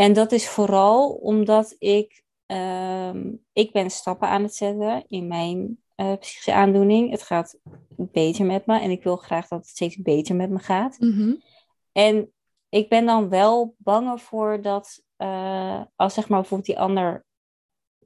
En 0.00 0.12
dat 0.12 0.32
is 0.32 0.48
vooral 0.48 1.10
omdat 1.10 1.76
ik, 1.78 2.22
ehm, 2.46 3.32
ik 3.52 3.72
ben 3.72 3.90
stappen 3.90 4.28
aan 4.28 4.42
het 4.42 4.54
zetten 4.54 5.04
in 5.08 5.26
mijn 5.26 5.78
eh, 5.94 6.12
psychische 6.18 6.52
aandoening. 6.52 7.10
Het 7.10 7.22
gaat 7.22 7.58
beter 7.96 8.44
met 8.44 8.66
me 8.66 8.80
en 8.80 8.90
ik 8.90 9.02
wil 9.02 9.16
graag 9.16 9.48
dat 9.48 9.58
het 9.58 9.68
steeds 9.68 9.96
beter 9.96 10.36
met 10.36 10.50
me 10.50 10.58
gaat. 10.58 10.98
Mhm. 10.98 11.34
En 11.92 12.32
ik 12.68 12.88
ben 12.88 13.06
dan 13.06 13.28
wel 13.28 13.74
bang 13.78 14.22
voor 14.22 14.62
dat 14.62 15.02
eh, 15.16 15.82
als 15.96 16.14
zeg 16.14 16.28
maar 16.28 16.40
bijvoorbeeld 16.40 16.68
die 16.68 16.78
ander 16.78 17.24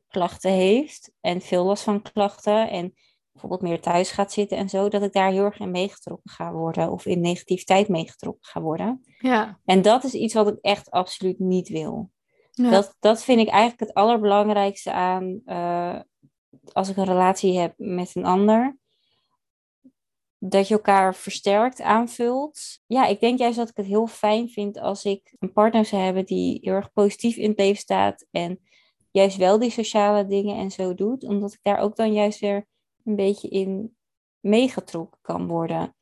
klachten 0.09 0.51
heeft 0.51 1.13
en 1.21 1.41
veel 1.41 1.65
last 1.65 1.83
van 1.83 2.03
klachten 2.03 2.71
en 2.71 2.95
bijvoorbeeld 3.35 3.71
meer 3.71 3.81
thuis 3.81 4.11
gaat 4.11 4.33
zitten 4.33 4.59
en 4.59 4.69
zo, 4.69 4.89
dat 4.89 5.03
ik 5.03 5.13
daar 5.13 5.31
heel 5.31 5.45
erg 5.45 5.59
in 5.59 5.71
meegetrokken 5.71 6.31
ga 6.31 6.53
worden 6.53 6.91
of 6.91 7.07
in 7.07 7.21
negativiteit 7.21 7.89
meegetrokken 7.89 8.45
ga 8.45 8.61
worden. 8.61 9.05
Ja, 9.19 9.61
En 9.65 9.83
dat 9.83 10.05
is 10.05 10.15
iets 10.15 10.35
wat 10.35 10.49
ik 10.49 10.59
echt 10.61 10.91
absoluut 10.91 11.39
niet 11.39 11.69
wil. 11.69 12.11
ja. 12.51 12.71
Dat, 12.71 12.97
dat 13.01 13.25
vind 13.25 13.41
ik 13.41 13.49
eigenlijk 13.49 13.81
het 13.81 13.95
allerbelangrijkste 13.95 14.93
aan, 14.93 15.41
eh, 15.45 16.01
als 16.73 16.89
ik 16.89 16.97
een 16.97 17.05
relatie 17.05 17.59
heb 17.59 17.75
met 17.77 18.15
een 18.15 18.25
ander, 18.25 18.79
dat 20.39 20.69
je 20.69 20.75
elkaar 20.75 21.15
versterkt, 21.15 21.81
aanvult. 21.81 22.81
Ja, 22.87 23.07
ik 23.07 23.21
denk 23.21 23.39
juist 23.39 23.57
dat 23.57 23.69
ik 23.69 23.77
het 23.77 23.87
heel 23.87 24.07
fijn 24.07 24.49
vind 24.49 24.79
als 24.79 25.05
ik 25.05 25.35
een 25.39 25.53
partner 25.53 25.85
zou 25.85 26.03
hebben 26.03 26.25
die 26.25 26.59
heel 26.63 26.75
erg 26.75 26.93
positief 26.93 27.37
in 27.37 27.49
het 27.49 27.59
leven 27.59 27.81
staat 27.81 28.27
en 28.31 28.61
juist 29.11 29.37
wel 29.37 29.59
die 29.59 29.71
sociale 29.71 30.27
dingen 30.27 30.57
en 30.57 30.71
zo 30.71 30.95
doet, 30.95 31.25
omdat 31.25 31.53
ik 31.53 31.59
daar 31.63 31.79
ook 31.79 31.97
dan 31.97 32.13
juist 32.13 32.41
weer 32.41 32.67
een 33.05 33.17
beetje 33.17 33.49
in 33.49 33.97
meegetrokken 34.41 35.19
kan 35.23 35.47
worden. 35.47 35.95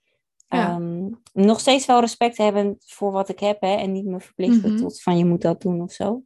Ehm, 0.48 1.10
nog 1.32 1.60
steeds 1.60 1.86
wel 1.86 2.00
respect 2.00 2.36
hebben 2.36 2.76
voor 2.78 3.12
wat 3.12 3.28
ik 3.28 3.38
heb 3.38 3.60
hè, 3.60 3.74
en 3.74 3.92
niet 3.92 4.04
me 4.04 4.20
verplichten 4.20 4.72
mhm. 4.72 4.80
tot 4.80 5.02
van 5.02 5.18
je 5.18 5.24
moet 5.24 5.42
dat 5.42 5.60
doen 5.62 5.82
of 5.82 5.92
zo. 5.92 6.22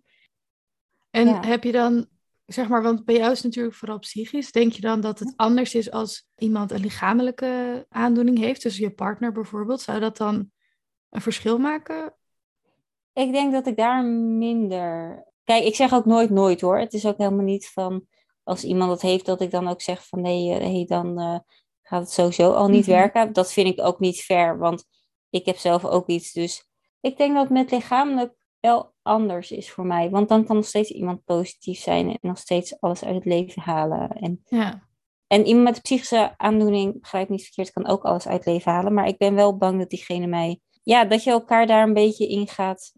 En 1.10 1.44
heb 1.44 1.64
je 1.64 1.72
dan, 1.72 2.06
zeg 2.46 2.68
maar, 2.68 2.82
want 2.82 3.04
bij 3.04 3.16
jou 3.16 3.30
is 3.30 3.36
het 3.36 3.46
natuurlijk 3.46 3.74
vooral 3.74 3.98
psychisch. 3.98 4.52
Denk 4.52 4.72
je 4.72 4.80
dan 4.80 5.00
dat 5.00 5.18
het 5.18 5.32
anders 5.36 5.74
is 5.74 5.90
als 5.90 6.28
iemand 6.36 6.70
een 6.70 6.80
lichamelijke 6.80 7.86
aandoening 7.88 8.38
heeft, 8.38 8.62
dus 8.62 8.76
je 8.76 8.90
partner 8.90 9.32
bijvoorbeeld? 9.32 9.80
Zou 9.80 10.00
dat 10.00 10.16
dan 10.16 10.50
een 11.10 11.20
verschil 11.20 11.58
maken? 11.58 12.14
Ik 13.12 13.32
denk 13.32 13.52
dat 13.52 13.66
ik 13.66 13.76
daar 13.76 14.04
minder. 14.04 15.24
Kijk, 15.44 15.64
ik 15.64 15.74
zeg 15.74 15.92
ook 15.92 16.04
nooit 16.04 16.30
nooit 16.30 16.60
hoor. 16.60 16.78
Het 16.78 16.92
is 16.92 17.06
ook 17.06 17.18
helemaal 17.18 17.44
niet 17.44 17.68
van 17.68 18.06
als 18.46 18.64
iemand 18.64 18.90
het 18.90 19.02
heeft, 19.02 19.26
dat 19.26 19.40
ik 19.40 19.50
dan 19.50 19.68
ook 19.68 19.80
zeg 19.80 20.06
van 20.06 20.20
nee, 20.20 20.52
eh, 20.52 20.58
hey, 20.58 20.84
dan 20.84 21.20
uh, 21.20 21.38
gaat 21.82 22.00
het 22.00 22.10
sowieso 22.10 22.52
al 22.52 22.68
niet 22.68 22.86
mhm. 22.86 22.96
werken. 22.96 23.32
Dat 23.32 23.52
vind 23.52 23.68
ik 23.68 23.86
ook 23.86 24.00
niet 24.00 24.20
fair, 24.20 24.58
want 24.58 24.84
ik 25.30 25.46
heb 25.46 25.56
zelf 25.56 25.84
ook 25.84 26.06
iets. 26.06 26.32
Dus 26.32 26.68
ik 27.00 27.16
denk 27.16 27.34
dat 27.34 27.50
met 27.50 27.70
lichamelijk 27.70 28.34
wel 28.60 28.94
anders 29.02 29.50
is 29.50 29.70
voor 29.70 29.86
mij. 29.86 30.10
Want 30.10 30.28
dan 30.28 30.44
kan 30.44 30.56
nog 30.56 30.66
steeds 30.66 30.90
iemand 30.90 31.24
positief 31.24 31.78
zijn 31.78 32.08
en 32.08 32.18
nog 32.20 32.38
steeds 32.38 32.80
alles 32.80 33.04
uit 33.04 33.14
het 33.14 33.24
leven 33.24 33.62
halen. 33.62 34.08
En, 34.08 34.40
ja. 34.44 34.88
en 35.26 35.46
iemand 35.46 35.64
met 35.64 35.82
psychische 35.82 36.34
aandoening, 36.36 37.00
begrijp 37.00 37.28
niet 37.28 37.42
verkeerd, 37.42 37.72
kan 37.72 37.86
ook 37.86 38.04
alles 38.04 38.26
uit 38.26 38.44
het 38.44 38.46
leven 38.46 38.72
halen. 38.72 38.94
Maar 38.94 39.06
ik 39.06 39.18
ben 39.18 39.34
wel 39.34 39.56
bang 39.56 39.78
dat 39.78 39.90
diegene 39.90 40.26
mij, 40.26 40.60
ja, 40.82 41.04
dat 41.04 41.24
je 41.24 41.30
elkaar 41.30 41.66
daar 41.66 41.82
een 41.82 41.94
beetje 41.94 42.28
in 42.28 42.48
gaat. 42.48 42.92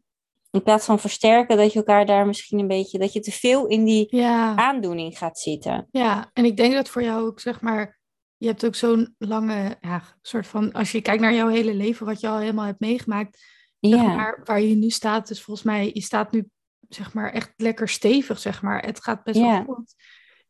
In 0.50 0.62
plaats 0.62 0.84
van 0.84 0.98
versterken, 0.98 1.56
dat 1.56 1.72
je 1.72 1.78
elkaar 1.78 2.06
daar 2.06 2.26
misschien 2.26 2.58
een 2.58 2.68
beetje, 2.68 2.98
dat 2.98 3.12
je 3.12 3.20
te 3.20 3.32
veel 3.32 3.66
in 3.66 3.84
die 3.84 4.24
aandoening 4.54 5.18
gaat 5.18 5.38
zitten. 5.38 5.88
Ja, 5.90 6.30
en 6.32 6.44
ik 6.44 6.56
denk 6.56 6.74
dat 6.74 6.88
voor 6.88 7.02
jou 7.02 7.26
ook, 7.26 7.40
zeg 7.40 7.60
maar, 7.60 7.98
je 8.36 8.46
hebt 8.46 8.64
ook 8.66 8.74
zo'n 8.74 9.14
lange, 9.18 9.76
ja, 9.80 10.02
soort 10.22 10.46
van, 10.46 10.72
als 10.72 10.92
je 10.92 11.00
kijkt 11.00 11.22
naar 11.22 11.34
jouw 11.34 11.48
hele 11.48 11.74
leven, 11.74 12.06
wat 12.06 12.20
je 12.20 12.28
al 12.28 12.38
helemaal 12.38 12.64
hebt 12.64 12.80
meegemaakt, 12.80 13.38
ja. 13.78 14.02
maar, 14.02 14.40
waar 14.44 14.60
je 14.60 14.74
nu 14.74 14.90
staat, 14.90 15.28
dus 15.28 15.42
volgens 15.42 15.66
mij, 15.66 15.90
je 15.92 16.02
staat 16.02 16.32
nu 16.32 16.48
zeg 16.88 17.14
maar 17.14 17.32
echt 17.32 17.52
lekker 17.56 17.88
stevig, 17.88 18.38
zeg 18.38 18.62
maar. 18.62 18.84
Het 18.84 19.02
gaat 19.02 19.22
best 19.22 19.40
wel 19.40 19.64
goed. 19.64 19.94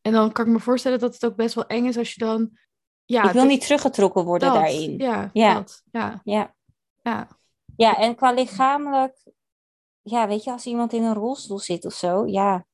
En 0.00 0.12
dan 0.12 0.32
kan 0.32 0.46
ik 0.46 0.52
me 0.52 0.60
voorstellen 0.60 0.98
dat 0.98 1.14
het 1.14 1.24
ook 1.24 1.36
best 1.36 1.54
wel 1.54 1.66
eng 1.66 1.86
is 1.86 1.98
als 1.98 2.12
je 2.12 2.24
dan... 2.24 2.50
Ja, 3.04 3.24
ik 3.24 3.30
wil 3.30 3.44
niet 3.44 3.60
teruggetrokken 3.60 4.24
worden 4.24 4.52
daarin. 4.52 4.98
Ja, 4.98 5.30
ja. 5.32 5.54
Dat, 5.54 5.82
ja. 5.90 6.20
Ja. 6.24 6.54
ja. 7.02 7.28
Ja, 7.76 7.96
en 7.96 8.14
qua 8.14 8.32
lichamelijk... 8.32 9.26
Ja, 10.08 10.28
weet 10.28 10.44
je, 10.44 10.50
als 10.50 10.66
iemand 10.66 10.92
in 10.92 11.02
een 11.02 11.14
rolstoel 11.14 11.58
zit 11.58 11.84
of 11.84 11.92
zo, 11.92 12.26
ja. 12.26 12.66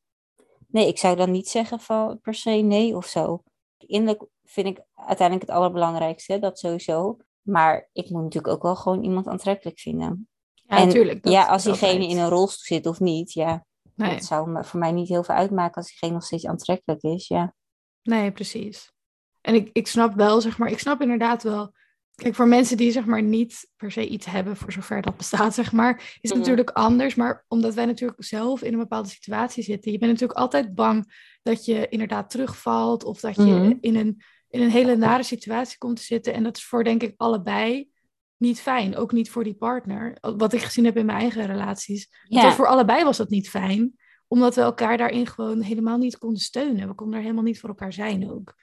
Nee, 0.68 0.88
ik 0.88 0.98
zou 0.98 1.16
dan 1.16 1.30
niet 1.30 1.48
zeggen 1.48 1.80
van 1.80 2.20
per 2.20 2.34
se 2.34 2.50
nee 2.50 2.96
of 2.96 3.06
zo. 3.06 3.42
Innerlijk 3.78 4.24
vind 4.44 4.66
ik 4.66 4.84
uiteindelijk 4.94 5.48
het 5.48 5.56
allerbelangrijkste, 5.56 6.38
dat 6.38 6.58
sowieso. 6.58 7.16
Maar 7.42 7.88
ik 7.92 8.10
moet 8.10 8.22
natuurlijk 8.22 8.54
ook 8.54 8.62
wel 8.62 8.76
gewoon 8.76 9.02
iemand 9.02 9.28
aantrekkelijk 9.28 9.78
vinden. 9.78 10.28
Ja, 10.54 10.76
en, 10.76 10.86
natuurlijk. 10.86 11.28
Ja, 11.28 11.46
als 11.46 11.62
diegene 11.62 12.08
in 12.08 12.18
een 12.18 12.28
rolstoel 12.28 12.76
zit 12.76 12.86
of 12.86 13.00
niet, 13.00 13.32
ja. 13.32 13.64
Nee. 13.94 14.10
Dat 14.10 14.24
zou 14.24 14.64
voor 14.64 14.80
mij 14.80 14.92
niet 14.92 15.08
heel 15.08 15.24
veel 15.24 15.34
uitmaken 15.34 15.74
als 15.74 15.86
diegene 15.86 16.12
nog 16.12 16.24
steeds 16.24 16.46
aantrekkelijk 16.46 17.02
is, 17.02 17.28
ja. 17.28 17.54
Nee, 18.02 18.32
precies. 18.32 18.92
En 19.40 19.54
ik, 19.54 19.70
ik 19.72 19.86
snap 19.86 20.14
wel, 20.14 20.40
zeg 20.40 20.58
maar, 20.58 20.70
ik 20.70 20.78
snap 20.78 21.00
inderdaad 21.00 21.42
wel. 21.42 21.72
Kijk, 22.14 22.34
voor 22.34 22.48
mensen 22.48 22.76
die 22.76 22.92
zeg 22.92 23.04
maar 23.04 23.22
niet 23.22 23.70
per 23.76 23.92
se 23.92 24.08
iets 24.08 24.26
hebben, 24.26 24.56
voor 24.56 24.72
zover 24.72 25.02
dat 25.02 25.16
bestaat, 25.16 25.54
zeg 25.54 25.72
maar, 25.72 25.96
is 25.96 26.18
het 26.20 26.30
mhm. 26.30 26.38
natuurlijk 26.38 26.70
anders. 26.70 27.14
Maar 27.14 27.44
omdat 27.48 27.74
wij 27.74 27.86
natuurlijk 27.86 28.24
zelf 28.24 28.62
in 28.62 28.72
een 28.72 28.78
bepaalde 28.78 29.08
situatie 29.08 29.62
zitten, 29.62 29.92
je 29.92 29.98
bent 29.98 30.10
natuurlijk 30.12 30.38
altijd 30.38 30.74
bang 30.74 31.12
dat 31.42 31.64
je 31.64 31.88
inderdaad 31.88 32.30
terugvalt 32.30 33.04
of 33.04 33.20
dat 33.20 33.36
je 33.36 33.42
mhm. 33.42 33.72
in, 33.80 33.96
een, 33.96 34.22
in 34.48 34.62
een 34.62 34.70
hele 34.70 34.96
nare 34.96 35.22
situatie 35.22 35.78
komt 35.78 35.96
te 35.96 36.02
zitten. 36.02 36.34
En 36.34 36.42
dat 36.42 36.56
is 36.56 36.64
voor 36.64 36.84
denk 36.84 37.02
ik 37.02 37.14
allebei 37.16 37.90
niet 38.36 38.60
fijn. 38.60 38.96
Ook 38.96 39.12
niet 39.12 39.30
voor 39.30 39.44
die 39.44 39.54
partner. 39.54 40.18
Wat 40.20 40.52
ik 40.52 40.60
gezien 40.60 40.84
heb 40.84 40.96
in 40.96 41.06
mijn 41.06 41.18
eigen 41.18 41.46
relaties. 41.46 42.08
Voor 42.28 42.66
allebei 42.66 43.04
was 43.04 43.16
dat 43.16 43.30
niet 43.30 43.50
fijn. 43.50 43.92
Omdat 44.28 44.54
we 44.54 44.60
elkaar 44.60 44.96
daarin 44.96 45.26
gewoon 45.26 45.60
helemaal 45.60 45.98
niet 45.98 46.18
konden 46.18 46.40
steunen. 46.40 46.88
We 46.88 46.94
konden 46.94 47.16
er 47.16 47.22
helemaal 47.22 47.44
niet 47.44 47.60
voor 47.60 47.68
elkaar 47.68 47.92
zijn 47.92 48.30
ook. 48.30 48.54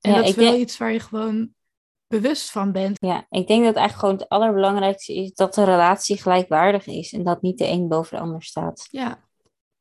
En 0.00 0.14
dat 0.14 0.28
is 0.28 0.34
wel 0.34 0.56
iets 0.56 0.78
waar 0.78 0.92
je 0.92 1.00
gewoon 1.00 1.54
bewust 2.10 2.50
van 2.50 2.72
bent. 2.72 2.96
Ja, 3.00 3.26
ik 3.28 3.46
denk 3.46 3.64
dat 3.64 3.74
eigenlijk 3.74 3.98
gewoon 3.98 4.14
het 4.14 4.28
allerbelangrijkste 4.28 5.14
is 5.14 5.32
dat 5.34 5.54
de 5.54 5.64
relatie 5.64 6.20
gelijkwaardig 6.20 6.86
is. 6.86 7.12
En 7.12 7.24
dat 7.24 7.42
niet 7.42 7.58
de 7.58 7.68
een 7.68 7.88
boven 7.88 8.16
de 8.16 8.22
ander 8.22 8.42
staat. 8.42 8.88
Ja. 8.90 9.18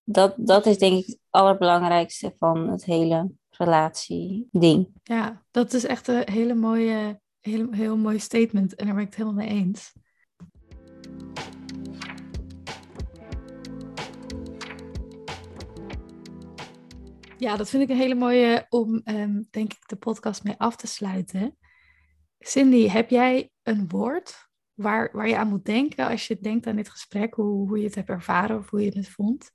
Dat, 0.03 0.33
dat 0.37 0.65
is 0.65 0.77
denk 0.77 0.99
ik 0.99 1.05
het 1.05 1.19
allerbelangrijkste 1.29 2.35
van 2.39 2.69
het 2.69 2.85
hele 2.85 3.31
relatie-ding. 3.49 4.89
Ja, 5.03 5.43
dat 5.51 5.73
is 5.73 5.85
echt 5.85 6.07
een 6.07 6.23
hele 6.25 6.53
mooie 6.55 7.19
Heel, 7.39 7.71
heel 7.71 7.97
mooi 7.97 8.19
statement 8.19 8.75
en 8.75 8.85
daar 8.85 8.95
ben 8.95 9.03
ik 9.03 9.09
het 9.09 9.17
helemaal 9.17 9.45
mee 9.45 9.59
eens. 9.59 9.93
Ja, 17.37 17.55
dat 17.55 17.69
vind 17.69 17.83
ik 17.83 17.89
een 17.89 17.95
hele 17.95 18.15
mooie 18.15 18.65
om, 18.69 19.01
um, 19.05 19.47
denk 19.51 19.73
ik, 19.73 19.87
de 19.87 19.95
podcast 19.95 20.43
mee 20.43 20.55
af 20.57 20.75
te 20.75 20.87
sluiten. 20.87 21.57
Cindy, 22.39 22.87
heb 22.87 23.09
jij 23.09 23.49
een 23.63 23.87
woord 23.87 24.49
waar, 24.73 25.09
waar 25.13 25.27
je 25.27 25.37
aan 25.37 25.47
moet 25.47 25.65
denken 25.65 26.07
als 26.07 26.27
je 26.27 26.39
denkt 26.39 26.67
aan 26.67 26.75
dit 26.75 26.89
gesprek, 26.89 27.33
hoe, 27.33 27.67
hoe 27.67 27.77
je 27.77 27.85
het 27.85 27.95
hebt 27.95 28.09
ervaren 28.09 28.57
of 28.57 28.69
hoe 28.69 28.83
je 28.83 28.97
het 28.97 29.09
vond? 29.09 29.51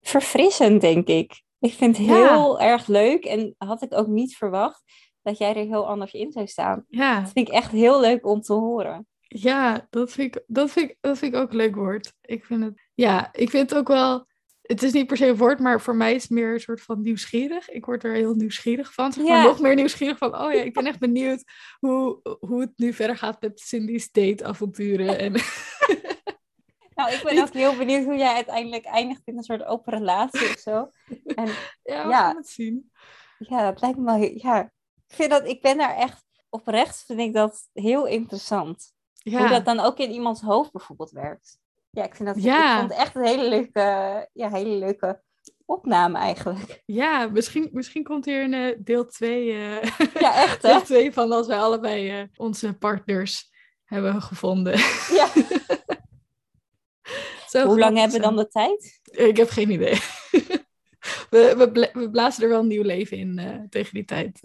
Verfrissend, 0.00 0.80
denk 0.80 1.06
ik. 1.06 1.42
Ik 1.58 1.72
vind 1.72 1.96
het 1.96 2.06
heel 2.06 2.60
erg 2.60 2.86
leuk 2.86 3.24
en 3.24 3.54
had 3.58 3.82
ik 3.82 3.94
ook 3.94 4.06
niet 4.06 4.36
verwacht 4.36 4.82
dat 5.22 5.38
jij 5.38 5.54
er 5.54 5.66
heel 5.66 5.88
anders 5.88 6.12
in 6.12 6.32
zou 6.32 6.46
staan. 6.46 6.84
Ja. 6.88 7.20
Dat 7.20 7.30
vind 7.32 7.48
ik 7.48 7.54
echt 7.54 7.70
heel 7.70 8.00
leuk 8.00 8.26
om 8.26 8.40
te 8.40 8.52
horen. 8.52 9.06
Ja, 9.20 9.86
dat 9.90 10.12
vind 10.12 10.34
ik, 10.34 10.44
dat 10.46 10.70
vind 10.70 10.90
ik, 10.90 10.96
dat 11.00 11.18
vind 11.18 11.34
ik 11.34 11.40
ook 11.40 11.50
een 11.50 11.56
leuk 11.56 11.74
woord. 11.74 12.14
Ik 12.20 12.44
vind 12.44 12.64
het, 12.64 12.88
ja, 12.94 13.32
ik 13.32 13.50
vind 13.50 13.70
het 13.70 13.78
ook 13.78 13.88
wel, 13.88 14.26
het 14.68 14.82
is 14.82 14.92
niet 14.92 15.06
per 15.06 15.16
se 15.16 15.26
een 15.26 15.36
woord, 15.36 15.60
maar 15.60 15.80
voor 15.80 15.96
mij 15.96 16.14
is 16.14 16.22
het 16.22 16.30
meer 16.30 16.52
een 16.52 16.60
soort 16.60 16.80
van 16.80 17.00
nieuwsgierig. 17.00 17.70
Ik 17.70 17.84
word 17.84 18.04
er 18.04 18.12
heel 18.12 18.34
nieuwsgierig 18.34 18.92
van. 18.92 19.12
Zeg 19.12 19.24
maar, 19.24 19.42
nog 19.42 19.60
meer 19.60 19.74
nieuwsgierig 19.74 20.18
van, 20.18 20.38
oh 20.38 20.52
ja, 20.52 20.62
ik 20.62 20.74
ben 20.74 20.86
echt 20.86 20.98
benieuwd 20.98 21.44
hoe, 21.78 22.20
hoe 22.40 22.60
het 22.60 22.72
nu 22.76 22.92
verder 22.92 23.16
gaat 23.16 23.40
met 23.40 23.60
Cindy's 23.60 24.10
date-avonturen. 24.10 25.18
En... 25.18 25.34
Nou, 26.94 27.12
ik 27.12 27.22
ben 27.22 27.42
ook 27.42 27.52
heel 27.52 27.76
benieuwd 27.76 28.04
hoe 28.04 28.16
jij 28.16 28.34
uiteindelijk 28.34 28.84
eindigt 28.84 29.22
in 29.24 29.36
een 29.36 29.42
soort 29.42 29.64
open 29.64 29.92
relatie 29.92 30.48
of 30.48 30.58
zo. 30.58 30.90
En, 31.24 31.46
ja, 31.82 32.02
we 32.02 32.10
ja, 32.10 32.18
gaan 32.18 32.36
het 32.36 32.48
zien. 32.48 32.90
Ja, 33.38 33.70
dat 33.70 33.80
lijkt 33.80 33.98
me 33.98 34.04
wel, 34.04 34.16
ja, 34.16 34.62
ik, 35.06 35.14
vind 35.14 35.30
dat, 35.30 35.48
ik 35.48 35.62
ben 35.62 35.76
daar 35.76 35.96
echt 35.96 36.24
oprecht, 36.48 37.04
vind 37.04 37.20
ik 37.20 37.32
dat 37.32 37.68
heel 37.72 38.06
interessant. 38.06 38.92
Hoe 39.22 39.48
dat 39.48 39.64
dan 39.64 39.80
ook 39.80 39.98
in 39.98 40.10
iemands 40.10 40.40
hoofd 40.40 40.72
bijvoorbeeld 40.72 41.10
werkt. 41.10 41.58
Ja, 41.90 42.04
ik 42.04 42.14
vind 42.14 42.28
dat 42.28 42.42
ja. 42.42 42.72
ik 42.72 42.78
vond 42.78 42.90
het 42.90 43.00
echt 43.00 43.14
een 43.14 43.24
hele 43.24 43.48
leuke, 43.48 43.80
ja, 44.32 44.50
hele 44.50 44.76
leuke 44.76 45.22
opname 45.64 46.18
eigenlijk. 46.18 46.82
Ja, 46.86 47.28
misschien, 47.32 47.68
misschien 47.72 48.02
komt 48.02 48.24
hier 48.24 48.42
een 48.42 48.52
uh, 48.52 48.74
deel 48.78 49.06
2. 49.06 49.46
Uh, 49.46 49.76
eh, 49.76 49.90
ja, 50.20 50.34
echt? 50.42 50.62
Deel 50.62 50.82
2 50.82 51.12
van 51.12 51.32
als 51.32 51.46
wij 51.46 51.58
allebei 51.58 52.20
uh, 52.20 52.26
onze 52.36 52.72
partners 52.72 53.50
hebben 53.84 54.22
gevonden. 54.22 54.76
Ja. 55.10 55.28
Hoe 57.66 57.78
lang 57.78 57.96
hebben 57.98 58.16
we 58.16 58.22
dan 58.22 58.36
de 58.36 58.48
tijd? 58.48 59.00
Ik 59.04 59.36
heb 59.36 59.48
geen 59.48 59.70
idee 59.70 59.98
we, 61.30 61.54
we, 61.56 61.90
we, 61.92 62.10
blazen 62.10 62.42
er 62.42 62.48
wel 62.48 62.60
een 62.60 62.66
nieuw 62.66 62.82
leven 62.82 63.16
in 63.16 63.38
uh, 63.38 63.54
tegen 63.68 63.94
die 63.94 64.04
tijd. 64.04 64.40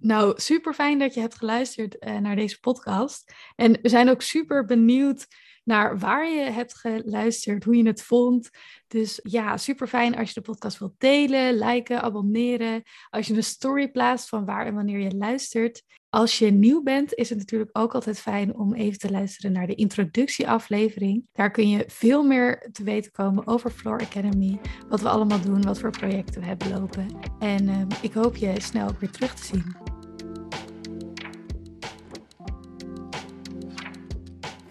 Nou, 0.00 0.40
super 0.40 0.74
fijn 0.74 0.98
dat 0.98 1.14
je 1.14 1.20
hebt 1.20 1.34
geluisterd 1.34 2.04
naar 2.20 2.36
deze 2.36 2.60
podcast. 2.60 3.34
En 3.56 3.78
we 3.82 3.88
zijn 3.88 4.08
ook 4.08 4.22
super 4.22 4.64
benieuwd 4.64 5.26
naar 5.64 5.98
waar 5.98 6.30
je 6.30 6.50
hebt 6.50 6.76
geluisterd, 6.76 7.64
hoe 7.64 7.76
je 7.76 7.86
het 7.86 8.02
vond. 8.02 8.50
Dus 8.86 9.20
ja, 9.22 9.56
super 9.56 9.86
fijn 9.86 10.16
als 10.16 10.28
je 10.28 10.34
de 10.34 10.50
podcast 10.50 10.78
wilt 10.78 10.94
delen, 10.98 11.58
liken, 11.58 12.02
abonneren. 12.02 12.82
Als 13.10 13.26
je 13.26 13.34
een 13.34 13.44
story 13.44 13.90
plaatst 13.90 14.28
van 14.28 14.44
waar 14.44 14.66
en 14.66 14.74
wanneer 14.74 14.98
je 14.98 15.16
luistert. 15.16 15.82
Als 16.08 16.38
je 16.38 16.50
nieuw 16.50 16.82
bent, 16.82 17.14
is 17.14 17.28
het 17.28 17.38
natuurlijk 17.38 17.78
ook 17.78 17.94
altijd 17.94 18.20
fijn 18.20 18.56
om 18.56 18.74
even 18.74 18.98
te 18.98 19.10
luisteren 19.10 19.52
naar 19.52 19.66
de 19.66 19.74
introductieaflevering. 19.74 21.26
Daar 21.32 21.50
kun 21.50 21.68
je 21.68 21.84
veel 21.86 22.22
meer 22.22 22.68
te 22.72 22.82
weten 22.82 23.12
komen 23.12 23.46
over 23.46 23.70
Floor 23.70 24.00
Academy, 24.00 24.60
wat 24.88 25.00
we 25.00 25.08
allemaal 25.08 25.40
doen, 25.40 25.62
wat 25.62 25.78
voor 25.78 25.90
projecten 25.90 26.40
we 26.40 26.46
hebben 26.46 26.70
lopen. 26.70 27.06
En 27.38 27.68
ehm, 27.68 27.88
ik 28.02 28.12
hoop 28.12 28.36
je 28.36 28.60
snel 28.60 28.88
ook 28.88 29.00
weer 29.00 29.10
terug 29.10 29.34
te 29.34 29.44
zien. 29.44 29.98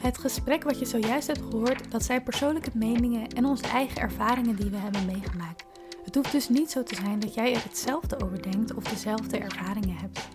Het 0.10 0.18
gesprek 0.18 0.64
wat 0.64 0.80
je 0.80 0.86
zojuist 0.86 1.28
hebt 1.28 1.42
gehoord, 1.42 1.92
dat 1.92 2.04
zijn 2.04 2.24
persoonlijke 2.24 2.72
meningen 2.74 3.28
en 3.28 3.46
onze 3.46 3.68
eigen 3.68 4.02
ervaringen 4.02 4.56
die 4.56 4.70
we 4.70 4.78
hebben 4.78 5.06
meegemaakt. 5.06 5.66
Het 6.04 6.16
hoeft 6.16 6.32
dus 6.32 6.50
niet 6.50 6.72
zo 6.72 6.84
te 6.84 6.96
zijn 6.96 7.20
dat 7.20 7.34
jij 7.34 7.54
er 7.54 7.64
hetzelfde 7.64 8.24
over 8.24 8.42
denkt 8.42 8.74
of 8.74 8.84
dezelfde 8.84 9.38
ervaringen 9.38 9.96
hebt. 9.96 10.28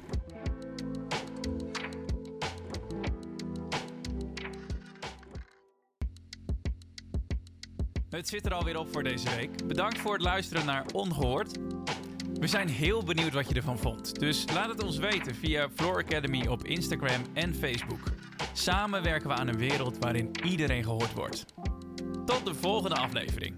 Het 8.11 8.29
zit 8.29 8.47
er 8.47 8.55
alweer 8.55 8.79
op 8.79 8.93
voor 8.93 9.03
deze 9.03 9.37
week. 9.37 9.67
Bedankt 9.67 9.99
voor 9.99 10.13
het 10.13 10.23
luisteren 10.23 10.67
naar 10.67 10.85
Ongehoord. 10.93 11.59
We 12.41 12.47
zijn 12.47 12.69
heel 12.69 13.03
benieuwd 13.03 13.33
wat 13.33 13.49
je 13.49 13.55
ervan 13.55 13.79
vond. 13.79 14.19
Dus 14.19 14.45
laat 14.53 14.69
het 14.69 14.83
ons 14.83 14.99
weten 14.99 15.35
via 15.35 15.69
Floor 15.75 15.97
Academy 15.97 16.47
op 16.47 16.65
Instagram 16.65 17.23
en 17.33 17.55
Facebook. 17.55 18.01
Samen 18.57 19.03
werken 19.03 19.29
we 19.29 19.35
aan 19.35 19.49
een 19.49 19.59
wereld 19.59 19.99
waarin 19.99 20.31
iedereen 20.45 20.85
gehoord 20.85 21.13
wordt. 21.13 21.45
Tot 22.25 22.45
de 22.45 22.55
volgende 22.55 22.97
aflevering. 22.97 23.57